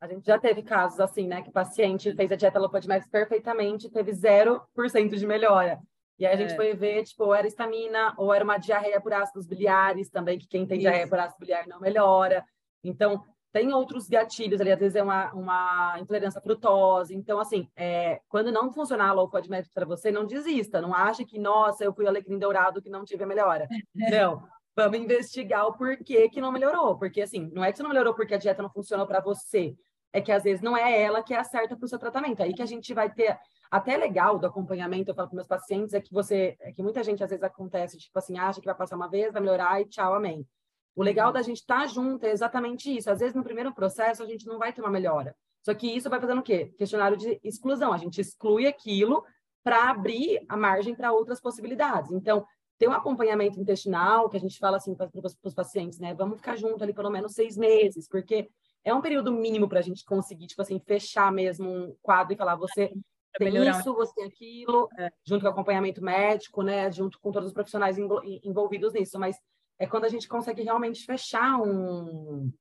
A 0.00 0.06
gente 0.06 0.24
já 0.24 0.38
teve 0.38 0.62
casos 0.62 1.00
assim, 1.00 1.26
né, 1.26 1.42
que 1.42 1.48
o 1.48 1.52
paciente 1.52 2.14
fez 2.14 2.30
a 2.30 2.36
dieta 2.36 2.60
low 2.60 2.70
FODMAP 2.70 3.08
perfeitamente, 3.10 3.90
teve 3.90 4.12
0% 4.12 5.16
de 5.16 5.26
melhora. 5.26 5.80
E 6.18 6.26
aí 6.26 6.34
a 6.34 6.36
gente 6.36 6.52
é. 6.52 6.56
foi 6.56 6.74
ver, 6.74 7.02
tipo, 7.04 7.24
ou 7.24 7.34
era 7.34 7.46
estamina, 7.46 8.14
ou 8.16 8.32
era 8.32 8.44
uma 8.44 8.58
diarreia 8.58 9.00
por 9.00 9.12
ácidos 9.12 9.46
biliares 9.46 10.08
também, 10.08 10.38
que 10.38 10.46
quem 10.46 10.66
tem 10.66 10.78
Isso. 10.78 10.82
diarreia 10.82 11.08
por 11.08 11.18
ácido 11.18 11.40
biliar 11.40 11.66
não 11.66 11.80
melhora. 11.80 12.44
Então, 12.82 13.24
tem 13.54 13.72
outros 13.72 14.08
gatilhos 14.08 14.60
ali, 14.60 14.72
às 14.72 14.80
vezes 14.80 14.96
é 14.96 15.02
uma, 15.02 15.32
uma 15.32 15.96
intolerância 16.00 16.40
à 16.40 16.42
frutose. 16.42 17.14
Então, 17.14 17.38
assim, 17.38 17.68
é, 17.76 18.20
quando 18.28 18.50
não 18.50 18.72
funcionar 18.72 19.10
a 19.10 19.12
low 19.12 19.30
FODMAP 19.30 19.66
para 19.72 19.86
você, 19.86 20.10
não 20.10 20.26
desista. 20.26 20.80
Não 20.80 20.92
ache 20.92 21.24
que, 21.24 21.38
nossa, 21.38 21.84
eu 21.84 21.94
fui 21.94 22.04
alecrim 22.04 22.36
dourado 22.36 22.82
que 22.82 22.90
não 22.90 23.04
tive 23.04 23.22
a 23.22 23.26
melhora. 23.28 23.68
Não. 23.94 24.42
Vamos 24.76 24.98
investigar 24.98 25.68
o 25.68 25.72
porquê 25.72 26.28
que 26.28 26.40
não 26.40 26.50
melhorou. 26.50 26.98
Porque, 26.98 27.22
assim, 27.22 27.48
não 27.52 27.64
é 27.64 27.70
que 27.70 27.76
você 27.76 27.84
não 27.84 27.90
melhorou 27.90 28.12
porque 28.12 28.34
a 28.34 28.38
dieta 28.38 28.60
não 28.60 28.68
funcionou 28.68 29.06
para 29.06 29.20
você. 29.20 29.72
É 30.14 30.20
que, 30.20 30.30
às 30.30 30.44
vezes, 30.44 30.62
não 30.62 30.76
é 30.76 31.02
ela 31.02 31.24
que 31.24 31.34
é 31.34 31.38
a 31.38 31.42
certa 31.42 31.76
para 31.76 31.84
o 31.84 31.88
seu 31.88 31.98
tratamento. 31.98 32.40
Aí 32.40 32.54
que 32.54 32.62
a 32.62 32.66
gente 32.66 32.94
vai 32.94 33.12
ter 33.12 33.36
até 33.68 33.96
legal 33.96 34.38
do 34.38 34.46
acompanhamento, 34.46 35.10
eu 35.10 35.14
falo 35.14 35.28
para 35.28 35.34
meus 35.34 35.48
pacientes, 35.48 35.92
é 35.92 36.00
que 36.00 36.12
você, 36.12 36.56
é 36.60 36.70
que 36.70 36.84
muita 36.84 37.02
gente 37.02 37.24
às 37.24 37.30
vezes 37.30 37.42
acontece, 37.42 37.98
tipo 37.98 38.16
assim, 38.16 38.38
acha 38.38 38.60
que 38.60 38.66
vai 38.66 38.76
passar 38.76 38.94
uma 38.94 39.08
vez, 39.10 39.32
vai 39.32 39.42
melhorar 39.42 39.80
e 39.80 39.86
tchau, 39.86 40.14
amém. 40.14 40.46
O 40.94 41.02
legal 41.02 41.32
da 41.32 41.42
gente 41.42 41.56
estar 41.56 41.80
tá 41.80 41.86
junto 41.88 42.24
é 42.24 42.30
exatamente 42.30 42.96
isso. 42.96 43.10
Às 43.10 43.18
vezes, 43.18 43.34
no 43.34 43.42
primeiro 43.42 43.74
processo, 43.74 44.22
a 44.22 44.26
gente 44.26 44.46
não 44.46 44.56
vai 44.56 44.72
ter 44.72 44.80
uma 44.80 44.90
melhora. 44.90 45.34
Só 45.64 45.74
que 45.74 45.88
isso 45.88 46.08
vai 46.08 46.20
fazendo 46.20 46.38
o 46.38 46.42
quê? 46.44 46.72
Questionário 46.78 47.16
de 47.16 47.40
exclusão. 47.42 47.92
A 47.92 47.98
gente 47.98 48.20
exclui 48.20 48.68
aquilo 48.68 49.24
para 49.64 49.90
abrir 49.90 50.44
a 50.48 50.56
margem 50.56 50.94
para 50.94 51.10
outras 51.10 51.40
possibilidades. 51.40 52.12
Então, 52.12 52.46
tem 52.78 52.88
um 52.88 52.92
acompanhamento 52.92 53.58
intestinal, 53.58 54.28
que 54.28 54.36
a 54.36 54.40
gente 54.40 54.58
fala 54.58 54.76
assim 54.76 54.94
para 54.94 55.10
os 55.42 55.54
pacientes, 55.54 55.98
né? 55.98 56.14
Vamos 56.14 56.36
ficar 56.36 56.54
junto 56.54 56.84
ali 56.84 56.92
pelo 56.92 57.10
menos 57.10 57.32
seis 57.32 57.56
meses, 57.56 58.06
porque 58.06 58.48
é 58.84 58.92
um 58.92 59.00
período 59.00 59.32
mínimo 59.32 59.68
para 59.68 59.78
a 59.78 59.82
gente 59.82 60.04
conseguir, 60.04 60.46
tipo 60.46 60.62
assim, 60.62 60.78
fechar 60.78 61.32
mesmo 61.32 61.68
um 61.68 61.96
quadro 62.02 62.34
e 62.34 62.36
falar, 62.36 62.56
você 62.56 62.92
tem 63.38 63.50
melhorar. 63.50 63.78
isso, 63.78 63.94
você 63.94 64.14
tem 64.14 64.24
aquilo, 64.26 64.88
é. 64.98 65.10
junto 65.26 65.40
com 65.40 65.48
o 65.48 65.50
acompanhamento 65.50 66.02
médico, 66.02 66.62
né, 66.62 66.90
junto 66.92 67.18
com 67.18 67.32
todos 67.32 67.48
os 67.48 67.54
profissionais 67.54 67.96
envolvidos 67.98 68.92
nisso, 68.92 69.18
mas 69.18 69.36
é 69.78 69.86
quando 69.86 70.04
a 70.04 70.08
gente 70.08 70.28
consegue 70.28 70.62
realmente 70.62 71.04
fechar 71.04 71.60
um, 71.60 72.52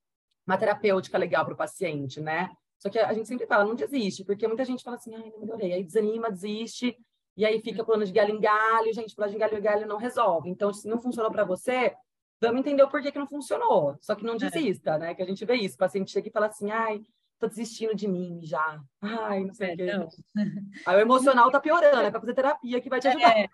uma 0.48 0.58
terapêutica 0.58 1.18
legal 1.18 1.46
para 1.46 1.54
o 1.54 1.58
paciente, 1.58 2.20
né? 2.20 2.50
Só 2.80 2.90
que 2.90 3.00
a 3.00 3.14
gente 3.14 3.28
sempre 3.28 3.46
fala, 3.46 3.66
não 3.66 3.76
desiste, 3.76 4.26
porque 4.26 4.48
muita 4.48 4.66
gente 4.66 4.84
fala 4.84 4.98
assim, 4.98 5.14
ai, 5.16 5.30
não 5.30 5.40
melhorei, 5.40 5.74
aí 5.74 5.84
desanima, 5.84 6.32
desiste, 6.32 6.98
e 7.38 7.46
aí 7.46 7.62
fica 7.62 7.84
plano 7.84 8.06
de 8.06 8.12
galho 8.12 8.36
em 8.36 8.40
galho, 8.40 8.94
gente, 8.94 9.16
plano 9.16 9.32
de 9.32 9.38
galho 9.38 9.58
em 9.58 9.62
galho 9.62 9.88
não 9.88 9.98
resolve. 9.98 10.50
Então, 10.50 10.74
se 10.74 10.88
não 10.88 11.00
funcionou 11.00 11.32
para 11.32 11.46
você, 11.46 11.94
vamos 12.48 12.62
entender 12.62 12.84
o 12.84 12.90
porquê 12.90 13.12
que 13.12 13.20
não 13.20 13.28
funcionou. 13.28 13.98
Só 14.02 14.16
que 14.16 14.24
não 14.24 14.36
é. 14.36 14.38
desista, 14.38 14.92
é. 14.92 14.98
né? 15.00 15.16
Que 15.16 15.22
a 15.22 15.26
gente 15.26 15.46
vê 15.46 15.56
isso, 15.56 15.76
o 15.76 15.80
paciente 15.80 16.12
chega 16.12 16.28
e 16.28 16.32
fala 16.32 16.48
assim, 16.48 16.72
ai, 16.72 17.02
tô 17.40 17.48
desistindo 17.48 17.94
de 17.96 18.08
mim 18.08 18.40
já. 18.42 18.80
Ai, 19.02 19.44
não 19.44 19.54
sei 19.54 19.70
é, 19.70 19.74
o 19.74 19.78
quê. 19.78 19.86
Não. 19.94 20.10
Aí 20.86 20.98
o 20.98 21.02
emocional 21.02 21.52
tá 21.52 21.60
piorando, 21.60 22.02
é 22.02 22.12
para 22.12 22.20
fazer 22.20 22.34
terapia 22.34 22.82
que 22.82 22.90
vai 22.90 23.00
te 23.00 23.08
ajudar. 23.08 23.38
É. 23.38 23.48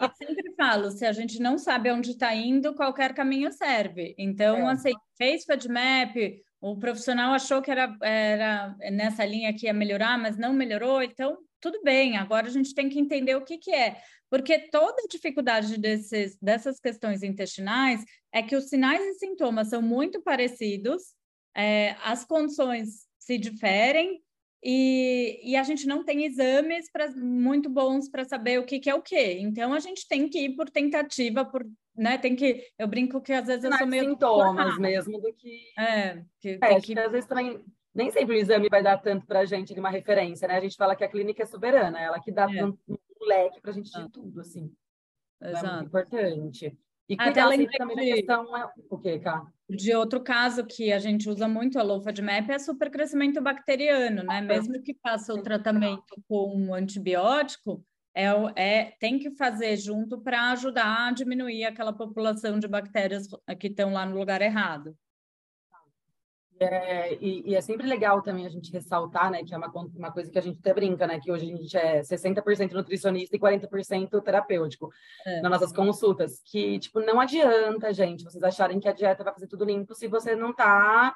Eu 0.00 0.10
sempre 0.14 0.54
falo, 0.54 0.90
se 0.90 1.06
a 1.06 1.12
gente 1.12 1.40
não 1.40 1.56
sabe 1.58 1.90
onde 1.90 2.10
está 2.10 2.34
indo, 2.34 2.74
qualquer 2.74 3.14
caminho 3.14 3.50
serve. 3.52 4.14
Então, 4.18 4.68
é. 4.68 4.72
assim, 4.72 4.92
fez 5.16 5.44
FedMap, 5.44 6.14
o 6.60 6.78
profissional 6.78 7.32
achou 7.32 7.62
que 7.62 7.70
era, 7.70 7.96
era 8.02 8.76
nessa 8.90 9.24
linha 9.24 9.54
que 9.54 9.66
ia 9.66 9.72
melhorar, 9.72 10.18
mas 10.18 10.36
não 10.36 10.52
melhorou, 10.52 11.02
então 11.02 11.38
tudo 11.66 11.82
bem, 11.82 12.16
agora 12.16 12.46
a 12.46 12.50
gente 12.50 12.72
tem 12.72 12.88
que 12.88 13.00
entender 13.00 13.34
o 13.34 13.44
que, 13.44 13.58
que 13.58 13.72
é. 13.72 14.00
Porque 14.30 14.70
toda 14.70 15.02
a 15.02 15.08
dificuldade 15.10 15.76
desses, 15.78 16.38
dessas 16.40 16.78
questões 16.78 17.24
intestinais 17.24 18.04
é 18.32 18.40
que 18.40 18.54
os 18.54 18.68
sinais 18.68 19.04
e 19.04 19.14
sintomas 19.14 19.70
são 19.70 19.82
muito 19.82 20.22
parecidos, 20.22 21.02
é, 21.56 21.96
as 22.04 22.24
condições 22.24 23.08
se 23.18 23.36
diferem 23.36 24.22
e, 24.62 25.40
e, 25.42 25.56
a 25.56 25.64
gente 25.64 25.88
não 25.88 26.04
tem 26.04 26.24
exames 26.24 26.90
pra, 26.90 27.10
muito 27.10 27.68
bons 27.68 28.08
para 28.08 28.24
saber 28.24 28.60
o 28.60 28.64
que, 28.64 28.78
que, 28.78 28.88
é 28.88 28.94
o 28.94 29.02
que. 29.02 29.32
Então 29.40 29.72
a 29.72 29.80
gente 29.80 30.06
tem 30.08 30.28
que 30.28 30.44
ir 30.44 30.54
por 30.54 30.70
tentativa, 30.70 31.44
por, 31.44 31.66
né? 31.96 32.16
Tem 32.16 32.36
que. 32.36 32.64
Eu 32.78 32.86
brinco 32.86 33.20
que 33.20 33.32
às 33.32 33.46
vezes 33.46 33.64
eu 33.64 33.72
sou 33.76 33.86
meio. 33.86 34.10
sintomas 34.10 34.78
mesmo 34.78 35.20
do 35.20 35.32
que. 35.34 35.72
É, 35.78 36.22
que, 36.40 36.58
é, 36.60 36.80
que... 36.80 36.98
às 36.98 37.10
vezes 37.10 37.28
também. 37.28 37.60
Nem 37.96 38.10
sempre 38.10 38.36
o 38.36 38.38
exame 38.38 38.68
vai 38.68 38.82
dar 38.82 38.98
tanto 38.98 39.26
para 39.26 39.40
a 39.40 39.44
gente 39.46 39.72
de 39.72 39.80
uma 39.80 39.88
referência, 39.88 40.46
né? 40.46 40.58
A 40.58 40.60
gente 40.60 40.76
fala 40.76 40.94
que 40.94 41.02
a 41.02 41.08
clínica 41.08 41.42
é 41.42 41.46
soberana, 41.46 41.98
ela 41.98 42.20
que 42.20 42.30
dá 42.30 42.46
é. 42.54 42.62
um, 42.62 42.76
um 42.86 42.96
leque 43.26 43.58
para 43.58 43.70
a 43.70 43.74
gente 43.74 43.90
de 43.90 43.98
ah. 43.98 44.08
tudo, 44.12 44.38
assim. 44.38 44.70
Exato. 45.42 45.66
É 45.66 45.72
muito 45.72 45.86
importante. 45.86 46.78
E 47.08 47.16
cuidar 47.16 47.48
sempre 47.48 47.78
também 47.78 47.96
da 47.96 48.02
questão... 48.02 48.56
É... 48.56 48.70
O 48.90 48.98
quê, 48.98 49.18
Cá? 49.18 49.46
De 49.70 49.94
outro 49.94 50.20
caso 50.20 50.66
que 50.66 50.92
a 50.92 50.98
gente 50.98 51.28
usa 51.28 51.48
muito 51.48 51.78
a 51.78 51.82
low 51.82 52.02
FODMAP 52.02 52.50
é 52.50 52.58
supercrescimento 52.58 53.40
bacteriano, 53.40 54.22
né? 54.24 54.42
Mesmo 54.42 54.82
que 54.82 54.94
faça 55.02 55.32
o 55.32 55.42
tratamento 55.42 56.22
com 56.28 56.54
um 56.54 56.74
antibiótico, 56.74 57.82
é, 58.14 58.26
é, 58.56 58.96
tem 59.00 59.18
que 59.18 59.30
fazer 59.30 59.76
junto 59.76 60.20
para 60.20 60.52
ajudar 60.52 61.08
a 61.08 61.12
diminuir 61.12 61.64
aquela 61.64 61.92
população 61.92 62.58
de 62.58 62.68
bactérias 62.68 63.26
que 63.58 63.68
estão 63.68 63.92
lá 63.92 64.04
no 64.04 64.18
lugar 64.18 64.42
errado. 64.42 64.94
É, 66.58 67.14
e, 67.14 67.50
e, 67.50 67.54
é 67.54 67.60
sempre 67.60 67.86
legal 67.86 68.22
também 68.22 68.46
a 68.46 68.48
gente 68.48 68.72
ressaltar, 68.72 69.30
né, 69.30 69.44
que 69.44 69.54
é 69.54 69.58
uma, 69.58 69.70
uma 69.94 70.10
coisa 70.10 70.30
que 70.30 70.38
a 70.38 70.42
gente 70.42 70.58
até 70.58 70.72
brinca, 70.72 71.06
né, 71.06 71.20
que 71.20 71.30
hoje 71.30 71.52
a 71.52 71.56
gente 71.56 71.76
é 71.76 72.00
60% 72.00 72.72
nutricionista 72.72 73.36
e 73.36 73.38
40% 73.38 74.22
terapêutico 74.22 74.90
é. 75.26 75.42
nas 75.42 75.50
nossas 75.50 75.72
consultas, 75.72 76.40
que, 76.44 76.78
tipo, 76.78 77.00
não 77.00 77.20
adianta, 77.20 77.92
gente, 77.92 78.24
vocês 78.24 78.42
acharem 78.42 78.80
que 78.80 78.88
a 78.88 78.92
dieta 78.92 79.22
vai 79.22 79.34
fazer 79.34 79.46
tudo 79.46 79.66
limpo 79.66 79.94
se 79.94 80.08
você 80.08 80.34
não 80.34 80.52
tá 80.54 81.14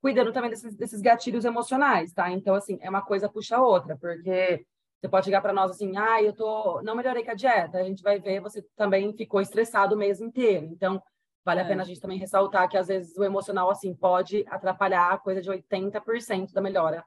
cuidando 0.00 0.32
também 0.32 0.50
desses, 0.50 0.76
desses 0.76 1.00
gatilhos 1.00 1.44
emocionais, 1.44 2.12
tá? 2.12 2.30
Então, 2.30 2.54
assim, 2.54 2.78
é 2.80 2.88
uma 2.88 3.02
coisa 3.02 3.28
puxa 3.28 3.56
a 3.56 3.62
outra, 3.62 3.96
porque 3.96 4.64
você 5.00 5.08
pode 5.08 5.24
chegar 5.24 5.40
para 5.40 5.52
nós 5.52 5.72
assim, 5.72 5.96
ah, 5.96 6.22
eu 6.22 6.32
tô, 6.32 6.80
não 6.82 6.94
melhorei 6.94 7.24
com 7.24 7.32
a 7.32 7.34
dieta, 7.34 7.78
a 7.78 7.82
gente 7.82 8.04
vai 8.04 8.20
ver, 8.20 8.40
você 8.40 8.62
também 8.76 9.12
ficou 9.16 9.40
estressado 9.40 9.96
o 9.96 9.98
mês 9.98 10.20
inteiro, 10.20 10.66
então 10.66 11.02
Vale 11.46 11.60
é. 11.60 11.62
a 11.62 11.66
pena 11.66 11.82
a 11.82 11.86
gente 11.86 12.00
também 12.00 12.18
ressaltar 12.18 12.68
que 12.68 12.76
às 12.76 12.88
vezes 12.88 13.16
o 13.16 13.22
emocional 13.22 13.70
assim 13.70 13.94
pode 13.94 14.44
atrapalhar 14.48 15.12
a 15.12 15.16
coisa 15.16 15.40
de 15.40 15.48
80% 15.48 16.52
da 16.52 16.60
melhora 16.60 17.04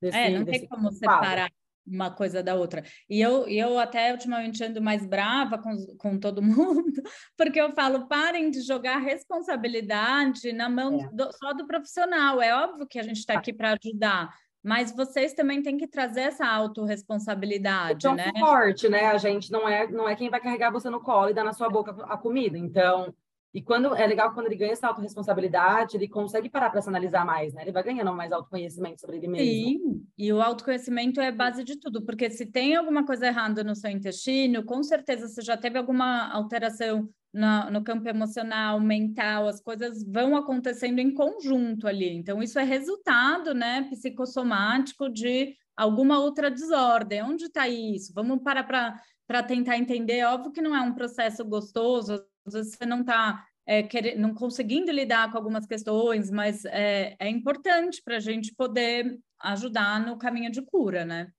desse 0.00 0.16
É, 0.16 0.30
não 0.30 0.44
tem 0.44 0.68
como 0.68 0.92
separar 0.92 1.50
uma 1.84 2.12
coisa 2.12 2.44
da 2.44 2.54
outra. 2.54 2.84
E 3.10 3.20
eu, 3.20 3.48
eu 3.48 3.76
até 3.76 4.12
ultimamente 4.12 4.62
ando 4.62 4.80
mais 4.80 5.04
brava 5.04 5.58
com, 5.58 5.76
com 5.98 6.16
todo 6.16 6.40
mundo, 6.86 7.02
porque 7.36 7.60
eu 7.60 7.72
falo, 7.72 8.06
parem 8.06 8.50
de 8.50 8.60
jogar 8.60 8.98
responsabilidade 8.98 10.52
na 10.52 10.68
mão 10.68 11.00
é. 11.00 11.08
do, 11.12 11.32
só 11.32 11.52
do 11.52 11.66
profissional. 11.66 12.40
É 12.40 12.54
óbvio 12.54 12.86
que 12.86 13.00
a 13.00 13.02
gente 13.02 13.18
está 13.18 13.34
aqui 13.34 13.52
para 13.52 13.76
ajudar, 13.82 14.32
mas 14.62 14.94
vocês 14.94 15.34
também 15.34 15.60
têm 15.60 15.76
que 15.76 15.88
trazer 15.88 16.20
essa 16.20 16.46
autorresponsabilidade, 16.46 18.06
é 18.06 18.14
né? 18.14 18.32
forte, 18.38 18.88
né? 18.88 19.06
A 19.06 19.18
gente 19.18 19.50
não 19.50 19.68
é, 19.68 19.88
não 19.90 20.08
é 20.08 20.14
quem 20.14 20.30
vai 20.30 20.40
carregar 20.40 20.70
você 20.70 20.88
no 20.88 21.00
colo 21.00 21.30
e 21.30 21.34
dar 21.34 21.42
na 21.42 21.52
sua 21.52 21.68
boca 21.68 21.96
a 22.04 22.16
comida. 22.16 22.56
Então, 22.56 23.12
e 23.54 23.60
quando 23.60 23.94
é 23.94 24.06
legal 24.06 24.32
quando 24.32 24.46
ele 24.46 24.56
ganha 24.56 24.72
essa 24.72 24.88
autorresponsabilidade, 24.88 25.96
ele 25.96 26.08
consegue 26.08 26.48
parar 26.48 26.70
para 26.70 26.80
se 26.80 26.88
analisar 26.88 27.24
mais, 27.24 27.52
né? 27.52 27.62
Ele 27.62 27.72
vai 27.72 27.82
ganhando 27.82 28.12
mais 28.14 28.32
autoconhecimento 28.32 29.00
sobre 29.00 29.18
ele 29.18 29.28
mesmo. 29.28 29.44
Sim, 29.44 30.06
e 30.16 30.32
o 30.32 30.40
autoconhecimento 30.40 31.20
é 31.20 31.30
base 31.30 31.62
de 31.62 31.76
tudo, 31.76 32.02
porque 32.02 32.30
se 32.30 32.46
tem 32.46 32.74
alguma 32.74 33.04
coisa 33.04 33.26
errada 33.26 33.62
no 33.62 33.76
seu 33.76 33.90
intestino, 33.90 34.64
com 34.64 34.82
certeza 34.82 35.28
você 35.28 35.42
já 35.42 35.56
teve 35.56 35.78
alguma 35.78 36.32
alteração 36.32 37.08
no, 37.32 37.70
no 37.70 37.84
campo 37.84 38.08
emocional, 38.08 38.80
mental, 38.80 39.48
as 39.48 39.60
coisas 39.60 40.02
vão 40.04 40.36
acontecendo 40.36 40.98
em 40.98 41.12
conjunto 41.12 41.86
ali. 41.86 42.10
Então, 42.10 42.42
isso 42.42 42.58
é 42.58 42.64
resultado, 42.64 43.54
né, 43.54 43.88
psicossomático 43.90 45.10
de 45.10 45.54
alguma 45.76 46.18
outra 46.20 46.50
desordem. 46.50 47.22
Onde 47.22 47.44
está 47.44 47.68
isso? 47.68 48.12
Vamos 48.14 48.42
parar 48.42 48.64
para 48.64 49.42
tentar 49.42 49.78
entender. 49.78 50.24
Óbvio 50.24 50.52
que 50.52 50.62
não 50.62 50.76
é 50.76 50.80
um 50.80 50.94
processo 50.94 51.44
gostoso, 51.44 52.22
você 52.44 52.84
não 52.86 53.00
está 53.00 53.46
é, 53.66 54.16
não 54.16 54.34
conseguindo 54.34 54.90
lidar 54.90 55.30
com 55.30 55.38
algumas 55.38 55.66
questões, 55.66 56.30
mas 56.30 56.64
é, 56.64 57.16
é 57.18 57.28
importante 57.28 58.02
para 58.02 58.16
a 58.16 58.20
gente 58.20 58.54
poder 58.54 59.18
ajudar 59.40 60.04
no 60.04 60.18
caminho 60.18 60.50
de 60.50 60.62
cura, 60.62 61.04
né? 61.04 61.30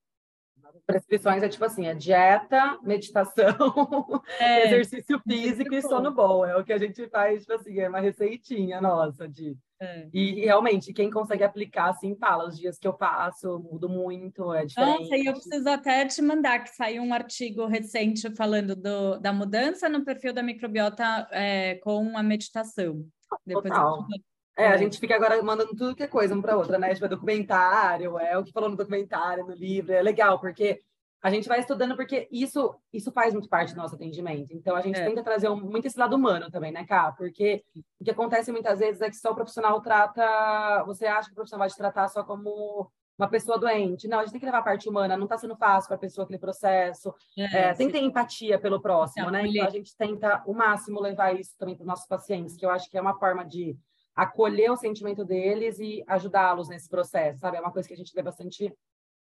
Prescrições 0.85 1.43
é 1.43 1.47
tipo 1.47 1.63
assim, 1.63 1.85
é 1.85 1.93
dieta, 1.93 2.79
meditação, 2.81 3.45
é, 4.39 4.65
exercício 4.67 5.21
físico 5.27 5.73
e 5.73 5.81
sono 5.81 6.11
bom. 6.11 6.45
É 6.45 6.57
o 6.57 6.63
que 6.63 6.73
a 6.73 6.77
gente 6.77 7.07
faz, 7.09 7.41
tipo 7.41 7.53
assim, 7.53 7.79
é 7.79 7.87
uma 7.87 7.99
receitinha 7.99 8.81
nossa 8.81 9.27
de 9.27 9.55
é. 9.83 10.07
E 10.13 10.45
realmente, 10.45 10.93
quem 10.93 11.09
consegue 11.09 11.43
aplicar, 11.43 11.89
assim, 11.89 12.15
fala, 12.15 12.47
os 12.47 12.57
dias 12.57 12.77
que 12.77 12.87
eu 12.87 12.93
faço, 12.93 13.59
mudo 13.59 13.89
muito, 13.89 14.53
é 14.53 14.65
diferente. 14.65 15.01
Nossa, 15.01 15.17
e 15.17 15.25
eu 15.25 15.33
preciso 15.33 15.69
até 15.69 16.05
te 16.05 16.21
mandar, 16.21 16.59
que 16.63 16.69
saiu 16.69 17.03
um 17.03 17.13
artigo 17.13 17.65
recente 17.65 18.33
falando 18.35 18.75
do, 18.75 19.19
da 19.19 19.33
mudança 19.33 19.89
no 19.89 20.03
perfil 20.03 20.33
da 20.33 20.41
microbiota 20.41 21.27
é, 21.31 21.75
com 21.75 22.17
a 22.17 22.23
meditação. 22.23 23.05
Depois 23.45 23.69
Total. 23.69 23.97
Eu... 23.97 24.33
É, 24.55 24.67
a 24.67 24.77
gente 24.77 24.99
fica 24.99 25.15
agora 25.15 25.41
mandando 25.41 25.75
tudo 25.75 25.95
que 25.95 26.03
é 26.03 26.07
coisa 26.07 26.35
uma 26.35 26.43
para 26.43 26.55
outra, 26.55 26.77
né? 26.77 26.93
Tipo, 26.93 27.05
é 27.05 27.09
documentário, 27.09 28.19
é 28.19 28.37
o 28.37 28.43
que 28.43 28.51
falou 28.51 28.69
no 28.69 28.77
documentário, 28.77 29.45
no 29.45 29.53
livro, 29.53 29.93
é 29.93 30.01
legal, 30.01 30.39
porque 30.39 30.79
a 31.23 31.29
gente 31.29 31.47
vai 31.47 31.61
estudando 31.61 31.95
porque 31.95 32.27
isso 32.29 32.75
isso 32.91 33.09
faz 33.13 33.33
muito 33.33 33.47
parte 33.47 33.73
do 33.73 33.77
nosso 33.77 33.95
atendimento. 33.95 34.53
Então 34.53 34.75
a 34.75 34.81
gente 34.81 34.99
é. 34.99 35.05
tenta 35.05 35.23
trazer 35.23 35.47
um, 35.47 35.55
muito 35.55 35.85
esse 35.85 35.97
lado 35.97 36.17
humano 36.17 36.51
também, 36.51 36.71
né, 36.71 36.85
Cá? 36.85 37.13
Porque 37.13 37.63
o 37.97 38.03
que 38.03 38.11
acontece 38.11 38.51
muitas 38.51 38.79
vezes 38.79 39.01
é 39.01 39.09
que 39.09 39.15
só 39.15 39.31
o 39.31 39.35
profissional 39.35 39.79
trata, 39.81 40.83
você 40.83 41.05
acha 41.05 41.29
que 41.29 41.31
o 41.31 41.35
profissional 41.35 41.65
vai 41.65 41.69
te 41.69 41.77
tratar 41.77 42.09
só 42.09 42.25
como 42.25 42.91
uma 43.17 43.29
pessoa 43.29 43.57
doente. 43.57 44.05
Não, 44.05 44.19
a 44.19 44.23
gente 44.23 44.31
tem 44.31 44.39
que 44.39 44.45
levar 44.45 44.57
a 44.57 44.63
parte 44.63 44.89
humana, 44.89 45.15
não 45.15 45.23
está 45.23 45.37
sendo 45.37 45.55
fácil 45.55 45.87
para 45.87 45.95
a 45.95 45.99
pessoa 45.99 46.25
aquele 46.25 46.39
processo. 46.39 47.13
É, 47.37 47.69
é, 47.69 47.73
tem 47.73 47.87
que 47.87 47.93
ter 47.93 48.03
empatia 48.03 48.59
pelo 48.59 48.81
próximo, 48.81 49.31
né? 49.31 49.47
Então 49.47 49.65
a 49.65 49.69
gente 49.69 49.95
tenta 49.95 50.43
o 50.45 50.53
máximo 50.53 50.99
levar 50.99 51.39
isso 51.39 51.55
também 51.57 51.75
para 51.75 51.83
os 51.83 51.87
nossos 51.87 52.07
pacientes, 52.07 52.57
que 52.57 52.65
eu 52.65 52.69
acho 52.69 52.89
que 52.89 52.97
é 52.97 53.01
uma 53.01 53.17
forma 53.17 53.45
de 53.45 53.77
acolher 54.13 54.71
o 54.71 54.75
sentimento 54.75 55.23
deles 55.23 55.79
e 55.79 56.03
ajudá-los 56.05 56.67
nesse 56.67 56.89
processo, 56.89 57.39
sabe? 57.39 57.57
É 57.57 57.61
uma 57.61 57.71
coisa 57.71 57.87
que 57.87 57.93
a 57.93 57.97
gente 57.97 58.13
vê 58.13 58.21
bastante 58.21 58.73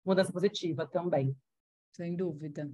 mudança 0.05 0.33
positiva 0.33 0.87
também. 0.87 1.37
Sem 1.99 2.15
dúvida. 2.15 2.71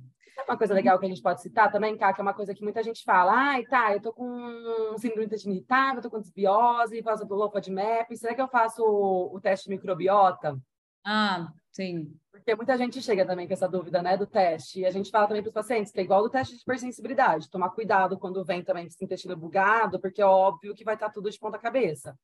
Uma 0.46 0.58
coisa 0.58 0.74
legal 0.74 0.98
que 0.98 1.06
a 1.06 1.08
gente 1.08 1.22
pode 1.22 1.40
citar 1.40 1.72
também, 1.72 1.96
Cá, 1.96 2.12
que 2.12 2.20
é 2.20 2.22
uma 2.22 2.34
coisa 2.34 2.54
que 2.54 2.62
muita 2.62 2.82
gente 2.82 3.02
fala, 3.04 3.32
ai, 3.32 3.64
tá, 3.64 3.94
eu 3.94 4.02
tô 4.02 4.12
com 4.12 4.94
síndrome 4.98 5.24
intestino 5.24 5.54
irritável, 5.54 6.02
tô 6.02 6.10
com 6.10 6.20
desbiose, 6.20 7.02
faço 7.02 7.24
do 7.24 7.34
lopa 7.34 7.58
de 7.58 7.70
MAP, 7.70 8.14
será 8.16 8.34
que 8.34 8.42
eu 8.42 8.48
faço 8.48 8.84
o, 8.84 9.34
o 9.34 9.40
teste 9.40 9.64
de 9.64 9.74
microbiota? 9.74 10.60
Ah, 11.02 11.48
sim. 11.72 12.14
Porque 12.30 12.54
muita 12.54 12.76
gente 12.76 13.00
chega 13.00 13.24
também 13.24 13.46
com 13.46 13.54
essa 13.54 13.66
dúvida, 13.66 14.02
né, 14.02 14.14
do 14.14 14.26
teste. 14.26 14.80
E 14.80 14.86
a 14.86 14.90
gente 14.90 15.10
fala 15.10 15.26
também 15.26 15.42
para 15.42 15.48
os 15.48 15.54
pacientes 15.54 15.90
que 15.90 16.00
é 16.00 16.02
igual 16.02 16.22
do 16.22 16.28
teste 16.28 16.54
de 16.54 16.60
hipersensibilidade. 16.60 17.48
Tomar 17.48 17.70
cuidado 17.70 18.18
quando 18.18 18.44
vem 18.44 18.62
também 18.62 18.84
esse 18.86 19.02
intestino 19.02 19.34
bugado, 19.34 19.98
porque 19.98 20.20
é 20.20 20.26
óbvio 20.26 20.74
que 20.74 20.84
vai 20.84 20.94
estar 20.94 21.08
tudo 21.08 21.30
de 21.30 21.38
ponta 21.38 21.58
cabeça. 21.58 22.14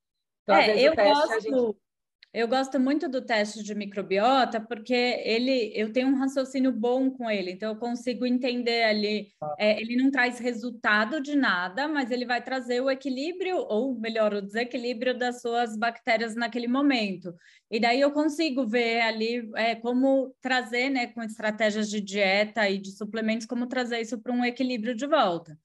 Então, 0.42 0.54
é, 0.54 0.78
eu 0.78 0.94
teste 0.94 1.50
gosto... 1.50 1.76
eu 2.32 2.46
gosto 2.46 2.78
muito 2.78 3.08
do 3.08 3.20
teste 3.20 3.62
de 3.62 3.74
microbiota 3.74 4.60
porque 4.60 4.94
ele, 5.24 5.72
eu 5.74 5.92
tenho 5.92 6.08
um 6.08 6.14
raciocínio 6.16 6.70
bom 6.70 7.10
com 7.10 7.28
ele, 7.28 7.50
então 7.50 7.70
eu 7.70 7.76
consigo 7.76 8.24
entender 8.24 8.84
ali. 8.84 9.28
É, 9.58 9.80
ele 9.80 9.96
não 9.96 10.10
traz 10.12 10.38
resultado 10.38 11.20
de 11.20 11.34
nada, 11.34 11.88
mas 11.88 12.10
ele 12.10 12.24
vai 12.24 12.40
trazer 12.40 12.80
o 12.80 12.90
equilíbrio, 12.90 13.56
ou 13.56 13.98
melhor, 13.98 14.32
o 14.32 14.42
desequilíbrio 14.42 15.18
das 15.18 15.40
suas 15.40 15.76
bactérias 15.76 16.36
naquele 16.36 16.68
momento. 16.68 17.34
E 17.68 17.80
daí 17.80 18.00
eu 18.00 18.12
consigo 18.12 18.64
ver 18.64 19.00
ali 19.00 19.50
é, 19.56 19.74
como 19.74 20.32
trazer, 20.40 20.88
né, 20.88 21.08
com 21.08 21.22
estratégias 21.22 21.90
de 21.90 22.00
dieta 22.00 22.68
e 22.68 22.78
de 22.78 22.92
suplementos, 22.96 23.46
como 23.46 23.66
trazer 23.66 24.00
isso 24.00 24.20
para 24.20 24.32
um 24.32 24.44
equilíbrio 24.44 24.94
de 24.94 25.06
volta. 25.06 25.58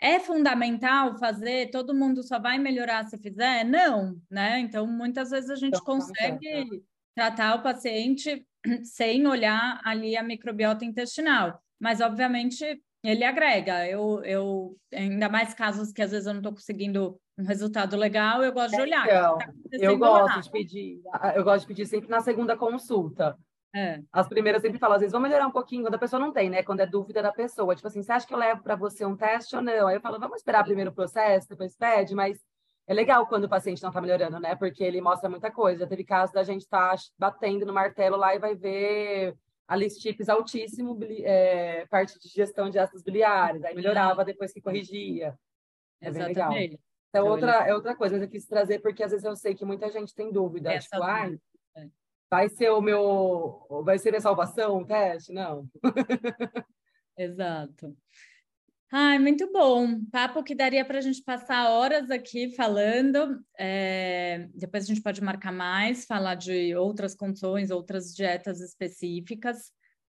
É 0.00 0.18
fundamental 0.18 1.16
fazer, 1.18 1.70
todo 1.70 1.94
mundo 1.94 2.22
só 2.22 2.38
vai 2.38 2.58
melhorar 2.58 3.04
se 3.04 3.16
fizer? 3.18 3.64
Não, 3.64 4.16
né? 4.30 4.58
Então, 4.58 4.86
muitas 4.86 5.30
vezes 5.30 5.50
a 5.50 5.54
gente 5.54 5.78
então, 5.80 5.84
consegue 5.84 6.82
tratar 7.14 7.54
o 7.54 7.62
paciente 7.62 8.46
sem 8.84 9.26
olhar 9.26 9.80
ali 9.84 10.16
a 10.16 10.22
microbiota 10.22 10.84
intestinal, 10.84 11.60
mas 11.80 12.00
obviamente 12.00 12.82
ele 13.02 13.24
agrega. 13.24 13.86
Eu, 13.86 14.22
eu 14.24 14.76
ainda 14.92 15.28
mais 15.28 15.54
casos 15.54 15.92
que 15.92 16.02
às 16.02 16.10
vezes 16.10 16.26
eu 16.26 16.32
não 16.32 16.40
estou 16.40 16.52
conseguindo 16.52 17.20
um 17.38 17.44
resultado 17.44 17.96
legal, 17.96 18.42
eu 18.42 18.52
gosto 18.52 18.74
de 18.74 18.80
olhar. 18.80 19.06
Então, 19.06 19.38
tá 19.38 19.52
eu 19.72 19.98
gosto 19.98 20.36
lá. 20.36 20.40
de 20.40 20.50
pedir, 20.50 21.02
eu 21.34 21.44
gosto 21.44 21.62
de 21.62 21.66
pedir 21.68 21.86
sempre 21.86 22.08
na 22.08 22.20
segunda 22.20 22.56
consulta. 22.56 23.36
É. 23.74 24.00
As 24.12 24.28
primeiras 24.28 24.62
sempre 24.62 24.78
falam, 24.78 24.94
às 24.94 25.00
vezes, 25.00 25.12
vamos 25.12 25.28
melhorar 25.28 25.48
um 25.48 25.52
pouquinho, 25.52 25.82
quando 25.82 25.96
a 25.96 25.98
pessoa 25.98 26.20
não 26.20 26.32
tem, 26.32 26.48
né? 26.48 26.62
Quando 26.62 26.80
é 26.80 26.86
dúvida 26.86 27.20
da 27.20 27.32
pessoa. 27.32 27.74
Tipo 27.74 27.88
assim, 27.88 28.02
você 28.02 28.12
acha 28.12 28.26
que 28.26 28.32
eu 28.32 28.38
levo 28.38 28.62
para 28.62 28.76
você 28.76 29.04
um 29.04 29.16
teste 29.16 29.56
ou 29.56 29.62
não? 29.62 29.88
Aí 29.88 29.96
eu 29.96 30.00
falo, 30.00 30.20
vamos 30.20 30.36
esperar 30.36 30.62
primeiro 30.62 30.92
o 30.92 30.94
processo, 30.94 31.48
depois 31.48 31.76
pede, 31.76 32.14
mas 32.14 32.38
é 32.86 32.94
legal 32.94 33.26
quando 33.26 33.44
o 33.44 33.48
paciente 33.48 33.82
não 33.82 33.90
está 33.90 34.00
melhorando, 34.00 34.38
né? 34.38 34.54
Porque 34.54 34.84
ele 34.84 35.00
mostra 35.00 35.28
muita 35.28 35.50
coisa. 35.50 35.80
Já 35.80 35.86
teve 35.88 36.04
caso 36.04 36.32
da 36.32 36.44
gente 36.44 36.62
estar 36.62 36.94
tá 36.94 37.02
batendo 37.18 37.66
no 37.66 37.72
martelo 37.72 38.16
lá 38.16 38.34
e 38.34 38.38
vai 38.38 38.54
ver 38.54 39.34
a 39.66 39.74
listips 39.74 40.28
altíssimo, 40.28 40.96
é, 41.24 41.84
parte 41.86 42.16
de 42.20 42.28
gestão 42.28 42.70
de 42.70 42.78
ácidos 42.78 43.02
biliares. 43.02 43.64
Aí 43.64 43.74
melhorava 43.74 44.24
depois 44.24 44.52
que 44.52 44.60
corrigia. 44.60 45.36
É 46.00 46.08
Exatamente. 46.08 46.34
bem 46.34 46.44
legal. 46.44 46.52
Então, 46.52 46.78
então 47.08 47.26
outra, 47.26 47.60
ele... 47.62 47.70
é 47.70 47.74
outra 47.74 47.96
coisa, 47.96 48.14
mas 48.14 48.22
eu 48.22 48.28
quis 48.28 48.46
trazer 48.46 48.80
porque 48.80 49.02
às 49.02 49.10
vezes 49.10 49.24
eu 49.24 49.34
sei 49.34 49.54
que 49.54 49.64
muita 49.64 49.90
gente 49.90 50.14
tem 50.14 50.30
dúvida. 50.30 50.72
Essa 50.72 50.88
tipo, 50.90 51.02
ai, 51.02 51.38
vai 52.34 52.48
ser 52.48 52.68
o 52.70 52.80
meu, 52.80 53.64
vai 53.84 53.96
ser 53.96 54.10
minha 54.10 54.20
salvação 54.20 54.78
o 54.78 54.84
teste? 54.84 55.32
Não. 55.32 55.68
Exato. 57.16 57.96
Ai, 58.90 59.20
muito 59.20 59.52
bom. 59.52 60.04
Papo 60.10 60.42
que 60.42 60.52
daria 60.52 60.84
para 60.84 60.98
a 60.98 61.00
gente 61.00 61.22
passar 61.22 61.70
horas 61.70 62.10
aqui 62.10 62.50
falando. 62.56 63.40
É... 63.56 64.48
Depois 64.52 64.82
a 64.82 64.86
gente 64.88 65.00
pode 65.00 65.22
marcar 65.22 65.52
mais, 65.52 66.06
falar 66.06 66.34
de 66.34 66.74
outras 66.74 67.14
condições, 67.14 67.70
outras 67.70 68.12
dietas 68.12 68.60
específicas. 68.60 69.70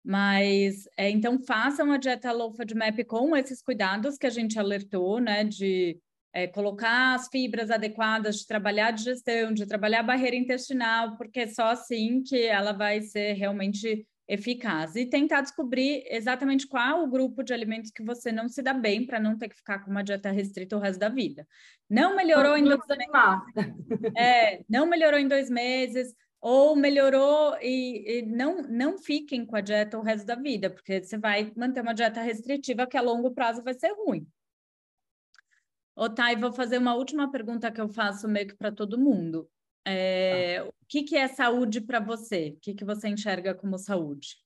Mas 0.05 0.89
é, 0.97 1.09
então 1.11 1.41
façam 1.41 1.93
a 1.93 1.99
dieta 1.99 2.33
low 2.33 2.53
FODMAP 2.53 3.05
com 3.05 3.37
esses 3.37 3.63
cuidados 3.63 4.17
que 4.17 4.27
a 4.27 4.31
gente 4.31 4.59
alertou, 4.59 5.21
né? 5.21 5.45
De 5.45 6.01
é, 6.39 6.47
colocar 6.47 7.15
as 7.15 7.29
fibras 7.29 7.71
adequadas, 7.71 8.37
de 8.37 8.47
trabalhar 8.47 8.89
a 8.89 8.93
digestão, 8.93 9.53
de 9.53 9.67
trabalhar 9.67 10.01
a 10.01 10.05
barreira 10.05 10.37
intestinal, 10.37 11.17
porque 11.17 11.41
é 11.41 11.47
só 11.49 11.71
assim 11.71 12.23
que 12.23 12.41
ela 12.47 12.73
vai 12.73 13.01
ser 13.01 13.33
realmente 13.33 14.07
eficaz. 14.29 14.95
E 14.95 15.07
tentar 15.07 15.41
descobrir 15.41 16.05
exatamente 16.07 16.67
qual 16.69 17.03
o 17.03 17.11
grupo 17.11 17.43
de 17.43 17.53
alimentos 17.53 17.91
que 17.91 18.05
você 18.05 18.31
não 18.31 18.49
se 18.49 18.63
dá 18.63 18.73
bem 18.73 19.05
para 19.05 19.19
não 19.19 19.37
ter 19.37 19.49
que 19.49 19.57
ficar 19.57 19.81
com 19.81 19.91
uma 19.91 20.05
dieta 20.05 20.31
restrita 20.31 20.77
o 20.77 20.81
resto 20.81 21.01
da 21.01 21.09
vida. 21.09 21.47
Não 21.91 22.15
melhorou 22.15 22.57
em 22.57 22.65
dois 22.65 22.81
meses. 22.87 24.13
É, 24.17 24.63
não 24.69 24.87
melhorou 24.87 25.19
em 25.19 25.27
dois 25.27 25.51
meses 25.51 26.15
ou 26.41 26.77
melhorou 26.77 27.57
e, 27.61 28.19
e, 28.19 28.23
não, 28.23 28.63
não 28.63 28.97
fiquem 28.97 29.45
com 29.45 29.57
a 29.57 29.61
dieta 29.61 29.99
o 29.99 30.03
resto 30.03 30.25
da 30.25 30.37
vida, 30.37 30.71
porque 30.71 31.03
você 31.03 31.19
vai 31.19 31.51
manter 31.57 31.81
uma 31.81 31.95
dieta 31.95 32.21
restritiva 32.21 32.87
que 32.87 32.97
a 32.97 33.01
longo 33.01 33.33
prazo 33.33 33.63
vai 33.65 33.75
ser 33.75 33.93
ruim. 33.95 34.25
Ô, 35.99 36.09
Thay, 36.09 36.37
vou 36.37 36.53
fazer 36.53 36.79
uma 36.79 36.95
última 36.95 37.29
pergunta 37.29 37.73
que 37.73 37.81
eu 37.81 37.89
faço 37.89 38.29
meio 38.29 38.47
que 38.47 38.57
para 38.57 38.71
todo 38.71 38.97
mundo. 38.97 39.51
É, 39.85 40.61
tá. 40.63 40.69
O 40.69 40.73
que, 40.87 41.03
que 41.03 41.17
é 41.17 41.27
saúde 41.27 41.81
para 41.81 41.99
você? 41.99 42.55
O 42.57 42.61
que, 42.61 42.73
que 42.73 42.85
você 42.85 43.09
enxerga 43.09 43.53
como 43.53 43.77
saúde? 43.77 44.37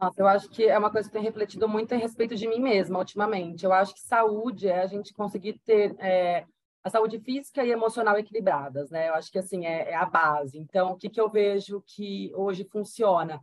Nossa, 0.00 0.20
eu 0.20 0.26
acho 0.26 0.48
que 0.48 0.64
é 0.64 0.76
uma 0.76 0.90
coisa 0.90 1.08
que 1.08 1.16
eu 1.16 1.20
tenho 1.20 1.32
refletido 1.32 1.68
muito 1.68 1.94
em 1.94 2.00
respeito 2.00 2.34
de 2.34 2.48
mim 2.48 2.58
mesma 2.58 2.98
ultimamente. 2.98 3.64
Eu 3.64 3.72
acho 3.72 3.94
que 3.94 4.00
saúde 4.00 4.66
é 4.66 4.80
a 4.80 4.86
gente 4.88 5.14
conseguir 5.14 5.60
ter 5.64 5.94
é, 6.00 6.44
a 6.82 6.90
saúde 6.90 7.20
física 7.20 7.64
e 7.64 7.70
emocional 7.70 8.18
equilibradas, 8.18 8.90
né? 8.90 9.08
Eu 9.08 9.14
acho 9.14 9.30
que 9.30 9.38
assim 9.38 9.66
é, 9.66 9.90
é 9.90 9.94
a 9.94 10.04
base. 10.04 10.58
Então, 10.58 10.90
o 10.90 10.96
que, 10.96 11.08
que 11.08 11.20
eu 11.20 11.30
vejo 11.30 11.80
que 11.86 12.32
hoje 12.34 12.66
funciona? 12.72 13.40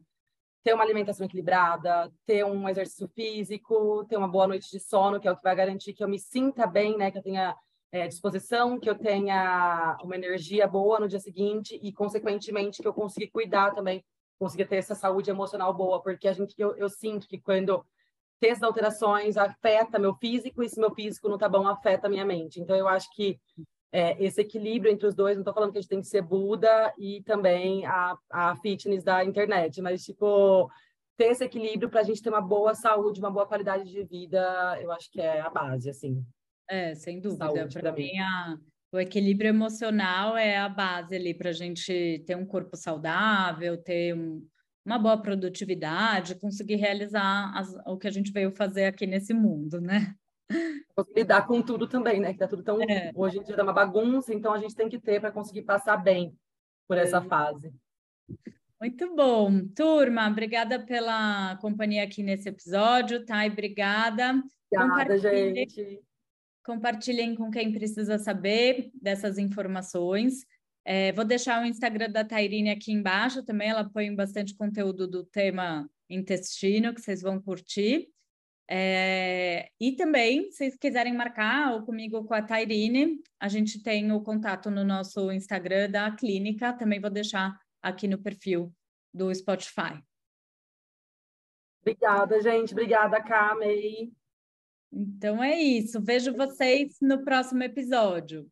Ter 0.65 0.73
uma 0.73 0.83
alimentação 0.83 1.27
equilibrada, 1.27 2.11
ter 2.25 2.43
um 2.43 2.67
exercício 2.67 3.07
físico, 3.09 4.03
ter 4.09 4.17
uma 4.17 4.27
boa 4.27 4.47
noite 4.47 4.69
de 4.71 4.79
sono, 4.79 5.19
que 5.19 5.27
é 5.27 5.31
o 5.31 5.37
que 5.37 5.43
vai 5.43 5.55
garantir 5.55 5.93
que 5.93 6.03
eu 6.03 6.09
me 6.09 6.17
sinta 6.17 6.65
bem, 6.65 6.97
né? 6.97 7.11
Que 7.11 7.19
eu 7.19 7.23
tenha 7.23 7.55
é, 7.91 8.07
disposição, 8.07 8.79
que 8.79 8.89
eu 8.89 8.95
tenha 8.95 9.95
uma 10.01 10.15
energia 10.15 10.67
boa 10.67 10.99
no 10.99 11.07
dia 11.07 11.19
seguinte 11.19 11.79
e, 11.81 11.93
consequentemente, 11.93 12.81
que 12.81 12.87
eu 12.87 12.93
consiga 12.93 13.31
cuidar 13.31 13.75
também, 13.75 14.03
consiga 14.39 14.65
ter 14.65 14.77
essa 14.77 14.95
saúde 14.95 15.29
emocional 15.29 15.71
boa, 15.71 16.01
porque 16.01 16.27
a 16.27 16.33
gente 16.33 16.55
eu, 16.57 16.75
eu 16.77 16.89
sinto 16.89 17.27
que 17.27 17.39
quando 17.39 17.85
ter 18.39 18.47
essas 18.47 18.63
alterações 18.63 19.37
afeta 19.37 19.99
meu 19.99 20.15
físico, 20.15 20.63
e 20.63 20.69
se 20.69 20.79
meu 20.79 20.93
físico 20.95 21.29
não 21.29 21.37
tá 21.37 21.47
bom, 21.47 21.67
afeta 21.67 22.09
minha 22.09 22.25
mente. 22.25 22.59
Então, 22.59 22.75
eu 22.75 22.87
acho 22.87 23.07
que 23.13 23.39
é, 23.95 24.21
esse 24.21 24.41
equilíbrio 24.41 24.91
entre 24.91 25.07
os 25.07 25.15
dois, 25.15 25.37
não 25.37 25.41
estou 25.41 25.53
falando 25.53 25.71
que 25.71 25.77
a 25.77 25.81
gente 25.81 25.89
tem 25.89 26.01
que 26.01 26.07
ser 26.07 26.21
Buda 26.21 26.93
e 26.97 27.23
também 27.23 27.85
a, 27.85 28.17
a 28.29 28.55
fitness 28.57 29.05
da 29.05 29.23
internet, 29.23 29.81
mas, 29.81 30.03
tipo, 30.03 30.69
ter 31.15 31.27
esse 31.27 31.45
equilíbrio 31.45 31.89
para 31.89 32.01
a 32.01 32.03
gente 32.03 32.21
ter 32.21 32.27
uma 32.27 32.41
boa 32.41 32.75
saúde, 32.75 33.21
uma 33.21 33.31
boa 33.31 33.47
qualidade 33.47 33.89
de 33.89 34.03
vida, 34.03 34.77
eu 34.81 34.91
acho 34.91 35.09
que 35.09 35.21
é 35.21 35.39
a 35.39 35.49
base, 35.49 35.89
assim. 35.89 36.21
É, 36.69 36.93
sem 36.93 37.21
dúvida. 37.21 37.69
Para 37.69 37.93
mim, 37.93 38.11
mim 38.11 38.19
a, 38.19 38.57
o 38.91 38.99
equilíbrio 38.99 39.47
emocional 39.47 40.35
é 40.35 40.57
a 40.57 40.67
base 40.67 41.15
ali 41.15 41.33
para 41.33 41.51
a 41.51 41.53
gente 41.53 42.21
ter 42.27 42.35
um 42.35 42.45
corpo 42.45 42.75
saudável, 42.75 43.81
ter 43.81 44.13
um, 44.13 44.45
uma 44.85 44.99
boa 44.99 45.17
produtividade, 45.17 46.35
conseguir 46.35 46.75
realizar 46.75 47.57
as, 47.57 47.73
o 47.87 47.97
que 47.97 48.07
a 48.07 48.11
gente 48.11 48.33
veio 48.33 48.51
fazer 48.51 48.87
aqui 48.87 49.07
nesse 49.07 49.33
mundo, 49.33 49.79
né? 49.79 50.13
Lidar 51.15 51.47
com 51.47 51.61
tudo 51.61 51.87
também, 51.87 52.19
né? 52.19 52.33
Que 52.33 52.39
tá 52.39 52.47
tudo 52.47 52.63
tão. 52.63 52.81
É. 52.81 53.11
Hoje 53.15 53.39
em 53.39 53.43
dia 53.43 53.55
tá 53.55 53.63
uma 53.63 53.73
bagunça, 53.73 54.33
então 54.33 54.53
a 54.53 54.59
gente 54.59 54.75
tem 54.75 54.87
que 54.87 54.99
ter 54.99 55.19
para 55.19 55.31
conseguir 55.31 55.63
passar 55.63 55.97
bem 55.97 56.37
por 56.87 56.97
essa 56.97 57.17
é. 57.17 57.21
fase. 57.21 57.73
Muito 58.79 59.15
bom. 59.15 59.67
Turma, 59.69 60.27
obrigada 60.27 60.85
pela 60.85 61.57
companhia 61.57 62.03
aqui 62.03 62.21
nesse 62.21 62.49
episódio, 62.49 63.25
Thay, 63.25 63.49
obrigada. 63.49 64.43
Obrigada, 64.71 65.17
gente. 65.17 66.01
Compartilhem 66.63 67.35
com 67.35 67.49
quem 67.49 67.71
precisa 67.71 68.17
saber 68.17 68.91
dessas 68.93 69.37
informações. 69.37 70.45
É, 70.83 71.11
vou 71.13 71.25
deixar 71.25 71.63
o 71.63 71.65
Instagram 71.65 72.11
da 72.11 72.23
Tairine 72.23 72.69
aqui 72.69 72.91
embaixo 72.91 73.43
também, 73.43 73.69
ela 73.69 73.89
põe 73.89 74.13
bastante 74.13 74.55
conteúdo 74.55 75.07
do 75.07 75.23
tema 75.23 75.89
intestino, 76.09 76.93
que 76.93 77.01
vocês 77.01 77.21
vão 77.21 77.41
curtir. 77.41 78.09
É, 78.67 79.69
e 79.79 79.95
também, 79.95 80.49
se 80.51 80.57
vocês 80.57 80.75
quiserem 80.75 81.13
marcar 81.13 81.73
ou 81.73 81.83
comigo 81.83 82.23
com 82.25 82.33
a 82.33 82.41
Tairine, 82.41 83.21
a 83.39 83.47
gente 83.47 83.81
tem 83.81 84.11
o 84.11 84.21
contato 84.21 84.71
no 84.71 84.83
nosso 84.83 85.31
Instagram 85.31 85.89
da 85.89 86.11
clínica, 86.11 86.73
também 86.73 86.99
vou 86.99 87.11
deixar 87.11 87.59
aqui 87.81 88.07
no 88.07 88.17
perfil 88.17 88.73
do 89.13 89.33
Spotify. 89.33 90.01
Obrigada, 91.81 92.41
gente. 92.41 92.73
Obrigada, 92.73 93.21
Camei. 93.21 94.11
Então 94.91 95.43
é 95.43 95.59
isso. 95.59 96.01
Vejo 96.01 96.33
vocês 96.33 96.97
no 96.99 97.23
próximo 97.23 97.61
episódio. 97.61 98.49